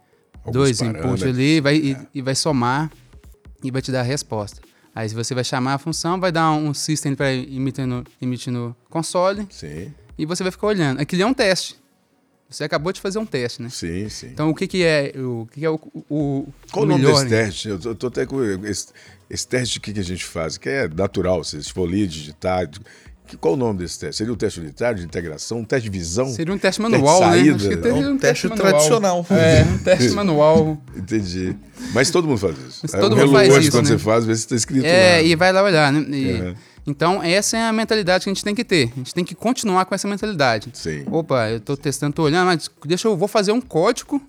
dois 0.50 0.80
inputs 0.80 1.22
ali 1.22 1.60
vai, 1.60 1.76
e, 1.76 1.96
e 2.14 2.22
vai 2.22 2.34
somar 2.34 2.90
e 3.62 3.70
vai 3.70 3.82
te 3.82 3.90
dar 3.90 4.00
a 4.00 4.04
resposta. 4.04 4.60
Aí 4.94 5.08
você 5.08 5.34
vai 5.34 5.44
chamar 5.44 5.74
a 5.74 5.78
função, 5.78 6.18
vai 6.18 6.32
dar 6.32 6.52
um 6.52 6.72
system 6.72 7.14
para 7.14 7.32
emitir 7.34 7.86
no, 7.86 8.02
emitir 8.20 8.52
no 8.52 8.74
console 8.88 9.46
Sim. 9.50 9.92
e 10.16 10.24
você 10.24 10.42
vai 10.42 10.50
ficar 10.50 10.68
olhando. 10.68 11.00
Aquilo 11.00 11.22
é 11.22 11.26
um 11.26 11.34
teste. 11.34 11.76
Você 12.48 12.62
acabou 12.62 12.92
de 12.92 13.00
fazer 13.00 13.18
um 13.18 13.26
teste, 13.26 13.60
né? 13.60 13.68
Sim, 13.68 14.08
sim. 14.08 14.28
Então, 14.28 14.48
o 14.48 14.54
que, 14.54 14.68
que 14.68 14.84
é 14.84 15.12
o, 15.16 15.46
que 15.50 15.60
que 15.60 15.66
é 15.66 15.70
o, 15.70 15.80
o, 16.08 16.46
Qual 16.70 16.84
o 16.84 16.88
nome 16.88 17.04
desse 17.04 17.24
né? 17.24 17.30
teste? 17.30 17.68
Eu 17.68 17.78
tô, 17.78 17.94
tô 17.94 18.06
até 18.06 18.24
com 18.24 18.40
esse, 18.64 18.86
esse 19.28 19.46
teste 19.46 19.80
que, 19.80 19.92
que 19.92 19.98
a 19.98 20.04
gente 20.04 20.24
faz, 20.24 20.56
que 20.56 20.68
é 20.68 20.88
natural, 20.88 21.42
se 21.42 21.60
for 21.72 21.90
digitar. 21.90 22.70
Que, 23.26 23.36
qual 23.36 23.54
o 23.54 23.56
nome 23.56 23.80
desse 23.80 23.98
teste? 23.98 24.18
Seria 24.18 24.32
um 24.32 24.36
teste 24.36 24.60
unitário 24.60 24.98
de 25.00 25.04
integração, 25.04 25.58
um 25.58 25.64
teste 25.64 25.88
de 25.90 25.98
visão? 25.98 26.26
Seria 26.28 26.54
um 26.54 26.58
teste 26.58 26.80
manual, 26.80 27.20
né? 27.20 27.26
saída. 27.26 27.56
Acho 27.56 27.68
que 27.68 27.74
É 27.74 27.76
teria 27.76 28.08
um 28.10 28.18
teste 28.18 28.48
manual. 28.48 28.68
tradicional. 28.70 29.26
É, 29.30 29.62
um 29.64 29.78
teste 29.82 30.10
manual. 30.10 30.82
Entendi. 30.96 31.56
Mas 31.92 32.10
todo 32.10 32.28
mundo 32.28 32.38
faz 32.38 32.56
isso. 32.58 32.80
Mas 32.84 32.94
Aí 32.94 33.00
todo 33.00 33.14
um 33.14 33.18
mundo 33.18 33.32
faz 33.32 33.54
isso, 33.56 33.70
quando 33.72 33.84
né? 33.90 33.90
você 33.92 33.98
faz, 33.98 34.24
vê 34.24 34.34
se 34.34 34.40
está 34.42 34.54
escrito 34.56 34.84
É, 34.86 35.16
lá. 35.16 35.22
e 35.22 35.34
vai 35.34 35.52
lá 35.52 35.62
olhar, 35.62 35.92
né? 35.92 36.06
E- 36.16 36.30
É. 36.30 36.54
Então, 36.88 37.20
essa 37.20 37.56
é 37.56 37.62
a 37.68 37.72
mentalidade 37.72 38.22
que 38.22 38.30
a 38.30 38.32
gente 38.32 38.44
tem 38.44 38.54
que 38.54 38.62
ter. 38.64 38.92
A 38.94 38.98
gente 38.98 39.12
tem 39.12 39.24
que 39.24 39.34
continuar 39.34 39.84
com 39.86 39.94
essa 39.96 40.06
mentalidade. 40.06 40.70
Sim. 40.72 41.04
Opa, 41.10 41.50
eu 41.50 41.58
tô 41.58 41.76
testando, 41.76 42.12
tô 42.14 42.22
olhando, 42.22 42.46
mas 42.46 42.70
deixa 42.84 43.08
eu 43.08 43.16
vou 43.16 43.26
fazer 43.26 43.50
um 43.50 43.60
código. 43.60 44.22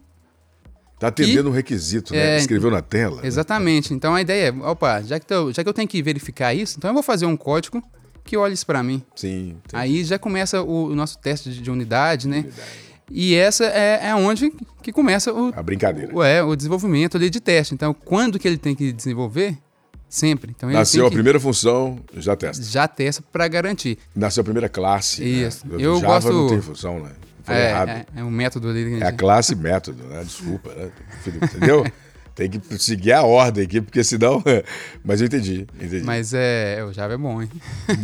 Tá 0.99 1.09
atendendo 1.09 1.49
um 1.49 1.51
requisito, 1.51 2.13
né? 2.13 2.35
É, 2.35 2.37
Escreveu 2.39 2.71
na 2.71 2.81
tela. 2.81 3.21
né? 3.21 3.27
Exatamente. 3.27 3.93
Então 3.93 4.15
a 4.15 4.21
ideia 4.21 4.47
é, 4.49 4.67
opa, 4.67 5.03
já 5.03 5.19
que, 5.19 5.31
eu, 5.31 5.53
já 5.53 5.61
que 5.63 5.69
eu 5.69 5.73
tenho 5.73 5.87
que 5.87 6.01
verificar 6.01 6.51
isso, 6.55 6.75
então 6.79 6.89
eu 6.89 6.93
vou 6.95 7.03
fazer 7.03 7.27
um 7.27 7.37
código 7.37 7.83
que 8.27 8.37
olhe 8.37 8.53
isso 8.53 8.65
para 8.65 8.83
mim. 8.83 9.01
Sim. 9.15 9.57
Aí 9.73 10.03
já 10.03 10.19
começa 10.19 10.61
o, 10.61 10.87
o 10.91 10.95
nosso 10.95 11.17
teste 11.17 11.49
de, 11.49 11.61
de 11.61 11.71
unidade, 11.71 12.27
né? 12.27 12.39
unidade. 12.41 12.61
E 13.09 13.33
essa 13.35 13.63
é, 13.65 14.09
é 14.09 14.15
onde 14.15 14.51
que 14.83 14.91
começa 14.91 15.33
o, 15.33 15.53
A 15.55 15.63
brincadeira. 15.63 16.13
o, 16.13 16.21
é, 16.21 16.43
o 16.43 16.55
desenvolvimento 16.55 17.15
ali 17.17 17.29
de 17.29 17.39
teste. 17.39 17.73
Então, 17.73 17.93
quando 17.93 18.37
que 18.37 18.47
ele 18.47 18.57
tem 18.57 18.75
que 18.75 18.91
desenvolver? 18.91 19.57
Sempre. 20.09 20.53
Então, 20.55 20.69
Nasceu 20.69 21.05
a 21.05 21.09
que, 21.09 21.15
primeira 21.15 21.37
função, 21.39 21.99
já 22.15 22.35
testa. 22.35 22.63
já 22.63 22.87
testa 22.87 23.21
para 23.31 23.47
garantir. 23.47 23.97
Nasceu 24.15 24.41
a 24.41 24.43
primeira 24.43 24.69
classe. 24.69 25.23
Isso. 25.23 25.67
Né? 25.67 25.75
Eu 25.79 25.99
Java 25.99 26.29
não 26.29 26.37
gosto- 26.39 26.49
tem 26.49 26.61
função, 26.61 26.99
né? 27.01 27.11
É, 27.49 27.61
é, 27.71 28.05
é 28.17 28.23
um 28.25 28.29
método 28.29 28.67
ali. 28.69 28.85
que 28.85 28.95
a 28.95 28.97
É 28.99 29.03
a 29.03 29.09
gente- 29.11 29.19
classe 29.19 29.55
método, 29.55 30.03
né? 30.03 30.21
Desculpa, 30.23 30.73
né? 30.75 30.89
Entendeu? 31.43 31.85
Tem 32.37 32.47
que 32.51 32.61
seguir 32.77 33.13
a 33.13 33.23
ordem 33.23 33.63
aqui, 33.65 33.81
porque 33.81 34.03
senão. 34.03 34.43
Mas 35.03 35.19
eu 35.21 35.25
entendi, 35.25 35.65
entendi. 35.75 36.03
Mas 36.03 36.33
é, 36.35 36.85
o 36.87 36.93
Java 36.93 37.15
é 37.15 37.17
bom, 37.17 37.41
hein? 37.41 37.49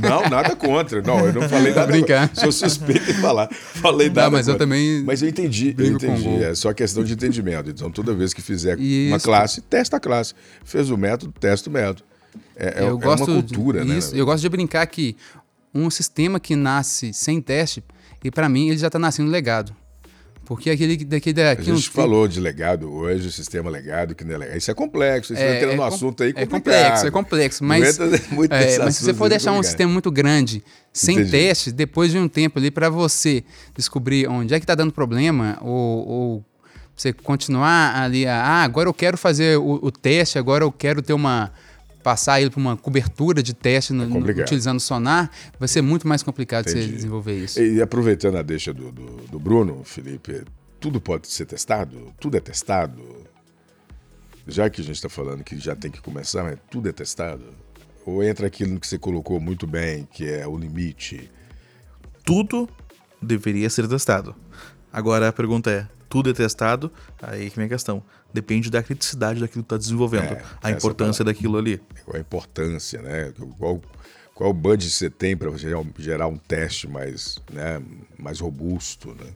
Não, 0.02 0.28
nada 0.28 0.56
contra. 0.56 1.04
Não, 1.04 1.20
eu 1.28 1.32
não 1.34 1.48
falei 1.48 1.72
nada. 1.76 1.86
brincando. 1.86 2.30
contra. 2.30 2.42
Sou 2.42 2.52
suspeito 2.52 3.12
em 3.12 3.14
falar. 3.14 3.48
Falei 3.54 4.08
Não, 4.08 4.16
nada. 4.16 4.32
mas 4.32 4.48
eu 4.48 4.56
contra. 4.56 4.66
também 4.66 5.04
Mas 5.04 5.22
eu 5.22 5.30
entendi, 5.30 5.76
eu 5.78 5.86
entendi. 5.86 6.44
É 6.44 6.56
só 6.56 6.74
questão 6.74 7.04
de 7.04 7.14
entendimento. 7.14 7.70
Então, 7.70 7.92
toda 7.92 8.12
vez 8.16 8.34
que 8.34 8.42
fizer 8.42 8.76
E 8.80 9.10
uma 9.10 9.18
isso- 9.18 9.26
classe, 9.26 9.62
testa 9.62 9.98
a 9.98 10.00
classe. 10.00 10.34
Fez 10.66 10.90
o 10.90 10.98
método, 10.98 11.32
testa 11.40 11.70
o 11.70 11.74
método. 11.74 12.04
É, 12.56 12.80
é- 12.80 12.90
eu 12.90 12.98
é 12.98 13.02
gosto 13.02 13.30
uma 13.32 13.36
cultura, 13.44 13.86
né? 13.86 14.00
Isso, 14.00 14.16
eu 14.16 14.26
gosto 14.26 14.42
de 14.42 14.50
brincar 14.50 14.86
que 14.88 15.16
um 15.76 15.92
sistema 15.92 16.40
que 16.40 16.56
nasce 16.56 17.14
sem 17.14 17.40
teste, 17.40 17.84
e 18.24 18.32
para 18.32 18.50
mim 18.50 18.70
ele 18.70 18.80
já 18.80 18.90
tá 18.90 18.98
nascendo 18.98 19.30
legado. 19.30 19.76
Porque 20.46 20.70
aquele 20.70 20.98
daqui 21.06 21.34
A 21.40 21.62
gente 21.62 21.90
falou 21.90 22.28
de 22.28 22.40
legado 22.40 22.92
hoje, 22.92 23.32
sistema 23.32 23.70
legado, 23.70 24.14
que 24.14 24.26
não 24.26 24.36
é 24.36 24.38
legado. 24.38 24.58
Isso 24.58 24.70
é 24.70 24.74
complexo, 24.74 25.34
isso 25.34 25.42
é, 25.42 25.56
entra 25.56 25.72
num 25.72 25.78
com- 25.78 25.84
assunto 25.84 26.24
aí 26.24 26.30
é 26.30 26.46
complicado. 26.46 26.52
complexo, 26.64 27.08
é 27.08 27.12
complexo, 27.12 27.64
mas, 27.64 28.00
é, 28.52 28.78
mas 28.80 28.98
se 28.98 29.04
você 29.06 29.14
for 29.14 29.26
aí, 29.26 29.30
deixar 29.32 29.54
um 29.54 29.64
sistema 29.64 29.92
muito 29.92 30.12
grande, 30.12 30.62
sem 30.92 31.16
Entendi. 31.16 31.32
teste, 31.32 31.72
depois 31.72 32.12
de 32.12 32.18
um 32.18 32.28
tempo 32.28 32.60
ali 32.60 32.70
para 32.70 32.90
você 32.90 33.44
descobrir 33.76 34.28
onde 34.28 34.54
é 34.54 34.60
que 34.60 34.66
tá 34.66 34.76
dando 34.76 34.92
problema 34.92 35.58
ou, 35.62 36.08
ou 36.08 36.46
você 36.96 37.14
continuar 37.14 37.96
ali, 38.04 38.28
ah, 38.28 38.64
agora 38.64 38.90
eu 38.90 38.94
quero 38.94 39.18
fazer 39.18 39.58
o, 39.58 39.80
o 39.82 39.92
teste, 39.92 40.38
agora 40.38 40.64
eu 40.66 40.72
quero 40.72 41.02
ter 41.02 41.14
uma 41.14 41.52
passar 42.04 42.42
ele 42.42 42.50
para 42.50 42.60
uma 42.60 42.76
cobertura 42.78 43.42
de 43.42 43.54
teste 43.54 43.94
no- 43.94 44.08
complicado. 44.10 44.44
utilizando 44.44 44.80
sonar, 44.80 45.32
vai 45.58 45.68
ser 45.68 45.82
muito 45.82 46.08
mais 46.08 46.22
complicado 46.22 46.70
você 46.70 46.78
Entendi. 46.80 46.94
desenvolver 46.96 47.36
isso. 47.44 47.62
E 47.62 47.82
aproveitando 47.82 48.36
a 48.38 48.42
deixa 48.42 48.74
do, 48.74 48.92
do, 48.92 49.06
do 49.32 49.40
Bruno, 49.40 49.82
Felipe, 49.84 50.44
tudo 50.80 51.00
pode 51.00 51.28
ser 51.30 51.46
testado? 51.46 52.14
Tudo 52.20 52.38
é 52.38 52.40
testado? 52.42 53.02
Já 54.46 54.70
que 54.70 54.82
a 54.82 54.84
gente 54.84 54.96
está 54.96 55.08
falando 55.10 55.44
que 55.44 55.58
já 55.58 55.76
tem 55.76 55.90
que 55.90 56.02
começar, 56.02 56.44
mas 56.44 56.58
tudo 56.70 56.90
é 56.90 56.92
testado? 56.92 57.46
Ou 58.06 58.22
entra 58.22 58.48
aquilo 58.48 58.78
que 58.78 58.86
você 58.86 58.98
colocou 59.00 59.40
muito 59.40 59.66
bem, 59.66 60.06
que 60.12 60.30
é 60.30 60.46
o 60.46 60.58
limite? 60.58 61.32
Tudo 62.26 62.68
deveria 63.22 63.70
ser 63.70 63.88
testado. 63.88 64.36
Agora 64.92 65.30
a 65.30 65.34
pergunta 65.34 65.72
é: 65.72 65.88
tudo 66.14 66.30
é 66.30 66.34
testado? 66.34 66.92
Aí 67.20 67.50
que 67.50 67.56
vem 67.56 67.66
a 67.66 67.70
questão. 67.70 68.04
Depende 68.32 68.70
da 68.70 68.84
criticidade 68.84 69.40
daquilo 69.40 69.64
que 69.64 69.66
está 69.66 69.78
desenvolvendo, 69.78 70.34
É, 70.34 70.44
a 70.62 70.70
importância 70.70 71.26
daquilo 71.26 71.58
ali. 71.58 71.82
Qual 72.06 72.16
a 72.16 72.20
importância, 72.20 73.02
né? 73.02 73.34
Qual, 73.58 73.82
qual 74.36 74.52
o 74.52 74.54
budget 74.54 74.92
você 74.92 75.10
tem 75.10 75.36
para 75.36 75.50
gerar, 75.58 75.84
gerar 75.98 76.28
um 76.28 76.38
teste 76.38 76.88
mais, 76.88 77.40
né, 77.52 77.82
mais 78.20 78.40
robusto, 78.40 79.10
né? 79.16 79.32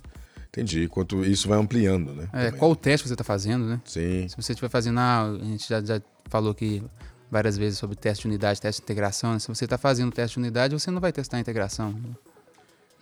Entendi. 0.50 0.88
Quanto 0.88 1.26
isso 1.26 1.48
vai 1.50 1.58
ampliando, 1.58 2.14
né? 2.14 2.28
É, 2.32 2.52
qual 2.52 2.70
o 2.70 2.76
teste 2.76 3.08
você 3.08 3.16
está 3.16 3.24
fazendo, 3.24 3.66
né? 3.66 3.82
Sim. 3.84 4.28
Se 4.30 4.36
você 4.36 4.52
estiver 4.52 4.70
fazendo, 4.70 5.00
ah, 5.00 5.24
a 5.42 5.46
gente 5.46 5.68
já, 5.68 5.84
já 5.84 6.00
falou 6.30 6.52
aqui 6.52 6.84
várias 7.32 7.58
vezes 7.58 7.80
sobre 7.80 7.96
teste 7.96 8.22
de 8.22 8.28
unidade, 8.28 8.62
teste 8.62 8.82
de 8.82 8.86
integração. 8.86 9.34
né? 9.34 9.40
Se 9.40 9.48
você 9.48 9.66
está 9.66 9.80
fazendo 9.80 10.12
teste 10.12 10.36
de 10.36 10.40
unidade, 10.42 10.76
você 10.80 10.92
não 10.92 11.02
vai 11.02 11.12
testar 11.12 11.38
a 11.38 11.40
integração. 11.40 11.96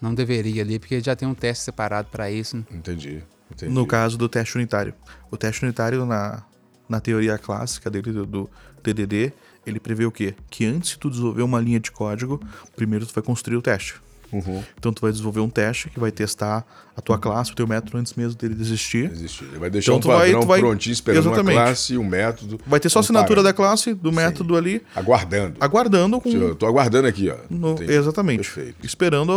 Não 0.02 0.14
deveria 0.14 0.62
ali, 0.64 0.80
porque 0.80 1.02
já 1.02 1.14
tem 1.14 1.28
um 1.28 1.34
teste 1.36 1.66
separado 1.66 2.08
para 2.10 2.32
isso. 2.32 2.56
né? 2.56 2.64
Entendi. 2.72 3.22
Entendi. 3.52 3.74
No 3.74 3.86
caso 3.86 4.18
do 4.18 4.28
teste 4.30 4.56
unitário. 4.56 4.94
O 5.32 5.38
teste 5.38 5.64
unitário, 5.64 6.06
na, 6.06 6.44
na 6.88 7.00
teoria 7.00 7.38
clássica 7.38 7.90
dele, 7.90 8.12
do, 8.12 8.26
do 8.26 8.50
TDD, 8.84 9.34
ele 9.66 9.80
prevê 9.80 10.06
o 10.06 10.12
quê? 10.12 10.36
Que 10.50 10.66
antes 10.66 10.92
de 10.92 11.00
tu 11.00 11.10
desenvolver 11.10 11.42
uma 11.42 11.60
linha 11.60 11.80
de 11.80 11.92
código, 11.92 12.40
primeiro 12.76 13.06
tu 13.06 13.14
vai 13.14 13.24
construir 13.24 13.58
o 13.58 13.62
teste. 13.62 13.96
Uhum. 14.36 14.64
Então 14.78 14.92
tu 14.92 15.02
vai 15.02 15.12
desenvolver 15.12 15.40
um 15.40 15.50
teste 15.50 15.90
que 15.90 16.00
vai 16.00 16.12
testar 16.12 16.66
a 16.98 17.02
tua 17.02 17.18
classe, 17.18 17.52
o 17.52 17.56
teu 17.56 17.68
método 17.68 17.98
antes 17.98 18.14
mesmo 18.14 18.38
dele 18.38 18.56
existir. 18.60 19.12
Existir. 19.12 19.46
Ele 19.46 19.60
vai 19.60 19.70
deixar 19.70 19.94
Então 19.94 20.12
um 20.12 20.16
vai- 20.16 20.32
padrão 20.32 20.48
vai- 20.48 20.60
prontinho 20.62 20.94
esperando 20.94 21.26
Exatamente. 21.28 21.56
uma 21.58 21.64
classe 21.66 21.98
um 21.98 22.04
método. 22.04 22.60
Vai 22.66 22.80
ter 22.80 22.90
só 22.90 23.00
a 23.00 23.02
um 23.02 23.04
assinatura 23.04 23.42
da 23.44 23.54
parâmetro. 23.54 23.64
classe, 23.64 23.94
do 23.94 24.12
método 24.12 24.56
ali, 24.56 24.82
Aguardando. 24.96 25.58
aguardando 25.60 26.22
com. 26.22 26.30
Eu 26.30 26.56
tô 26.56 26.66
aguardando 26.66 27.08
aqui, 27.08 27.30
ó. 27.30 27.36
no- 27.50 27.76
exatamente. 27.82 28.38
Perfeito. 28.38 28.86
Esperando 28.86 29.32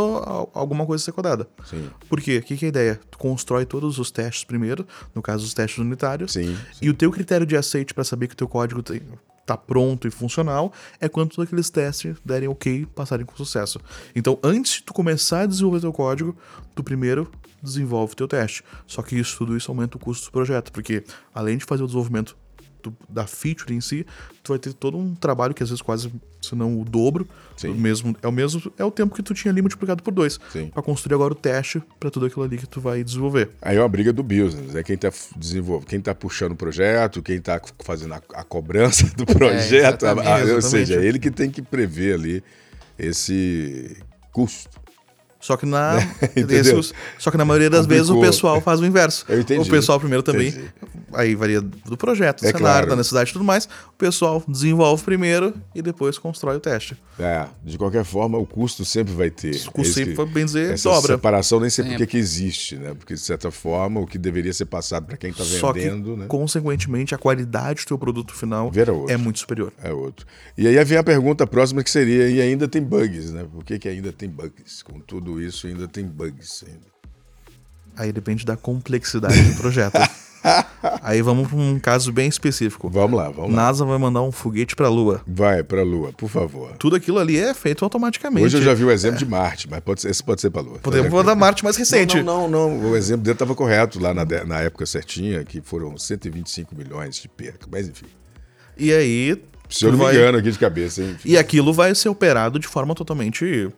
alguma 0.54 0.86
coisa 0.86 1.02
ser 1.04 1.12
codada. 1.12 1.48
Sim. 1.64 1.88
Por 2.08 2.20
quê? 2.20 2.38
O 2.38 2.42
que, 2.42 2.56
que 2.56 2.64
é 2.64 2.68
a 2.68 2.70
ideia? 2.70 3.00
Tu 3.10 3.18
constrói 3.18 3.64
todos 3.66 3.98
os 3.98 4.10
testes 4.10 4.44
primeiro, 4.44 4.86
no 5.14 5.20
caso 5.22 5.44
os 5.44 5.52
testes 5.54 5.78
unitários. 5.78 6.32
Sim. 6.32 6.56
E 6.80 6.88
o 6.88 6.94
teu 6.94 7.10
critério 7.10 7.46
de 7.46 7.56
aceite 7.56 7.92
para 7.92 8.04
saber 8.04 8.28
que 8.28 8.34
o 8.34 8.36
teu 8.36 8.48
código 8.48 8.82
tem- 8.82 9.02
tá 9.48 9.56
pronto 9.56 10.06
e 10.06 10.10
funcional 10.10 10.72
é 11.00 11.08
quando 11.08 11.30
todos 11.30 11.46
aqueles 11.46 11.70
testes 11.70 12.16
derem 12.24 12.48
ok, 12.48 12.86
passarem 12.94 13.24
com 13.24 13.34
sucesso. 13.36 13.80
Então, 14.14 14.38
antes 14.42 14.74
de 14.74 14.82
tu 14.82 14.92
começar 14.92 15.42
a 15.42 15.46
desenvolver 15.46 15.80
teu 15.80 15.92
código, 15.92 16.36
tu 16.74 16.84
primeiro 16.84 17.30
desenvolve 17.62 18.14
teu 18.14 18.28
teste. 18.28 18.62
Só 18.86 19.02
que 19.02 19.18
isso 19.18 19.38
tudo 19.38 19.56
isso 19.56 19.70
aumenta 19.70 19.96
o 19.96 20.00
custo 20.00 20.26
do 20.26 20.32
projeto, 20.32 20.70
porque 20.70 21.02
além 21.34 21.56
de 21.56 21.64
fazer 21.64 21.82
o 21.82 21.86
desenvolvimento 21.86 22.36
do- 22.82 22.96
da 23.08 23.26
feature 23.26 23.74
em 23.74 23.80
si, 23.80 24.06
tu 24.42 24.52
vai 24.52 24.58
ter 24.58 24.72
todo 24.72 24.96
um 24.96 25.14
trabalho 25.14 25.52
que 25.54 25.62
às 25.62 25.68
vezes 25.68 25.82
quase, 25.82 26.12
se 26.40 26.54
não 26.54 26.80
o 26.80 26.84
dobro, 26.84 27.28
Sim. 27.56 27.68
o 27.70 27.74
mesmo, 27.74 28.16
é 28.22 28.28
o 28.28 28.32
mesmo, 28.32 28.72
é 28.78 28.84
o 28.84 28.90
tempo 28.90 29.14
que 29.14 29.22
tu 29.22 29.34
tinha 29.34 29.50
ali 29.52 29.60
multiplicado 29.60 30.02
por 30.02 30.12
dois, 30.12 30.38
Sim. 30.52 30.68
para 30.68 30.82
construir 30.82 31.14
agora 31.14 31.32
o 31.32 31.36
teste 31.36 31.82
para 31.98 32.10
tudo 32.10 32.26
aquilo 32.26 32.42
ali 32.44 32.56
que 32.58 32.66
tu 32.66 32.80
vai 32.80 33.02
desenvolver. 33.02 33.50
Aí 33.62 33.76
é 33.76 33.80
uma 33.80 33.88
briga 33.88 34.12
do 34.12 34.22
business, 34.22 34.74
é 34.74 34.82
quem 34.82 34.96
tá 34.96 35.10
desenvolvendo, 35.36 35.88
quem 35.88 36.00
tá 36.00 36.14
puxando 36.14 36.52
o 36.52 36.56
projeto, 36.56 37.22
quem 37.22 37.40
tá 37.40 37.60
fazendo 37.84 38.14
a, 38.14 38.22
a 38.34 38.44
cobrança 38.44 39.06
do 39.16 39.26
projeto, 39.26 40.04
a- 40.06 40.10
a- 40.10 40.12
exatamente, 40.12 40.28
ou 40.52 40.58
exatamente. 40.58 40.86
seja, 40.86 41.00
é 41.00 41.04
ele 41.04 41.18
que 41.18 41.30
tem 41.30 41.50
que 41.50 41.60
prever 41.62 42.14
ali 42.14 42.42
esse 42.98 43.96
custo. 44.32 44.78
Só 45.40 45.56
que 45.56 45.64
na 45.64 45.96
Entendeu? 46.36 46.80
esse- 46.80 46.92
só 47.18 47.30
que 47.30 47.36
na 47.36 47.44
maioria 47.44 47.70
das 47.70 47.86
vezes 47.86 48.08
o 48.08 48.14
Complicou. 48.14 48.30
pessoal 48.32 48.60
faz 48.60 48.80
o 48.80 48.86
inverso. 48.86 49.24
Eu 49.28 49.40
entendi, 49.40 49.60
O 49.68 49.70
pessoal 49.70 50.00
primeiro 50.00 50.22
também, 50.22 50.48
entendi. 50.48 50.68
aí 51.12 51.34
varia 51.36 51.60
do 51.60 51.96
projeto, 51.96 52.40
do 52.40 52.46
É 52.46 52.50
cenário, 52.50 52.60
claro. 52.64 52.86
da 52.88 52.96
necessidade 52.96 53.30
e 53.30 53.32
tudo 53.32 53.44
mais. 53.44 53.66
O 53.66 53.96
pessoal 53.96 54.42
desenvolve 54.48 55.02
primeiro 55.04 55.54
e 55.74 55.80
depois 55.80 56.18
constrói 56.18 56.56
o 56.56 56.60
teste. 56.60 56.96
É, 57.20 57.46
de 57.64 57.78
qualquer 57.78 58.04
forma, 58.04 58.36
o 58.36 58.44
custo 58.46 58.84
sempre 58.84 59.12
vai 59.14 59.30
ter. 59.30 59.50
O 59.68 59.70
custo 59.72 59.78
É 59.78 59.82
isso 59.82 59.92
sempre, 59.94 60.10
que- 60.10 60.16
foi 60.16 60.26
bem 60.26 60.44
dizer, 60.44 60.72
Essa 60.74 60.88
dobra. 60.90 61.14
separação 61.14 61.60
nem 61.60 61.70
sei 61.70 61.84
por 61.84 61.90
Sempre. 61.90 62.06
que 62.06 62.10
que 62.12 62.18
existe, 62.18 62.76
né? 62.76 62.94
Porque, 62.94 63.14
de 63.14 63.20
certa 63.20 63.50
forma, 63.50 64.00
o 64.00 64.06
que 64.06 64.18
deveria 64.18 64.52
ser 64.52 64.64
passado 64.66 65.06
para 65.06 65.16
quem 65.16 65.30
está 65.30 65.44
Só 65.44 65.72
vendendo, 65.72 66.14
que, 66.14 66.20
né? 66.20 66.26
consequentemente, 66.26 67.14
a 67.14 67.18
qualidade 67.18 67.82
do 67.84 67.86
teu 67.88 67.98
produto 67.98 68.34
final 68.34 68.70
Vira 68.72 68.92
outro. 68.92 69.12
é 69.12 69.16
muito 69.16 69.38
superior. 69.38 69.72
É 69.82 69.92
outro. 69.92 70.26
E 70.56 70.66
aí 70.66 70.84
vem 70.84 70.98
a 70.98 71.04
pergunta 71.04 71.46
próxima 71.46 71.82
que 71.84 71.90
seria, 71.90 72.28
e 72.28 72.40
ainda 72.40 72.66
tem 72.66 72.82
bugs, 72.82 73.30
né? 73.32 73.44
Por 73.52 73.64
que, 73.64 73.78
que 73.78 73.88
ainda 73.88 74.12
tem 74.12 74.28
bugs? 74.28 74.82
Com 74.82 74.98
tudo 75.00 75.27
isso, 75.40 75.66
ainda 75.66 75.86
tem 75.86 76.04
bugs. 76.04 76.64
Ainda. 76.66 76.86
Aí 77.96 78.12
depende 78.12 78.46
da 78.46 78.56
complexidade 78.56 79.42
do 79.42 79.56
projeto. 79.56 79.98
aí 81.02 81.20
vamos 81.20 81.48
para 81.48 81.56
um 81.56 81.78
caso 81.80 82.12
bem 82.12 82.28
específico. 82.28 82.88
Vamos 82.88 83.18
lá, 83.18 83.28
vamos 83.28 83.50
lá. 83.50 83.56
NASA 83.56 83.84
vai 83.84 83.98
mandar 83.98 84.22
um 84.22 84.30
foguete 84.30 84.76
para 84.76 84.86
a 84.86 84.90
Lua. 84.90 85.20
Vai 85.26 85.64
para 85.64 85.80
a 85.80 85.84
Lua, 85.84 86.12
por 86.12 86.28
favor. 86.28 86.76
Tudo 86.78 86.94
aquilo 86.94 87.18
ali 87.18 87.36
é 87.36 87.52
feito 87.52 87.84
automaticamente. 87.84 88.46
Hoje 88.46 88.58
eu 88.58 88.62
já 88.62 88.72
vi 88.72 88.84
o 88.84 88.90
exemplo 88.90 89.18
de 89.18 89.26
Marte, 89.26 89.68
mas 89.68 89.80
pode 89.80 90.00
ser, 90.00 90.10
esse 90.10 90.22
pode 90.22 90.40
ser 90.40 90.50
para 90.50 90.60
a 90.60 90.64
Lua. 90.64 90.78
Podemos 90.78 91.12
mandar 91.12 91.34
Marte 91.34 91.64
mais 91.64 91.76
recente. 91.76 92.22
Não, 92.22 92.48
não, 92.48 92.70
não. 92.70 92.90
O 92.90 92.96
exemplo 92.96 93.24
dele 93.24 93.34
estava 93.34 93.54
correto 93.54 93.98
lá 94.00 94.14
na, 94.14 94.24
na 94.46 94.60
época 94.60 94.86
certinha, 94.86 95.44
que 95.44 95.60
foram 95.60 95.98
125 95.98 96.76
milhões 96.76 97.16
de 97.16 97.28
perca. 97.28 97.66
Mas 97.70 97.88
enfim. 97.88 98.06
E 98.76 98.92
aí, 98.92 99.42
Se 99.68 99.84
eu 99.84 99.92
não 99.92 99.98
vai- 99.98 100.14
me 100.14 100.18
engano 100.18 100.38
aqui 100.38 100.50
de 100.50 100.58
cabeça, 100.58 101.02
hein? 101.02 101.16
E 101.24 101.36
aquilo 101.36 101.72
vai 101.72 101.94
ser 101.94 102.08
operado 102.08 102.58
de 102.58 102.66
forma 102.66 102.94
totalmente 102.94 103.68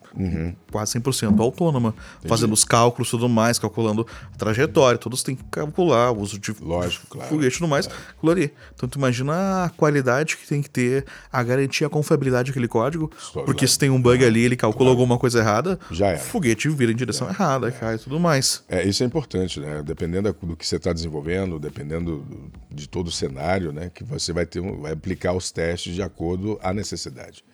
quase 0.70 0.92
100% 0.92 1.40
autônoma, 1.40 1.94
fazendo 2.26 2.52
os 2.52 2.64
cálculos 2.64 3.08
e 3.08 3.10
tudo 3.12 3.28
mais, 3.28 3.58
calculando 3.58 4.06
a 4.32 4.36
trajetória, 4.36 4.98
todos 4.98 5.22
têm 5.22 5.34
que 5.34 5.42
calcular 5.50 6.10
o 6.12 6.20
uso 6.20 6.38
de 6.38 6.54
Lógico, 6.60 7.06
claro. 7.08 7.28
foguete 7.28 7.56
e 7.56 7.58
tudo 7.58 7.68
mais, 7.68 7.86
aquilo 7.86 8.30
ali. 8.32 8.52
Então 8.74 8.88
tu 8.88 8.98
imagina 8.98 9.64
a 9.64 9.68
qualidade 9.70 10.36
que 10.36 10.46
tem 10.46 10.62
que 10.62 10.70
ter, 10.70 11.04
a 11.32 11.42
garantia, 11.42 11.86
a 11.86 11.90
confiabilidade 11.90 12.50
daquele 12.50 12.68
código, 12.68 13.10
porque 13.44 13.66
se 13.66 13.78
tem 13.78 13.90
um 13.90 14.00
bug 14.00 14.24
ali, 14.24 14.44
ele 14.44 14.56
calcula 14.56 14.90
alguma 14.90 15.18
coisa 15.18 15.40
errada, 15.40 15.78
Já 15.90 16.08
era. 16.08 16.18
o 16.18 16.20
foguete 16.20 16.68
vira 16.68 16.92
em 16.92 16.96
direção 16.96 17.28
errada, 17.28 17.70
cai 17.72 17.96
e 17.96 17.98
tudo 17.98 18.20
mais. 18.20 18.62
É, 18.68 18.86
isso 18.86 19.02
é 19.02 19.06
importante, 19.06 19.58
né? 19.60 19.82
Dependendo 19.84 20.32
do 20.42 20.56
que 20.56 20.66
você 20.66 20.76
está 20.76 20.92
desenvolvendo, 20.92 21.58
dependendo 21.58 22.18
do- 22.18 22.50
de 22.70 22.88
todo 22.88 23.08
o 23.08 23.12
cenário, 23.12 23.72
né? 23.72 23.90
Que 23.92 24.04
você 24.04 24.32
vai 24.32 24.46
ter, 24.46 24.60
um- 24.60 24.80
vai 24.80 24.92
aplicar 24.92 25.32
os 25.32 25.50
testes 25.50 25.79
de 25.88 26.02
acordo 26.02 26.58
à 26.62 26.72
necessidade. 26.74 27.44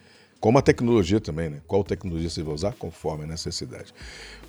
Como 0.40 0.58
a 0.58 0.62
tecnologia 0.62 1.20
também, 1.20 1.48
né? 1.48 1.60
Qual 1.66 1.82
tecnologia 1.84 2.28
você 2.28 2.42
vai 2.42 2.54
usar 2.54 2.72
conforme 2.72 3.24
a 3.24 3.26
necessidade. 3.26 3.94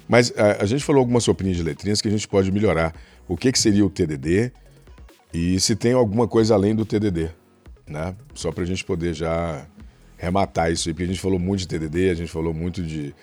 Mas 0.08 0.34
a, 0.36 0.64
a 0.64 0.66
gente 0.66 0.84
falou 0.84 1.00
algumas 1.00 1.24
sopinhas 1.24 1.56
de 1.56 1.64
letrinhas 1.64 2.02
que 2.02 2.08
a 2.08 2.12
gente 2.12 2.28
pode 2.28 2.52
melhorar. 2.52 2.94
O 3.28 3.38
que, 3.38 3.52
que 3.52 3.60
seria 3.60 3.86
o 3.86 3.90
TDD 3.90 4.52
e 5.34 5.60
se 5.60 5.76
tem 5.76 5.94
alguma 5.94 6.28
coisa 6.28 6.54
além 6.54 6.76
do 6.76 6.86
TDD, 6.86 7.30
né? 7.86 8.16
Só 8.34 8.52
para 8.52 8.64
a 8.64 8.68
gente 8.68 8.84
poder 8.84 9.14
já 9.14 9.66
rematar 10.18 10.72
isso 10.72 10.90
aí, 10.90 10.94
porque 10.94 11.04
a 11.04 11.08
gente 11.08 11.20
falou 11.20 11.40
muito 11.40 11.60
de 11.62 11.68
TDD, 11.68 12.10
a 12.10 12.16
gente 12.16 12.32
falou 12.32 12.54
muito 12.54 12.82
de, 12.82 13.14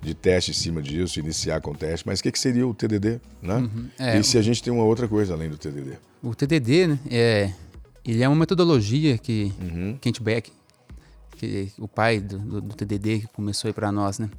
de 0.00 0.14
teste 0.14 0.52
em 0.52 0.54
cima 0.54 0.80
disso, 0.80 1.18
iniciar 1.18 1.60
com 1.60 1.74
teste, 1.74 2.06
mas 2.06 2.20
o 2.20 2.22
que, 2.22 2.30
que 2.30 2.38
seria 2.38 2.66
o 2.66 2.72
TDD, 2.72 3.20
né? 3.42 3.68
É, 3.98 4.18
e 4.18 4.24
se 4.24 4.38
a 4.38 4.42
gente 4.42 4.62
tem 4.62 4.72
uma 4.72 4.84
outra 4.84 5.08
coisa 5.08 5.34
além 5.34 5.48
do 5.48 5.58
TDD? 5.58 5.98
O 6.22 6.34
TDD, 6.34 6.86
né, 6.86 6.98
é, 7.10 7.52
ele 8.04 8.22
é 8.22 8.28
uma 8.28 8.36
metodologia 8.36 9.16
que 9.18 9.52
Kent 10.00 10.20
Beck, 10.20 10.52
que 11.36 11.72
o 11.78 11.88
pai 11.88 12.20
do, 12.20 12.38
do- 12.38 12.60
do 12.60 12.74
TDD 12.74 13.20
que 13.20 13.26
começou 13.28 13.68
aí 13.68 13.72
para 13.72 13.90
nós, 13.90 14.18
né, 14.18 14.30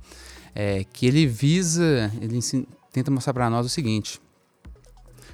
é, 0.54 0.84
que 0.86 1.06
ele 1.06 1.26
visa, 1.28 2.12
ele 2.22 2.38
ensin- 2.38 2.66
tenta 2.92 3.12
mostrar 3.12 3.34
para 3.34 3.50
nós 3.50 3.66
o 3.66 3.70
seguinte. 3.70 4.20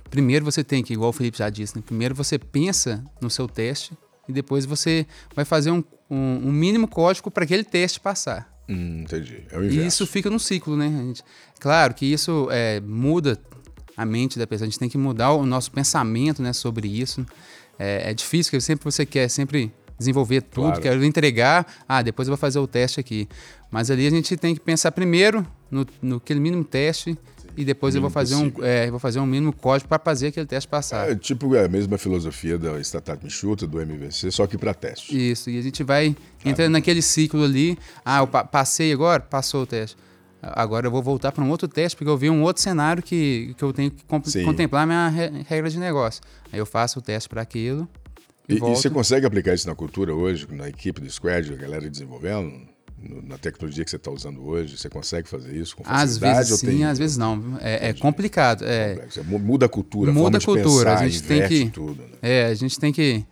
Primeiro 0.10 0.44
você 0.44 0.64
tem 0.64 0.84
que, 0.84 0.94
igual 0.94 1.10
o 1.10 1.14
Felipe 1.14 1.38
já 1.38 1.50
disse, 1.50 1.76
né, 1.76 1.84
primeiro 1.86 2.14
você 2.14 2.38
pensa 2.38 3.04
no 3.22 3.30
seu 3.30 3.48
teste 3.48 3.94
e 4.28 4.34
depois 4.34 4.66
você 4.66 5.06
vai 5.36 5.46
fazer 5.46 5.72
um, 5.72 5.84
um- 6.10 6.48
um 6.48 6.52
mínimo 6.52 6.88
código 6.88 7.32
para 7.32 7.44
aquele 7.46 7.64
teste 7.64 8.00
passar. 8.00 8.52
Hum, 8.68 9.02
entendi. 9.04 9.44
É 9.52 9.62
E 9.64 9.86
isso 9.86 10.06
fica 10.06 10.30
num 10.30 10.40
ciclo, 10.40 10.76
né? 10.78 10.88
Gente- 10.90 11.24
claro 11.60 11.94
que 11.94 12.06
isso 12.06 12.48
é, 12.52 12.80
muda 12.82 13.40
a 13.98 14.06
mente 14.06 14.38
da 14.40 14.46
pessoa. 14.48 14.66
A 14.66 14.70
gente 14.70 14.80
tem 14.80 14.88
que 14.90 14.98
mudar 14.98 15.32
o 15.34 15.46
nosso 15.46 15.72
pensamento 15.72 16.42
né, 16.42 16.54
sobre 16.54 16.88
isso. 16.88 17.26
É, 17.84 18.12
é 18.12 18.14
difícil, 18.14 18.52
porque 18.52 18.62
sempre 18.62 18.84
você 18.86 19.06
quer 19.06 19.28
sempre 19.30 19.72
desenvolver 19.98 20.42
tudo, 20.42 20.66
Claro. 20.80 20.82
quer 20.82 21.02
entregar. 21.04 21.66
Ah, 21.88 22.02
depois 22.02 22.28
eu 22.28 22.32
vou 22.32 22.38
fazer 22.38 22.60
o 22.60 22.68
teste 22.68 23.00
aqui. 23.00 23.28
Mas 23.72 23.90
ali 23.90 24.06
a 24.06 24.10
gente 24.10 24.36
tem 24.38 24.54
que 24.54 24.60
pensar 24.62 24.92
primeiro 24.92 25.46
no, 25.70 25.86
no 26.02 26.16
aquele 26.18 26.40
mínimo 26.40 26.64
teste 26.64 27.18
e 27.56 27.64
depois 27.66 27.94
eu 27.96 28.02
vou 28.02 28.10
fazer 28.10 28.36
um, 28.36 28.52
é, 28.62 28.90
vou 28.90 29.00
fazer 29.00 29.20
um 29.20 29.26
mínimo 29.26 29.52
código 29.54 29.88
para 29.90 30.00
fazer 30.00 30.28
aquele 30.28 30.46
teste 30.46 30.68
passar. 30.68 31.10
É 31.12 31.16
tipo 31.16 31.56
a 31.56 31.68
mesma 31.68 31.98
filosofia 31.98 32.58
da 32.58 32.80
Startup 32.82 33.26
Enxuta, 33.26 33.66
do 33.68 33.80
MVC, 33.82 34.32
só 34.32 34.48
que 34.48 34.58
para 34.58 34.74
teste. 34.74 35.32
Isso, 35.32 35.50
e 35.50 35.58
a 35.58 35.62
gente 35.62 35.84
vai 35.84 36.16
entrando 36.46 36.74
naquele 36.74 37.02
ciclo 37.02 37.44
ali. 37.44 37.78
Ah, 38.06 38.20
eu 38.20 38.28
pa- 38.28 38.44
passei 38.44 38.92
agora, 38.94 39.22
passou 39.22 39.64
o 39.64 39.66
teste. 39.68 39.98
Agora 40.42 40.88
eu 40.88 40.92
vou 40.92 41.04
voltar 41.04 41.32
para 41.32 41.44
um 41.44 41.50
outro 41.50 41.68
teste, 41.68 41.96
porque 41.96 42.10
eu 42.10 42.18
vi 42.18 42.30
um 42.30 42.42
outro 42.42 42.62
cenário 42.64 43.04
que, 43.04 43.54
que 43.58 43.64
eu 43.64 43.72
tenho 43.72 43.92
que 43.92 44.04
Sim. 44.32 44.44
contemplar 44.44 44.88
minha 44.88 45.08
re- 45.08 45.44
regra 45.48 45.70
de 45.70 45.78
negócio. 45.78 46.22
Aí 46.52 46.58
eu 46.58 46.66
faço 46.66 46.98
o 47.00 47.02
teste 47.02 47.30
para 47.30 47.42
aquilo 47.42 47.88
e, 48.50 48.54
E, 48.54 48.58
e 48.58 48.60
você 48.60 48.90
consegue 48.90 49.26
aplicar 49.26 49.54
isso 49.54 49.68
na 49.68 49.76
cultura 49.76 50.16
hoje, 50.16 50.48
na 50.52 50.68
equipe 50.68 51.00
do 51.00 51.10
Squad, 51.10 51.54
a 51.54 51.56
galera 51.56 51.88
desenvolvendo, 51.88 52.52
no- 52.98 53.22
na 53.22 53.38
tecnologia 53.38 53.84
que 53.86 53.90
você 53.92 53.98
está 53.98 54.10
usando 54.10 54.44
hoje? 54.44 54.78
Você 54.78 54.90
consegue 54.90 55.30
fazer 55.30 55.56
isso 55.56 55.76
com 55.76 55.84
Às 55.84 56.18
facilidade? 56.18 56.36
vezes 56.38 56.52
ou 56.52 56.58
sim, 56.58 56.66
tem 56.68 56.86
às 56.86 56.98
vezes 56.98 57.18
não. 57.18 57.58
É, 57.62 57.90
é 57.90 57.94
complicado. 57.94 58.64
É? 58.66 58.98
Mu- 59.26 59.38
Muda 59.40 59.68
a 59.68 59.70
cultura, 59.70 60.12
Muda 60.12 60.40
a 60.40 60.42
cultura, 60.42 60.90
pensar, 60.92 61.04
a 61.04 61.08
gente 61.08 61.24
tem 61.24 61.48
que- 61.48 61.70
tudo. 61.70 62.02
Né? 62.02 62.10
é, 62.22 62.46
a 62.48 62.54
gente 62.56 62.80
tem 62.80 62.92
que 62.92 63.24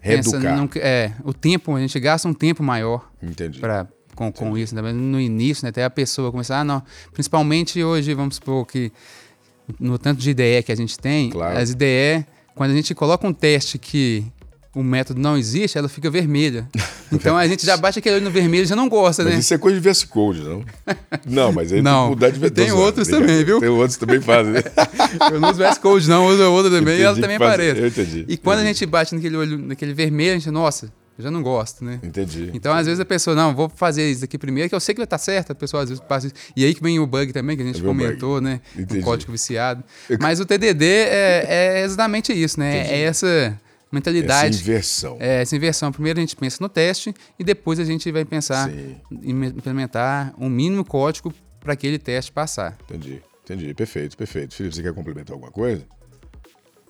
Reeducar. 0.00 0.40
pensa, 0.40 0.56
não- 0.56 0.68
é, 0.76 1.12
o 1.24 1.32
tempo, 1.32 1.74
a 1.76 1.80
gente 1.80 1.98
gasta 2.00 2.26
um 2.28 2.34
tempo 2.34 2.60
maior 2.62 3.08
Entendi. 4.24 4.32
com, 4.38 4.50
com 4.50 4.58
isso. 4.58 4.74
Né? 4.74 4.92
No 4.92 5.20
início, 5.20 5.64
né, 5.64 5.70
até 5.70 5.84
a 5.84 5.90
pessoa 5.90 6.30
começar, 6.32 6.60
ah, 6.60 6.64
não. 6.64 6.82
Principalmente 7.12 7.82
hoje, 7.82 8.14
vamos 8.14 8.36
supor 8.36 8.66
que 8.66 8.90
no 9.80 9.98
tanto 9.98 10.20
de 10.20 10.30
IDE 10.30 10.62
que 10.64 10.72
a 10.72 10.76
gente 10.76 10.98
tem, 10.98 11.30
Claro. 11.30 11.58
as 11.58 11.70
IDE, 11.70 12.24
quando 12.54 12.70
a 12.70 12.74
gente 12.74 12.94
coloca 12.94 13.26
um 13.26 13.32
teste 13.32 13.78
que 13.78 14.24
o 14.74 14.82
método 14.82 15.18
não 15.20 15.36
existe, 15.38 15.78
ela 15.78 15.88
fica 15.88 16.10
vermelha. 16.10 16.68
Então 17.12 17.36
a 17.36 17.46
gente 17.46 17.64
já 17.64 17.76
bate 17.76 18.00
aquele 18.00 18.16
olho 18.16 18.24
no 18.24 18.32
vermelho 18.32 18.64
e 18.64 18.66
já 18.66 18.74
não 18.74 18.88
gosta, 18.88 19.22
Mas 19.22 19.32
né? 19.34 19.38
isso 19.38 19.54
é 19.54 19.58
coisa 19.58 19.80
de 19.80 19.88
VS 19.88 20.02
Code, 20.02 20.42
não? 20.42 20.64
Não, 21.24 21.52
mas 21.52 21.68
aí 21.70 21.74
tem 21.76 21.82
Não. 21.82 22.06
que 22.06 22.10
mudar 22.16 22.30
de 22.30 22.50
tem 22.50 22.72
outros 22.72 23.06
também, 23.06 23.44
viu? 23.44 23.60
Tem 23.60 23.68
outros 23.68 23.96
também 23.96 24.20
fazem. 24.20 24.54
né? 24.54 24.60
Eu 25.32 25.38
não 25.38 25.50
uso 25.50 25.58
VS 25.62 25.78
Code, 25.78 26.08
não, 26.08 26.26
uso 26.26 26.42
outra 26.50 26.68
também 26.68 26.98
e 26.98 27.02
ela 27.02 27.12
Entendi 27.12 27.20
também 27.22 27.38
faz- 27.38 27.52
aparece. 27.52 27.80
eu 27.80 27.86
entendi, 27.86 28.24
E 28.28 28.36
quando 28.36 28.56
entendi. 28.58 28.70
a 28.70 28.72
gente 28.72 28.86
bate 28.86 29.14
naquele 29.14 29.36
olho, 29.36 29.56
naquele 29.56 29.94
vermelho, 29.94 30.32
a 30.32 30.34
gente, 30.34 30.50
nossa, 30.50 30.92
eu 31.18 31.22
já 31.24 31.30
não 31.30 31.42
gosto, 31.42 31.84
né? 31.84 31.98
Entendi. 32.02 32.50
Então, 32.54 32.72
às 32.72 32.86
vezes, 32.86 33.00
a 33.00 33.04
pessoa, 33.04 33.34
não, 33.34 33.54
vou 33.54 33.68
fazer 33.68 34.10
isso 34.10 34.24
aqui 34.24 34.36
primeiro, 34.38 34.68
que 34.68 34.74
eu 34.74 34.80
sei 34.80 34.94
que 34.94 34.98
vai 35.00 35.04
estar 35.06 35.18
certo, 35.18 35.52
a 35.52 35.54
pessoa 35.54 35.82
às 35.82 35.88
vezes 35.88 36.02
passa 36.06 36.26
isso. 36.26 36.34
E 36.56 36.64
aí 36.64 36.74
que 36.74 36.82
vem 36.82 36.98
o 36.98 37.06
bug 37.06 37.32
também, 37.32 37.56
que 37.56 37.62
a 37.62 37.66
gente 37.66 37.80
Vem 37.80 37.90
o 37.90 37.94
bug. 37.94 38.04
comentou, 38.04 38.40
né? 38.40 38.60
Entendi. 38.76 39.00
O 39.00 39.04
código 39.04 39.32
viciado. 39.32 39.82
Mas 40.20 40.40
o 40.40 40.44
TDD 40.44 40.84
é, 40.84 41.46
é 41.48 41.84
exatamente 41.84 42.32
isso, 42.32 42.58
né? 42.60 42.80
Entendi. 42.80 42.94
É 42.94 43.00
essa 43.00 43.26
Essa 43.26 43.60
mentalidade. 43.92 44.58
inversão. 44.58 45.16
É, 45.20 45.42
essa 45.42 45.56
inversão. 45.56 45.90
Primeiro 45.92 46.18
a 46.18 46.22
gente 46.22 46.36
pensa 46.36 46.58
no 46.60 46.68
teste 46.68 47.14
e 47.38 47.44
depois 47.44 47.78
a 47.80 47.84
gente 47.84 48.10
vai 48.12 48.24
pensar 48.24 48.68
Sim. 48.70 48.96
em 49.22 49.32
me- 49.32 49.46
implementar 49.48 50.34
um 50.38 50.48
mínimo 50.50 50.84
código 50.84 51.32
para 51.60 51.72
aquele 51.72 51.98
teste 51.98 52.30
passar. 52.30 52.76
Entendi, 52.84 53.22
entendi. 53.44 53.72
Perfeito, 53.74 54.16
perfeito. 54.16 54.54
Felipe, 54.54 54.74
você 54.76 54.82
quer 54.82 54.92
complementar 54.92 55.32
alguma 55.34 55.50
coisa? 55.50 55.84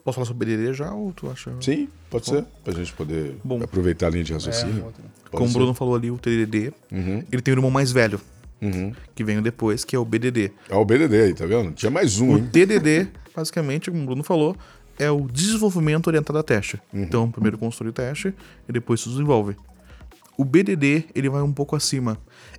Posso 0.06 0.14
falar 0.14 0.26
sobre 0.26 0.46
BDD 0.56 0.72
já 0.72 0.94
ou 0.94 1.12
tu 1.12 1.28
acha? 1.28 1.50
Sim, 1.60 1.88
pode 2.08 2.26
ser. 2.26 2.44
Pra 2.62 2.72
gente 2.72 2.92
poder 2.92 3.38
Bom. 3.42 3.60
aproveitar 3.60 4.06
a 4.06 4.10
linha 4.10 4.22
de 4.22 4.32
raciocínio. 4.32 4.84
outra. 4.84 5.02
Pode 5.02 5.36
Como 5.36 5.50
o. 5.50 5.52
Bruno 5.52 5.74
falou 5.74 5.96
ali, 5.96 6.12
o 6.12 6.16
TDD, 6.16 6.72
Uhum, 6.92 7.24
ele 7.32 7.42
tem 7.42 7.52
um 7.52 7.56
irmão 7.56 7.72
mais 7.72 7.90
velho, 7.90 8.20
uhum. 8.62 8.92
que 9.16 9.24
veio 9.24 9.42
depois, 9.42 9.84
que 9.84 9.96
é 9.96 9.98
o 9.98 10.04
BDD. 10.04 10.52
Ah, 10.70 10.78
o 10.78 10.84
BDD 10.84 11.20
aí, 11.22 11.34
tá 11.34 11.44
vendo? 11.44 11.72
Tinha 11.72 11.90
mais 11.90 12.20
um, 12.20 12.34
O 12.34 12.38
hein? 12.38 12.48
TDD, 12.52 13.08
basicamente, 13.34 13.90
como 13.90 14.04
o 14.04 14.06
Bruno 14.06 14.22
falou, 14.22 14.56
é 14.96 15.10
o 15.10 15.26
desenvolvimento 15.26 16.06
orientado 16.06 16.38
a 16.38 16.42
teste. 16.44 16.80
Então, 16.94 17.28
primeiro 17.28 17.58
constrói 17.58 17.90
o 17.90 17.92
teste 17.92 18.32
e 18.68 18.72
depois 18.72 19.00
se 19.00 19.08
desenvolve. 19.08 19.56
O 20.36 20.44
BDD, 20.44 21.06
ele 21.14 21.28
vai 21.28 21.42
um 21.42 21.52
pouco 21.52 21.74
acima. 21.74 22.18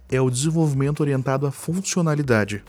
É 0.09 0.19
o 0.19 0.29
desenvolvimento 0.29 1.01
orientado 1.01 1.45
à 1.45 1.51
funcionalidade. 1.51 2.63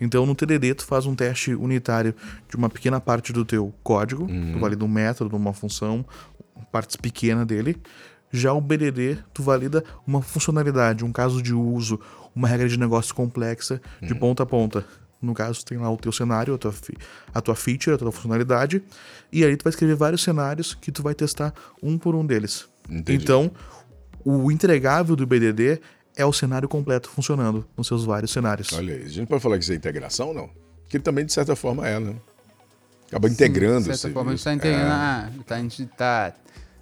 Então, 0.00 0.26
no 0.26 0.34
TDD, 0.34 0.74
tu 0.74 0.84
faz 0.84 1.06
um 1.06 1.14
teste 1.14 1.54
unitário 1.54 2.14
de 2.48 2.56
uma 2.56 2.68
pequena 2.68 3.00
parte 3.00 3.32
do 3.32 3.44
teu 3.44 3.74
código, 3.82 4.26
tu 4.26 4.58
valida 4.58 4.84
um 4.84 4.88
método, 4.88 5.34
uma 5.34 5.52
função, 5.52 6.04
partes 6.70 6.96
pequenas 6.96 7.46
dele. 7.46 7.76
Já 8.30 8.52
o 8.52 8.60
BDD, 8.60 9.18
tu 9.32 9.42
valida 9.42 9.82
uma 10.06 10.20
funcionalidade, 10.20 11.04
um 11.04 11.10
caso 11.10 11.42
de 11.42 11.54
uso, 11.54 11.98
uma 12.34 12.46
regra 12.46 12.68
de 12.68 12.78
negócio 12.78 13.14
complexa, 13.14 13.80
de 14.02 14.14
ponta 14.14 14.42
a 14.42 14.46
ponta. 14.46 14.84
No 15.20 15.34
caso, 15.34 15.64
tem 15.64 15.78
lá 15.78 15.90
o 15.90 15.96
teu 15.96 16.12
cenário, 16.12 16.54
a 16.54 16.58
tua, 16.58 16.72
a 17.34 17.40
tua 17.40 17.54
feature, 17.56 17.94
a 17.94 17.98
tua 17.98 18.12
funcionalidade, 18.12 18.82
e 19.32 19.44
aí 19.44 19.56
tu 19.56 19.64
vai 19.64 19.70
escrever 19.70 19.96
vários 19.96 20.22
cenários 20.22 20.74
que 20.74 20.92
tu 20.92 21.02
vai 21.02 21.14
testar 21.14 21.52
um 21.82 21.98
por 21.98 22.14
um 22.14 22.24
deles. 22.24 22.68
Entendi. 22.88 23.22
Então, 23.22 23.50
o 24.30 24.52
entregável 24.52 25.16
do 25.16 25.26
BDD 25.26 25.80
é 26.14 26.26
o 26.26 26.32
cenário 26.32 26.68
completo 26.68 27.08
funcionando 27.08 27.66
nos 27.74 27.86
seus 27.86 28.04
vários 28.04 28.30
cenários. 28.30 28.70
Olha 28.74 28.94
aí. 28.94 29.04
A 29.04 29.08
gente 29.08 29.26
pode 29.26 29.42
falar 29.42 29.56
que 29.56 29.64
isso 29.64 29.72
é 29.72 29.76
integração, 29.76 30.34
não? 30.34 30.50
Que 30.86 30.98
também, 30.98 31.24
de 31.24 31.32
certa 31.32 31.56
forma, 31.56 31.88
é, 31.88 31.98
né? 31.98 32.14
Acaba 33.06 33.26
integrando 33.26 33.78
de 33.78 33.84
certa 33.84 34.08
esse 34.08 34.10
forma, 34.10 34.32
a 34.32 34.34
gente 34.34 34.40
está 34.40 34.50
serviço. 34.50 34.68
integrando. 34.68 34.92
É. 34.92 34.94
ah, 34.94 35.30
tá- 35.46 35.54
a 35.54 35.58
gente 35.60 35.82
está 35.82 36.34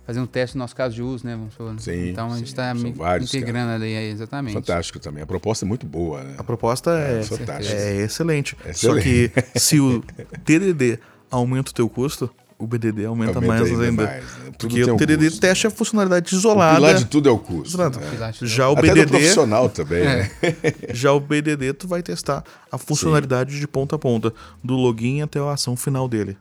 fazendo 0.04 0.24
um 0.24 0.26
teste 0.26 0.56
no 0.56 0.64
nosso 0.64 0.74
caso 0.74 0.94
de 0.96 1.02
uso, 1.02 1.24
né? 1.24 1.36
Vamos 1.36 1.54
falar. 1.54 1.78
Sim, 1.78 2.08
então 2.08 2.32
a 2.32 2.36
gente 2.36 2.46
sim. 2.48 2.52
está 2.52 2.72
vários 2.96 3.32
integrando 3.32 3.70
ali, 3.72 3.96
aí, 3.96 4.10
exatamente. 4.10 4.54
Fantástico 4.54 4.98
também. 4.98 5.22
A 5.22 5.26
proposta 5.26 5.64
é 5.64 5.68
muito 5.68 5.86
boa, 5.86 6.24
né? 6.24 6.34
A 6.38 6.42
proposta 6.42 6.90
é, 6.98 7.22
fantástica. 7.22 7.78
é 7.78 8.02
excelente. 8.02 8.56
Excelente. 8.64 8.76
Só 8.76 9.00
que 9.00 9.60
se 9.60 9.78
o 9.78 10.02
TDD 10.44 10.98
aumenta 11.30 11.70
o 11.70 11.74
teu 11.74 11.88
custo, 11.88 12.28
o 12.58 12.66
BDD 12.66 13.04
aumenta, 13.04 13.34
Aumenta 13.38 13.46
mais 13.46 13.70
ainda 13.70 13.84
ainda. 13.84 14.04
mais, 14.04 14.24
né? 14.38 14.52
Porque 14.58 14.82
o 14.84 14.96
TDD 14.96 15.26
custo, 15.26 15.40
testa 15.40 15.68
a 15.68 15.70
funcionalidade 15.70 16.34
O 16.34 16.38
isolada. 16.38 16.76
pilar 16.76 16.94
de 16.94 17.04
tudo 17.04 17.28
é 17.28 17.32
o 17.32 17.38
custo. 17.38 17.76
Exato. 17.76 18.00
né? 18.00 18.32
De 18.40 18.46
Já 18.46 18.68
o 18.68 18.72
Até 18.72 18.82
do 18.88 18.94
BDD, 18.94 19.06
profissional 19.10 19.68
também, 19.68 20.04
né? 20.04 20.30
já 20.94 21.12
o 21.12 21.20
BDD 21.20 21.74
tu 21.74 21.86
vai 21.86 22.02
testar 22.02 22.42
a 22.72 22.78
funcionalidade 22.78 23.58
de 23.60 23.68
ponta 23.68 23.96
a 23.96 23.98
ponta, 23.98 24.32
do 24.64 24.74
login 24.74 25.20
até 25.20 25.38
a 25.38 25.52
ação 25.52 25.76
final 25.76 26.08
dele. 26.08 26.36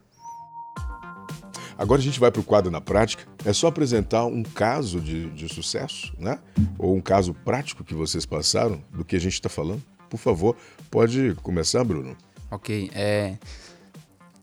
Agora 1.77 1.99
a 1.99 2.03
gente 2.03 2.19
vai 2.19 2.31
para 2.31 2.39
o 2.39 2.43
quadro 2.43 2.71
na 2.71 2.79
prática. 2.79 3.23
É 3.43 3.51
só 3.51 3.67
apresentar 3.67 4.25
um 4.25 4.43
caso 4.43 5.01
de, 5.01 5.29
de 5.31 5.53
sucesso, 5.53 6.13
né? 6.17 6.39
Ou 6.79 6.95
um 6.95 7.01
caso 7.01 7.33
prático 7.33 7.83
que 7.83 7.93
vocês 7.93 8.25
passaram 8.25 8.81
do 8.93 9.03
que 9.03 9.15
a 9.15 9.19
gente 9.19 9.33
está 9.33 9.49
falando. 9.49 9.83
Por 10.09 10.17
favor, 10.17 10.55
pode 10.89 11.35
começar, 11.43 11.83
Bruno. 11.83 12.15
Ok. 12.49 12.89
É, 12.95 13.35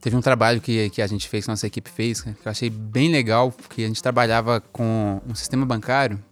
teve 0.02 0.16
um 0.16 0.20
trabalho 0.20 0.60
que, 0.60 0.90
que 0.90 1.00
a 1.00 1.06
gente 1.06 1.28
fez, 1.28 1.44
que 1.44 1.50
a 1.50 1.52
nossa 1.52 1.66
equipe 1.66 1.88
fez, 1.88 2.20
que 2.20 2.28
eu 2.28 2.50
achei 2.50 2.68
bem 2.68 3.10
legal, 3.10 3.52
porque 3.52 3.84
a 3.84 3.86
gente 3.86 4.02
trabalhava 4.02 4.60
com 4.60 5.22
um 5.26 5.34
sistema 5.34 5.64
bancário. 5.64 6.22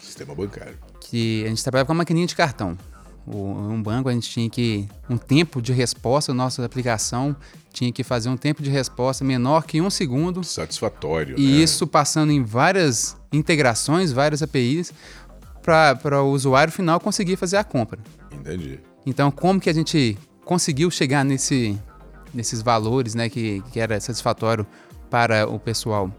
Sistema 0.00 0.34
bancário. 0.34 0.76
Que 1.00 1.44
a 1.44 1.48
gente 1.48 1.62
trabalhava 1.62 1.86
com 1.86 1.92
uma 1.92 1.98
maquininha 1.98 2.26
de 2.26 2.34
cartão. 2.34 2.76
O, 3.24 3.36
um 3.36 3.80
banco 3.80 4.08
a 4.08 4.12
gente 4.12 4.28
tinha 4.28 4.50
que. 4.50 4.88
Um 5.08 5.16
tempo 5.16 5.62
de 5.62 5.72
resposta, 5.72 6.34
nossa 6.34 6.64
aplicação 6.64 7.36
tinha 7.72 7.92
que 7.92 8.02
fazer 8.02 8.28
um 8.28 8.36
tempo 8.36 8.62
de 8.62 8.70
resposta 8.70 9.24
menor 9.24 9.64
que 9.64 9.80
um 9.80 9.90
segundo. 9.90 10.42
Satisfatório. 10.42 11.38
E 11.38 11.46
né? 11.46 11.56
isso 11.58 11.86
passando 11.86 12.32
em 12.32 12.42
várias 12.42 13.16
integrações, 13.32 14.10
várias 14.10 14.42
APIs, 14.42 14.92
para 15.62 16.20
o 16.20 16.32
usuário 16.32 16.72
final 16.72 16.98
conseguir 16.98 17.36
fazer 17.36 17.58
a 17.58 17.64
compra. 17.64 18.00
Entendi. 18.32 18.80
Então, 19.06 19.30
como 19.30 19.60
que 19.60 19.70
a 19.70 19.72
gente 19.72 20.18
conseguiu 20.44 20.90
chegar 20.90 21.24
nesse, 21.24 21.78
nesses 22.32 22.62
valores, 22.62 23.14
né, 23.14 23.28
que, 23.28 23.62
que 23.72 23.80
era 23.80 23.98
satisfatório 24.00 24.66
para 25.10 25.48
o 25.48 25.58
pessoal? 25.58 26.10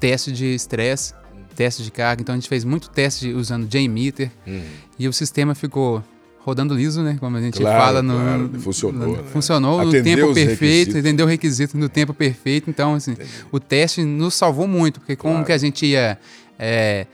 Teste 0.00 0.32
de 0.32 0.46
estresse, 0.54 1.14
teste 1.54 1.82
de 1.84 1.90
carga. 1.90 2.22
Então, 2.22 2.34
a 2.34 2.38
gente 2.38 2.48
fez 2.48 2.64
muito 2.64 2.90
teste 2.90 3.32
usando 3.32 3.66
JMeter 3.66 4.30
Uhum. 4.46 4.62
e 4.98 5.06
o 5.06 5.12
sistema 5.12 5.54
ficou 5.54 6.02
rodando 6.40 6.74
liso, 6.74 7.02
né? 7.02 7.16
Como 7.20 7.36
a 7.36 7.40
gente 7.40 7.58
Claro, 7.60 7.80
fala 7.80 8.02
no. 8.02 8.14
claro. 8.14 8.50
Funcionou, 8.60 9.06
no- 9.08 9.16
né? 9.18 9.22
Funcionou 9.32 9.84
no 9.84 9.92
tempo 10.02 10.34
perfeito, 10.34 10.98
entendeu 10.98 11.24
o 11.24 11.28
requisito 11.28 11.78
no 11.78 11.88
tempo 11.88 12.12
perfeito. 12.12 12.68
Então, 12.68 12.94
assim, 12.94 13.16
o 13.52 13.60
teste 13.60 14.02
nos 14.02 14.34
salvou 14.34 14.66
muito, 14.66 14.98
porque 14.98 15.14
como 15.14 15.34
Claro. 15.34 15.46
que 15.46 15.52
a 15.52 15.58
gente 15.58 15.86
ia 15.86 16.18
é, 16.58 17.06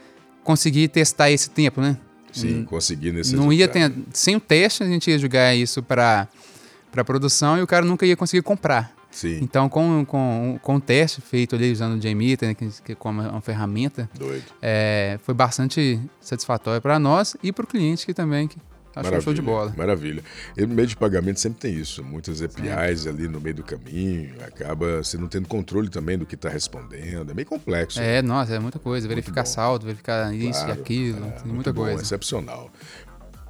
conseguir 0.43 0.87
testar 0.87 1.29
esse 1.29 1.49
tempo, 1.51 1.79
né? 1.79 1.95
Sim, 2.31 2.63
consegui 2.63 3.11
nesse 3.11 3.35
Não 3.35 3.51
ia 3.53 3.67
ter, 3.67 3.91
sem 4.13 4.35
o 4.35 4.39
teste, 4.39 4.81
a 4.83 4.85
gente 4.87 5.09
ia 5.11 5.17
jogar 5.19 5.55
isso 5.55 5.81
para 5.83 6.27
para 6.91 7.03
produção 7.03 7.57
e 7.57 7.61
o 7.61 7.67
cara 7.67 7.85
nunca 7.85 8.05
ia 8.05 8.15
conseguir 8.15 8.43
comprar. 8.43 8.93
Sim, 9.11 9.39
Então, 9.41 9.67
com, 9.67 10.05
com, 10.05 10.59
com 10.61 10.75
o 10.75 10.79
teste 10.79 11.19
feito 11.19 11.55
ali 11.55 11.71
usando 11.71 11.95
o 11.95 11.99
JMeter, 11.99 12.49
né, 12.49 12.53
que, 12.53 12.69
que 12.83 12.93
como 12.95 13.21
uma 13.21 13.41
ferramenta, 13.41 14.07
doido. 14.13 14.45
é, 14.61 15.17
foi 15.23 15.33
bastante 15.33 15.99
satisfatório 16.21 16.79
para 16.79 16.99
nós 16.99 17.35
e 17.41 17.51
para 17.51 17.63
o 17.63 17.67
cliente 17.67 18.05
que 18.05 18.13
também 18.13 18.47
que 18.47 18.57
achou 18.95 19.21
show 19.21 19.33
de 19.33 19.41
bola. 19.41 19.73
Maravilha. 19.75 20.23
E 20.55 20.61
no 20.65 20.75
meio 20.75 20.87
de 20.87 20.95
pagamento 20.95 21.39
sempre 21.39 21.59
tem 21.59 21.73
isso. 21.73 22.03
Muitas 22.03 22.41
APIs 22.41 23.07
ali 23.07 23.27
no 23.27 23.39
meio 23.39 23.55
do 23.55 23.63
caminho. 23.63 24.35
Acaba 24.45 24.97
você 25.03 25.17
não 25.17 25.27
tendo 25.27 25.47
controle 25.47 25.89
também 25.89 26.17
do 26.17 26.25
que 26.25 26.35
está 26.35 26.49
respondendo. 26.49 27.31
É 27.31 27.33
meio 27.33 27.47
complexo. 27.47 27.99
É, 27.99 28.21
nossa, 28.21 28.53
é 28.55 28.59
muita 28.59 28.77
coisa. 28.77 29.07
Verificar 29.07 29.43
bom. 29.43 29.49
saldo, 29.49 29.85
verificar 29.85 30.33
isso 30.33 30.59
e 30.59 30.65
Claro, 30.65 30.81
aquilo, 30.81 31.17
é, 31.17 31.31
tem 31.31 31.43
muito 31.45 31.53
muita 31.55 31.73
bom, 31.73 31.83
coisa. 31.83 32.01
Excepcional. 32.01 32.69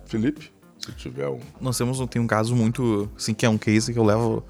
Felipe, 0.05 0.51
se 0.79 0.91
tiver 0.93 1.27
um. 1.27 1.39
Nós 1.61 1.77
temos 1.77 1.99
tem 2.09 2.21
um 2.21 2.27
caso 2.27 2.55
muito, 2.55 3.09
assim, 3.17 3.33
que 3.33 3.45
é 3.45 3.49
um 3.49 3.57
case 3.57 3.91
que 3.93 3.99
eu 3.99 4.03
levo 4.05 4.43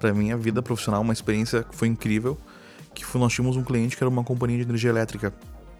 pra 0.00 0.12
minha 0.12 0.36
vida 0.36 0.60
profissional, 0.62 1.00
uma 1.02 1.12
experiência 1.12 1.62
que 1.62 1.74
foi 1.76 1.88
incrível, 1.88 2.36
que 2.94 3.04
foi, 3.04 3.20
nós 3.20 3.32
tínhamos 3.32 3.56
um 3.56 3.62
cliente 3.64 3.96
que 3.96 4.02
era 4.02 4.08
uma 4.10 4.24
companhia 4.24 4.56
de 4.58 4.64
energia 4.64 4.90
elétrica. 4.90 5.32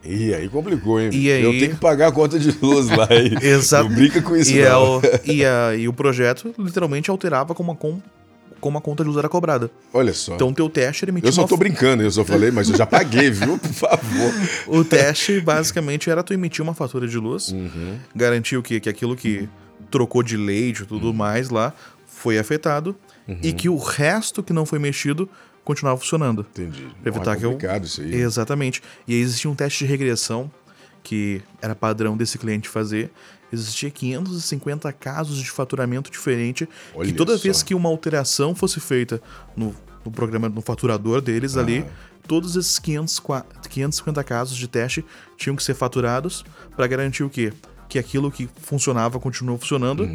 Ih, 0.04 0.34
aí 0.34 0.48
complicou, 0.50 1.00
hein? 1.00 1.08
E 1.12 1.28
Eu 1.28 1.50
aí- 1.50 1.58
tenho 1.60 1.74
que 1.74 1.80
pagar 1.80 2.08
a 2.08 2.12
conta 2.12 2.38
de 2.38 2.50
luz 2.60 2.88
lá. 2.90 3.08
Exato. 3.42 3.88
Não 3.88 3.96
brinca 3.96 4.20
com 4.20 4.36
isso, 4.36 4.52
E, 4.52 4.60
é 4.60 4.68
não. 4.68 4.98
o, 4.98 5.02
e, 5.24 5.44
a- 5.44 5.74
e 5.76 5.88
o 5.88 5.92
projeto 5.94 6.54
literalmente 6.58 7.10
alterava 7.10 7.54
como 7.54 7.72
a, 7.72 7.76
com, 7.76 8.02
como 8.60 8.76
a 8.76 8.80
conta 8.82 9.02
de 9.02 9.06
luz 9.08 9.18
era 9.18 9.30
cobrada. 9.30 9.70
Olha 9.94 10.12
só. 10.12 10.34
Então 10.34 10.48
o 10.48 10.52
teu 10.54 10.68
teste 10.68 11.06
emitia 11.08 11.28
eu 11.28 11.32
só 11.32 11.42
uma 11.42 11.48
tô 11.48 11.56
brincando, 11.56 12.02
eu 12.02 12.10
só 12.10 12.22
falei, 12.22 12.50
mas 12.50 12.68
eu 12.68 12.76
já 12.76 12.84
paguei, 12.84 13.30
viu? 13.30 13.56
Por 13.58 13.72
favor. 13.72 14.32
O 14.68 14.84
teste, 14.84 15.40
basicamente, 15.40 16.10
era 16.10 16.22
tu 16.22 16.34
emitir 16.34 16.62
uma 16.62 16.74
fatura 16.74 17.08
de 17.08 17.16
luz, 17.16 17.48
Uhum. 17.52 17.96
garantir 18.14 18.58
o 18.58 18.62
quê? 18.62 18.80
Que 18.80 18.90
aquilo 18.90 19.16
que 19.16 19.48
trocou 19.94 20.24
de 20.24 20.36
leite 20.36 20.82
e 20.82 20.86
tudo 20.86 21.14
mais 21.14 21.50
lá 21.50 21.72
foi 22.04 22.36
afetado 22.36 22.96
e 23.28 23.32
Uhum. 23.50 23.54
que 23.56 23.68
o 23.68 23.76
resto 23.78 24.42
que 24.42 24.52
não 24.52 24.66
foi 24.66 24.80
mexido 24.80 25.28
continuava 25.64 25.98
funcionando. 26.00 26.44
Entendi. 26.50 26.88
Pra 27.00 27.10
evitar 27.10 27.26
Não, 27.26 27.32
é 27.32 27.36
que 27.36 27.44
eu- 27.46 27.50
complicado 27.52 27.84
isso 27.84 28.00
aí. 28.00 28.12
Exatamente. 28.12 28.82
E 29.06 29.14
aí 29.14 29.20
existia 29.20 29.48
um 29.48 29.54
teste 29.54 29.84
de 29.84 29.90
regressão 29.90 30.50
que 31.02 31.40
era 31.62 31.74
padrão 31.76 32.16
desse 32.16 32.36
cliente 32.38 32.68
fazer. 32.68 33.08
Existia 33.52 33.88
550 33.88 34.92
casos 34.92 35.38
de 35.38 35.48
faturamento 35.50 36.10
diferente 36.10 36.68
Olha 36.94 37.06
que 37.08 37.14
toda 37.16 37.36
só. 37.36 37.42
vez 37.44 37.62
que 37.62 37.72
uma 37.74 37.88
alteração 37.88 38.52
fosse 38.54 38.80
feita 38.80 39.22
no, 39.56 39.72
no 40.04 40.10
programa, 40.10 40.48
no 40.48 40.60
faturador 40.60 41.20
deles 41.20 41.56
ali, 41.56 41.84
todos 42.26 42.56
esses 42.56 42.78
500, 42.80 43.20
qua- 43.20 43.46
550 43.70 44.24
casos 44.24 44.56
de 44.56 44.66
teste 44.66 45.04
tinham 45.36 45.54
que 45.54 45.62
ser 45.62 45.74
faturados 45.74 46.44
para 46.76 46.86
garantir 46.88 47.22
o 47.22 47.30
quê? 47.30 47.52
Que 47.88 47.98
aquilo 47.98 48.30
que 48.30 48.48
funcionava 48.62 49.20
continuou 49.20 49.58
funcionando 49.58 50.08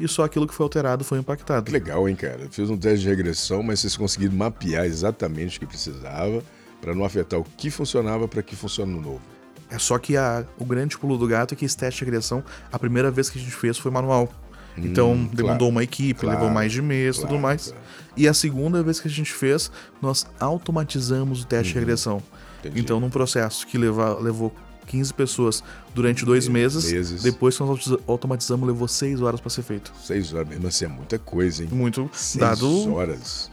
e 0.00 0.06
só 0.08 0.24
aquilo 0.24 0.46
que 0.46 0.54
foi 0.54 0.64
alterado 0.64 1.04
foi 1.04 1.18
impactado. 1.18 1.58
Uhum. 1.60 1.64
Que 1.64 1.72
legal, 1.72 2.08
hein, 2.08 2.14
cara? 2.16 2.46
Fiz 2.50 2.70
um 2.70 2.76
teste 2.76 3.00
de 3.00 3.08
regressão, 3.08 3.62
mas 3.62 3.80
vocês 3.80 3.96
conseguiram 3.96 4.34
mapear 4.34 4.84
exatamente 4.86 5.56
o 5.56 5.60
que 5.60 5.66
precisava 5.66 6.42
para 6.80 6.94
não 6.94 7.04
afetar 7.04 7.38
o 7.40 7.44
que 7.56 7.70
funcionava 7.70 8.26
para 8.28 8.42
que 8.42 8.54
funcione 8.54 8.92
no 8.92 9.00
novo. 9.00 9.20
É 9.68 9.78
só 9.78 9.98
que 9.98 10.16
a- 10.16 10.44
o 10.58 10.64
grande 10.64 10.96
pulo 10.96 11.18
do 11.18 11.26
gato 11.26 11.52
é 11.54 11.56
que 11.56 11.64
esse 11.64 11.76
teste 11.76 11.98
de 11.98 12.04
regressão, 12.04 12.44
a 12.70 12.78
primeira 12.78 13.10
vez 13.10 13.28
que 13.28 13.38
a 13.38 13.42
gente 13.42 13.52
fez 13.54 13.76
foi 13.76 13.90
manual. 13.90 14.32
Então, 14.78 15.12
Hum, 15.14 15.24
demandou 15.32 15.56
claro. 15.58 15.72
uma 15.72 15.82
equipe, 15.82 16.20
Claro, 16.20 16.38
levou 16.38 16.52
mais 16.54 16.70
de 16.70 16.82
mês, 16.82 17.16
claro, 17.16 17.30
tudo 17.30 17.40
mais. 17.40 17.74
E 18.16 18.28
a 18.28 18.34
segunda 18.34 18.82
vez 18.82 19.00
que 19.00 19.08
a 19.08 19.10
gente 19.10 19.32
fez, 19.32 19.70
nós 20.02 20.26
automatizamos 20.38 21.42
o 21.42 21.46
teste 21.46 21.72
de 21.72 21.78
regressão. 21.78 22.16
Uhum. 22.16 22.22
Entendi. 22.60 22.80
Então, 22.80 23.00
num 23.00 23.10
processo 23.10 23.66
que 23.66 23.78
leva, 23.78 24.18
levou 24.20 24.54
15 24.86 25.12
pessoas 25.14 25.62
durante 25.94 26.24
dois 26.24 26.46
meses, 26.48 26.90
meses. 26.90 27.22
depois 27.22 27.54
que 27.56 27.60
nós 27.62 27.70
automatiza- 27.70 27.98
automatizamos, 28.06 28.66
levou 28.68 28.86
6 28.88 29.20
horas 29.20 29.40
para 29.40 29.50
ser 29.50 29.62
feito. 29.62 29.92
Seis 30.02 30.32
horas, 30.32 30.48
mesmo 30.48 30.66
assim, 30.68 30.84
é 30.84 30.88
muita 30.88 31.18
coisa, 31.18 31.62
hein? 31.62 31.68
Muito 31.72 32.08
Seis 32.12 32.40
dado 32.40 32.92
horas. 32.94 33.50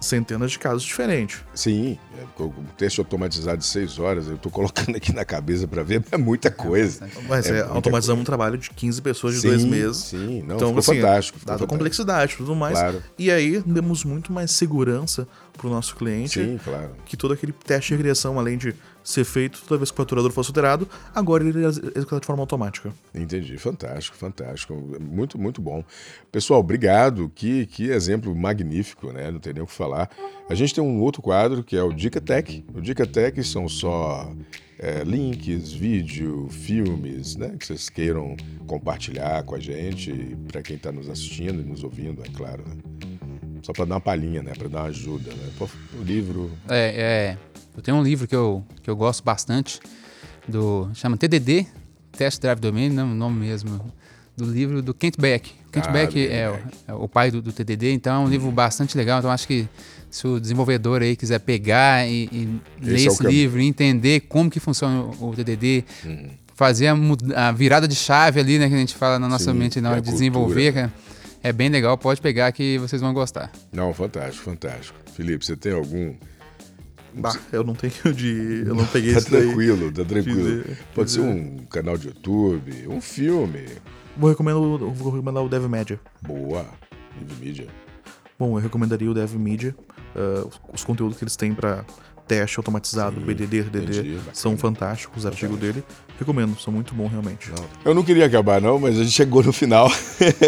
centenas 0.00 0.52
de 0.52 0.58
casos 0.60 0.84
diferentes. 0.84 1.40
Sim, 1.52 1.98
é, 2.16 2.42
o 2.42 2.52
teste 2.78 3.00
automatizado 3.00 3.58
de 3.58 3.64
seis 3.64 3.98
horas, 3.98 4.28
eu 4.28 4.38
tô 4.38 4.48
colocando 4.48 4.94
aqui 4.96 5.12
na 5.12 5.24
cabeça 5.24 5.66
para 5.66 5.82
ver, 5.82 6.04
é 6.12 6.16
muita 6.16 6.48
coisa. 6.48 7.08
Mas 7.28 7.46
é, 7.46 7.54
muita 7.54 7.74
automatizamos 7.74 8.20
um 8.22 8.24
trabalho 8.24 8.56
de 8.56 8.70
15 8.70 9.02
pessoas 9.02 9.34
de 9.34 9.40
Sim, 9.40 9.48
dois 9.48 9.64
meses. 9.64 9.96
sim, 9.96 10.42
não, 10.46 10.54
então, 10.56 10.68
ficou 10.68 10.78
assim, 10.78 10.94
fantástico, 11.00 11.38
ficou 11.40 11.46
Dada 11.48 11.56
a 11.56 11.66
fantástico. 11.66 11.66
complexidade 11.68 12.34
e 12.34 12.36
tudo 12.36 12.54
mais. 12.54 12.78
Claro. 12.78 13.02
E 13.18 13.30
aí, 13.32 13.60
demos 13.66 14.04
muito 14.04 14.32
mais 14.32 14.52
segurança 14.52 15.26
pro 15.56 15.70
nosso 15.70 15.96
cliente. 15.96 16.42
Sim, 16.42 16.58
claro. 16.62 16.90
Que 17.04 17.16
todo 17.16 17.32
aquele 17.34 17.52
teste 17.52 17.90
de 17.90 17.96
regressão, 17.96 18.38
além 18.38 18.58
de 18.58 18.74
ser 19.02 19.24
feito 19.24 19.62
toda 19.66 19.78
vez 19.78 19.90
que 19.90 19.94
o 19.94 19.96
faturador 19.98 20.30
fosse 20.30 20.50
alterado, 20.50 20.88
agora 21.14 21.46
ele 21.46 21.64
é 21.64 21.68
executado 21.68 22.20
de 22.20 22.26
forma 22.26 22.42
automática. 22.42 22.92
Entendi, 23.14 23.56
fantástico, 23.58 24.16
fantástico, 24.16 24.74
muito, 25.00 25.38
muito 25.38 25.60
bom. 25.60 25.84
Pessoal, 26.32 26.60
obrigado, 26.60 27.30
que, 27.34 27.66
que 27.66 27.90
exemplo 27.90 28.34
magnífico, 28.34 29.12
né? 29.12 29.30
Não 29.30 29.38
tem 29.38 29.52
nem 29.52 29.62
o 29.62 29.66
que 29.66 29.72
falar. 29.72 30.10
A 30.48 30.54
gente 30.54 30.74
tem 30.74 30.82
um 30.82 31.00
outro 31.00 31.20
quadro 31.20 31.62
que 31.62 31.76
é 31.76 31.82
o 31.82 31.92
Dica 31.92 32.20
Tech. 32.20 32.64
O 32.74 32.80
Dica 32.80 33.06
Tech 33.06 33.42
são 33.44 33.68
só 33.68 34.32
é, 34.78 35.04
links, 35.04 35.72
vídeo, 35.72 36.48
filmes, 36.50 37.36
né? 37.36 37.54
Que 37.58 37.66
vocês 37.66 37.88
queiram 37.88 38.36
compartilhar 38.66 39.42
com 39.44 39.54
a 39.54 39.60
gente, 39.60 40.36
para 40.50 40.62
quem 40.62 40.76
está 40.76 40.90
nos 40.90 41.08
assistindo 41.08 41.60
e 41.60 41.64
nos 41.64 41.84
ouvindo, 41.84 42.22
é 42.22 42.28
claro, 42.28 42.64
né? 42.66 42.76
Só 43.64 43.72
para 43.72 43.84
dar 43.86 43.94
uma 43.94 44.00
palhinha, 44.00 44.42
né? 44.42 44.52
Para 44.56 44.68
dar 44.68 44.80
uma 44.82 44.88
ajuda, 44.88 45.30
né? 45.30 45.48
Pô, 45.58 45.68
O 45.98 46.02
livro, 46.02 46.50
É, 46.68 47.36
é, 47.36 47.38
eu 47.76 47.82
tenho 47.82 47.96
um 47.96 48.02
livro 48.02 48.28
que 48.28 48.36
eu, 48.36 48.62
que 48.82 48.88
eu 48.90 48.94
gosto 48.96 49.24
bastante, 49.24 49.80
do 50.46 50.88
chama 50.94 51.16
TDD, 51.16 51.66
Test 52.12 52.40
Drive 52.40 52.60
Domain, 52.60 52.90
não 52.90 53.10
o 53.10 53.14
nome 53.14 53.40
mesmo, 53.46 53.80
do 54.36 54.44
livro 54.44 54.82
do 54.82 54.92
Kent 54.92 55.14
Beck. 55.18 55.50
Kent 55.72 55.86
Ah, 55.88 55.92
Beck 55.92 56.16
é, 56.28 56.50
o- 56.50 56.58
é 56.86 56.94
o 56.94 57.08
pai 57.08 57.30
do, 57.30 57.40
do 57.40 57.52
TDD, 57.52 57.92
então 57.92 58.14
é 58.22 58.26
um 58.26 58.28
livro 58.28 58.50
bastante 58.50 58.96
legal. 58.96 59.18
Então 59.18 59.30
acho 59.30 59.46
que 59.46 59.66
se 60.10 60.26
o 60.26 60.38
desenvolvedor 60.38 61.02
aí 61.02 61.16
quiser 61.16 61.40
pegar 61.40 62.06
e, 62.06 62.28
e 62.30 62.60
ler 62.80 62.94
Esse 62.96 63.06
é 63.06 63.10
o 63.10 63.12
esse 63.14 63.22
caminho. 63.22 63.40
livro 63.40 63.60
e 63.60 63.64
entender 63.66 64.20
como 64.28 64.50
que 64.50 64.60
funciona 64.60 65.00
o, 65.18 65.30
o 65.30 65.34
TDD, 65.34 65.84
Uhum. 66.04 66.28
fazer 66.54 66.88
a, 66.88 67.48
a 67.48 67.52
virada 67.52 67.88
de 67.88 67.94
chave 67.96 68.38
ali, 68.38 68.58
né, 68.58 68.68
que 68.68 68.74
a 68.74 68.78
gente 68.78 68.94
fala 68.94 69.18
na 69.18 69.28
nossa 69.28 69.50
Sim, 69.52 69.58
mente 69.58 69.80
na 69.80 69.88
é 69.88 69.90
hora 69.92 70.00
a 70.00 70.02
de 70.04 70.10
desenvolver, 70.10 70.72
cara, 70.72 70.92
é 71.44 71.52
bem 71.52 71.68
legal. 71.68 71.96
Pode 71.96 72.20
pegar 72.20 72.50
que 72.50 72.76
vocês 72.78 73.00
vão 73.00 73.14
gostar. 73.14 73.52
não, 73.72 73.94
fantástico, 73.94 74.44
fantástico. 74.44 74.98
Felipe, 75.14 75.44
você 75.46 75.56
tem 75.56 75.72
algum 75.72 76.14
Bah, 77.16 77.36
eu 77.52 77.62
não 77.62 77.74
tenho 77.76 77.92
de. 78.12 78.64
Eu 78.66 78.74
não 78.74 78.84
peguei 78.86 79.12
Tá 79.12 79.20
isso 79.20 79.30
daí. 79.30 79.42
tranquilo, 79.46 79.92
tá 79.92 80.04
tranquilo. 80.04 80.62
Dizer- 80.62 80.78
Pode 80.92 81.10
ser 81.12 81.20
dizer. 81.20 81.30
um 81.32 81.58
canal 81.66 81.96
de 81.96 82.08
YouTube, 82.08 82.88
um 82.88 83.00
filme. 83.00 83.66
Vou 84.16 84.28
recomendar, 84.30 84.60
o- 84.60 84.90
vou 84.90 85.12
recomendar 85.12 85.44
o 85.44 85.48
Dev 85.48 85.64
Media. 85.68 86.00
Boa. 86.22 86.66
Live 87.16 87.44
mídia. 87.44 87.68
Bom, 88.36 88.56
eu 88.58 88.62
recomendaria 88.62 89.08
o 89.08 89.14
Dev 89.14 89.34
Media. 89.36 89.76
os, 90.46 90.60
os 90.72 90.84
conteúdos 90.84 91.16
que 91.16 91.22
eles 91.24 91.36
têm 91.36 91.54
para 91.54 91.84
teste 92.26 92.58
automatizado, 92.58 93.20
Sim, 93.20 93.26
BDD, 93.26 93.60
RDD, 93.60 93.78
entendi, 93.78 94.20
são 94.32 94.56
fantásticos 94.56 95.18
os 95.18 95.26
artigos 95.26 95.58
dele. 95.58 95.84
Recomendo, 96.18 96.58
são 96.60 96.72
muito 96.72 96.94
bons 96.94 97.08
realmente. 97.08 97.50
Eu 97.84 97.94
não 97.94 98.02
queria 98.02 98.26
acabar, 98.26 98.60
não, 98.60 98.78
mas 98.78 98.98
a 98.98 99.02
gente 99.02 99.12
chegou 99.12 99.42
no 99.42 99.52
final. 99.52 99.90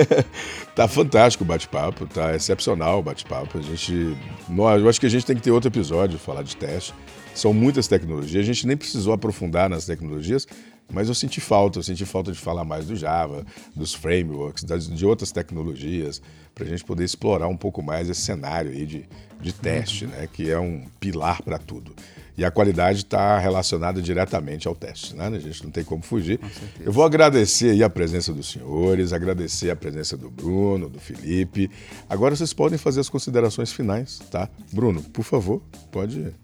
tá 0.75 0.87
fantástico 0.87 1.43
o 1.43 1.47
bate-papo, 1.47 2.07
tá 2.07 2.35
excepcional 2.35 3.01
o 3.01 3.03
bate-papo. 3.03 3.59
A 3.59 3.63
gente. 3.63 4.17
Nós, 4.49 4.81
eu 4.81 4.89
acho 4.89 5.01
que 5.01 5.07
a 5.07 5.11
gente 5.11 5.27
tem 5.27 5.35
que 5.35 5.43
ter 5.43 5.51
outro 5.51 5.69
episódio, 5.69 6.19
falar 6.19 6.43
de 6.43 6.57
teste. 6.57 6.95
São 7.35 7.53
muitas 7.53 7.89
tecnologias. 7.89 8.43
A 8.43 8.47
gente 8.47 8.67
nem 8.67 8.77
precisou 8.77 9.13
aprofundar 9.13 9.69
nas 9.69 9.85
tecnologias, 9.85 10.47
mas 10.91 11.09
eu 11.09 11.15
senti 11.15 11.41
falta. 11.41 11.79
Eu 11.79 11.83
senti 11.83 12.05
falta 12.05 12.33
de 12.33 12.39
falar 12.39 12.65
mais 12.65 12.87
do 12.87 12.97
Java, 12.97 13.45
dos 13.75 13.95
frameworks, 13.95 14.65
das, 14.65 14.89
de 14.89 15.05
outras 15.05 15.33
tecnologias, 15.33 16.23
para 16.55 16.65
a 16.65 16.69
gente 16.69 16.85
poder 16.85 17.05
explorar 17.05 17.49
um 17.49 17.57
pouco 17.57 17.83
mais 17.83 18.09
esse 18.09 18.23
cenário 18.23 18.71
aí 18.71 18.87
de, 18.87 19.09
de 19.41 19.53
teste, 19.53 20.07
né? 20.07 20.29
Que 20.33 20.51
é 20.51 20.59
um 20.59 20.87
pilar 20.99 21.43
para 21.43 21.59
tudo. 21.59 21.95
E 22.39 22.45
a 22.45 22.51
qualidade 22.51 22.99
está 22.99 23.39
relacionada 23.39 24.01
diretamente 24.03 24.69
ao 24.69 24.75
teste, 24.75 25.17
né? 25.17 25.27
A 25.27 25.39
gente 25.39 25.65
não 25.65 25.71
tem 25.71 25.83
como 25.83 26.03
fugir. 26.03 26.39
Com 26.39 26.47
eu 26.81 26.93
vou 26.93 27.03
agradecer 27.03 27.71
aí 27.71 27.83
a 27.83 27.89
presença 27.89 28.33
dos 28.33 28.51
senhores, 28.51 29.13
agradecer 29.15 29.71
a 29.71 29.77
presença 29.77 30.19
do 30.19 30.31
Bruno, 30.31 30.89
do 30.89 31.01
Felipe. 31.01 31.71
Agora 32.09 32.37
vocês 32.37 32.53
podem 32.53 32.79
fazer 32.79 33.01
as 33.01 33.09
considerações 33.09 33.73
finais, 33.73 34.19
tá? 34.31 34.51
Bruno, 34.71 35.03
por 35.03 35.25
favor, 35.25 35.63
pode. 35.91 36.35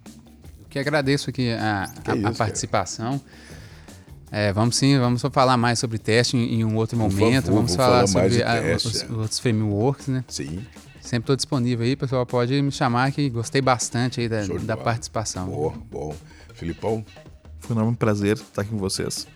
que 0.70 0.78
agradeço 0.78 1.28
aqui 1.28 1.52
a, 1.52 1.84
a, 2.06 2.16
isso, 2.16 2.26
a 2.26 2.32
participação. 2.32 3.20
É, 4.34 4.50
vamos 4.50 4.76
sim, 4.76 4.98
vamos 4.98 5.20
falar 5.30 5.58
mais 5.58 5.78
sobre 5.78 5.98
teste 5.98 6.38
em, 6.38 6.60
em 6.60 6.64
um 6.64 6.74
outro 6.76 6.96
por 6.96 7.02
momento. 7.02 7.44
Favor, 7.44 7.56
vamos 7.56 7.76
falar, 7.76 8.06
falar 8.06 8.06
sobre 8.06 8.42
a, 8.42 8.62
teste, 8.62 8.88
os, 8.88 9.02
é. 9.02 9.12
outros 9.12 9.38
frameworks, 9.38 10.08
né? 10.08 10.24
Sim. 10.26 10.64
Sempre 11.02 11.24
estou 11.24 11.36
disponível 11.36 11.84
aí, 11.84 11.94
pessoal. 11.94 12.24
Pode 12.24 12.62
me 12.62 12.72
chamar 12.72 13.12
que 13.12 13.28
gostei 13.28 13.60
bastante 13.60 14.22
aí 14.22 14.30
da, 14.30 14.40
da 14.62 14.74
participação. 14.74 15.48
Boa, 15.48 15.74
bom. 15.90 16.16
Filipão? 16.54 17.04
Foi 17.60 17.76
um 17.76 17.80
enorme 17.80 17.96
prazer 17.96 18.36
estar 18.36 18.62
aqui 18.62 18.70
com 18.70 18.78
vocês. 18.78 19.26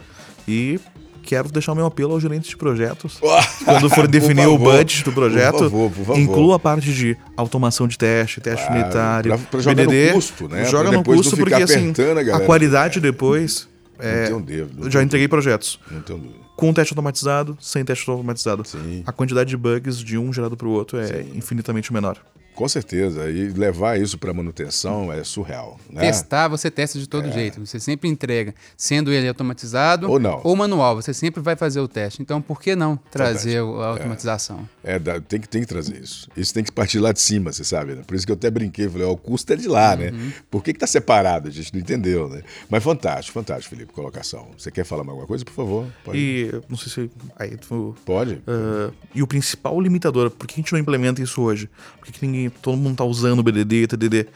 E 0.48 0.80
quero 1.22 1.50
deixar 1.50 1.72
o 1.72 1.74
meu 1.74 1.84
apelo 1.84 2.14
aos 2.14 2.22
gerentes 2.22 2.48
de 2.48 2.56
projetos. 2.56 3.20
quando 3.66 3.90
for 3.90 4.08
definir 4.08 4.44
favor, 4.44 4.54
o 4.54 4.58
budget 4.58 5.04
do 5.04 5.12
projeto, 5.12 5.58
por 5.58 5.64
favor, 5.64 5.90
por 5.90 6.04
favor. 6.06 6.18
inclua 6.18 6.56
a 6.56 6.58
parte 6.58 6.94
de 6.94 7.18
automação 7.36 7.86
de 7.86 7.98
teste, 7.98 8.40
teste 8.40 8.64
claro, 8.64 8.80
unitário, 8.80 9.36
pra, 9.36 9.46
pra 9.46 9.60
jogar 9.60 9.74
BDD. 9.74 10.06
No 10.06 10.12
custo, 10.14 10.48
né? 10.48 10.64
Joga 10.64 10.90
no 10.90 11.04
custo 11.04 11.36
porque 11.36 11.54
assim, 11.54 11.92
a, 12.32 12.36
a 12.38 12.40
qualidade 12.40 12.98
depois 12.98 13.68
é, 13.98 14.30
não 14.30 14.42
tenho 14.42 14.66
dúvida. 14.66 14.90
Já 14.90 15.02
entreguei 15.02 15.28
projetos. 15.28 15.78
Não 15.90 16.00
tenho 16.00 16.18
dúvida. 16.18 16.40
Com 16.56 16.72
teste 16.72 16.92
automatizado, 16.92 17.56
sem 17.60 17.84
teste 17.84 18.08
automatizado. 18.08 18.64
Sim. 18.66 19.02
A 19.06 19.12
quantidade 19.12 19.50
de 19.50 19.56
bugs 19.56 19.98
de 19.98 20.16
um 20.16 20.32
gerado 20.32 20.56
para 20.56 20.66
o 20.66 20.70
outro 20.70 20.98
é 20.98 21.06
Sim. 21.06 21.32
infinitamente 21.34 21.92
menor. 21.92 22.18
Com 22.56 22.66
certeza. 22.66 23.30
E 23.30 23.50
levar 23.50 24.00
isso 24.00 24.16
para 24.18 24.32
manutenção 24.32 25.12
é 25.12 25.22
surreal. 25.22 25.78
Né? 25.90 26.00
Testar, 26.00 26.48
você 26.48 26.70
testa 26.70 26.98
de 26.98 27.06
todo 27.06 27.28
é. 27.28 27.32
jeito. 27.32 27.64
Você 27.64 27.78
sempre 27.78 28.08
entrega, 28.08 28.54
sendo 28.76 29.12
ele 29.12 29.28
automatizado 29.28 30.10
ou, 30.10 30.18
não. 30.18 30.40
ou 30.42 30.56
manual. 30.56 30.96
Você 30.96 31.12
sempre 31.12 31.42
vai 31.42 31.54
fazer 31.54 31.80
o 31.80 31.86
teste. 31.86 32.22
Então, 32.22 32.40
por 32.40 32.60
que 32.60 32.74
não 32.74 32.96
trazer 33.10 33.60
Fantástico. 33.60 33.80
a 33.80 33.86
automatização? 33.88 34.68
É, 34.82 34.94
é 34.94 35.20
tem, 35.20 35.38
que, 35.38 35.48
tem 35.48 35.60
que 35.60 35.66
trazer 35.66 36.00
isso. 36.00 36.28
Isso 36.34 36.54
tem 36.54 36.64
que 36.64 36.72
partir 36.72 36.98
lá 36.98 37.12
de 37.12 37.20
cima, 37.20 37.52
você 37.52 37.62
sabe. 37.62 37.94
Né? 37.94 38.02
Por 38.06 38.16
isso 38.16 38.24
que 38.24 38.32
eu 38.32 38.36
até 38.36 38.50
brinquei. 38.50 38.88
Falei, 38.88 39.06
ó, 39.06 39.12
o 39.12 39.16
custo 39.18 39.52
é 39.52 39.56
de 39.56 39.68
lá, 39.68 39.94
né? 39.94 40.10
uhum. 40.10 40.16
né? 40.16 40.32
Por 40.50 40.64
que 40.64 40.70
está 40.70 40.86
separado? 40.86 41.48
A 41.48 41.52
gente 41.52 41.74
não 41.74 41.80
entendeu, 41.80 42.28
né? 42.28 42.42
Mas 42.70 42.82
fantástico, 42.82 43.34
fantástico, 43.34 43.74
Felipe, 43.74 43.92
colocação. 43.92 44.48
Você 44.56 44.70
quer 44.70 44.84
falar 44.84 45.04
mais 45.04 45.10
alguma 45.10 45.26
coisa, 45.26 45.44
por 45.44 45.52
favor? 45.52 45.86
Pode. 46.02 46.18
E, 46.18 46.50
não 46.70 46.78
sei 46.78 46.90
se... 46.90 47.10
Aí, 47.38 47.56
tu, 47.58 47.94
Pode. 48.04 48.34
Uh, 48.34 48.94
e 49.14 49.22
o 49.22 49.26
principal 49.26 49.78
limitador, 49.80 50.30
por 50.30 50.46
que 50.46 50.54
a 50.54 50.56
gente 50.56 50.72
não 50.72 50.78
implementa 50.78 51.22
isso 51.22 51.42
hoje? 51.42 51.68
Por 51.98 52.06
que, 52.06 52.12
que 52.12 52.26
ninguém, 52.26 52.45
todo 52.50 52.76
mundo 52.76 52.92
está 52.92 53.04
usando 53.04 53.26
usando 53.26 53.42
BDD 53.42 53.86
TDD. 53.86 54.26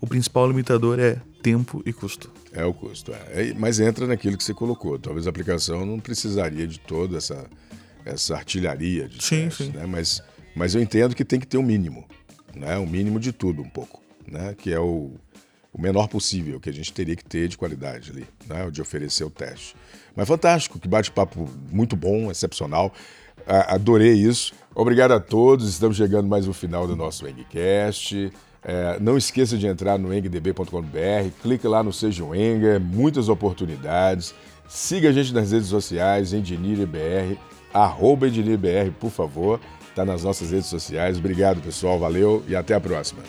O 0.00 0.06
principal 0.06 0.46
limitador 0.46 1.00
é 1.00 1.20
tempo 1.42 1.82
e 1.84 1.92
custo. 1.92 2.30
É 2.52 2.64
o 2.64 2.72
custo, 2.72 3.12
é. 3.12 3.52
mas 3.56 3.80
entra 3.80 4.06
naquilo 4.06 4.36
que 4.36 4.44
você 4.44 4.54
colocou. 4.54 4.98
Talvez 4.98 5.26
a 5.26 5.30
aplicação 5.30 5.84
não 5.84 5.98
precisaria 5.98 6.66
de 6.66 6.78
toda 6.78 7.18
essa, 7.18 7.46
essa 8.04 8.36
artilharia 8.36 9.08
de 9.08 9.22
sim, 9.22 9.44
testes, 9.44 9.66
sim. 9.66 9.72
Né? 9.72 9.86
Mas, 9.86 10.22
mas 10.54 10.74
eu 10.74 10.80
entendo 10.80 11.14
que 11.14 11.24
tem 11.24 11.40
que 11.40 11.46
ter 11.46 11.58
um 11.58 11.62
mínimo, 11.62 12.06
né? 12.54 12.78
um 12.78 12.86
mínimo 12.86 13.18
de 13.18 13.32
tudo 13.32 13.60
um 13.60 13.68
pouco, 13.68 14.00
né? 14.26 14.54
que 14.56 14.72
é 14.72 14.78
o, 14.78 15.12
o 15.72 15.80
menor 15.80 16.08
possível 16.08 16.60
que 16.60 16.70
a 16.70 16.72
gente 16.72 16.92
teria 16.92 17.16
que 17.16 17.24
ter 17.24 17.48
de 17.48 17.58
qualidade 17.58 18.12
ali, 18.12 18.26
né? 18.46 18.70
de 18.70 18.80
oferecer 18.80 19.24
o 19.24 19.30
teste. 19.30 19.74
Mas 20.14 20.28
fantástico, 20.28 20.78
que 20.78 20.88
bate-papo 20.88 21.48
muito 21.70 21.96
bom, 21.96 22.30
excepcional. 22.30 22.94
Adorei 23.46 24.12
isso. 24.12 24.52
Obrigado 24.74 25.12
a 25.12 25.20
todos. 25.20 25.68
Estamos 25.68 25.96
chegando 25.96 26.28
mais 26.28 26.46
no 26.46 26.52
final 26.52 26.86
do 26.86 26.94
nosso 26.94 27.26
Engcast. 27.26 28.32
É, 28.62 28.98
não 29.00 29.16
esqueça 29.16 29.56
de 29.56 29.66
entrar 29.66 29.98
no 29.98 30.12
engdb.com.br, 30.12 31.30
clique 31.42 31.66
lá 31.66 31.82
no 31.82 31.92
Seja 31.92 32.24
um 32.24 32.34
Enger, 32.34 32.80
muitas 32.80 33.28
oportunidades. 33.28 34.34
Siga 34.68 35.08
a 35.08 35.12
gente 35.12 35.32
nas 35.32 35.52
redes 35.52 35.68
sociais, 35.68 36.32
EngineerBR, 36.32 37.38
arroba 37.72 38.26
por 39.00 39.10
favor. 39.10 39.60
Está 39.88 40.04
nas 40.04 40.22
nossas 40.22 40.50
redes 40.50 40.66
sociais. 40.66 41.18
Obrigado, 41.18 41.60
pessoal. 41.60 41.98
Valeu 41.98 42.44
e 42.46 42.54
até 42.54 42.74
a 42.74 42.80
próxima. 42.80 43.22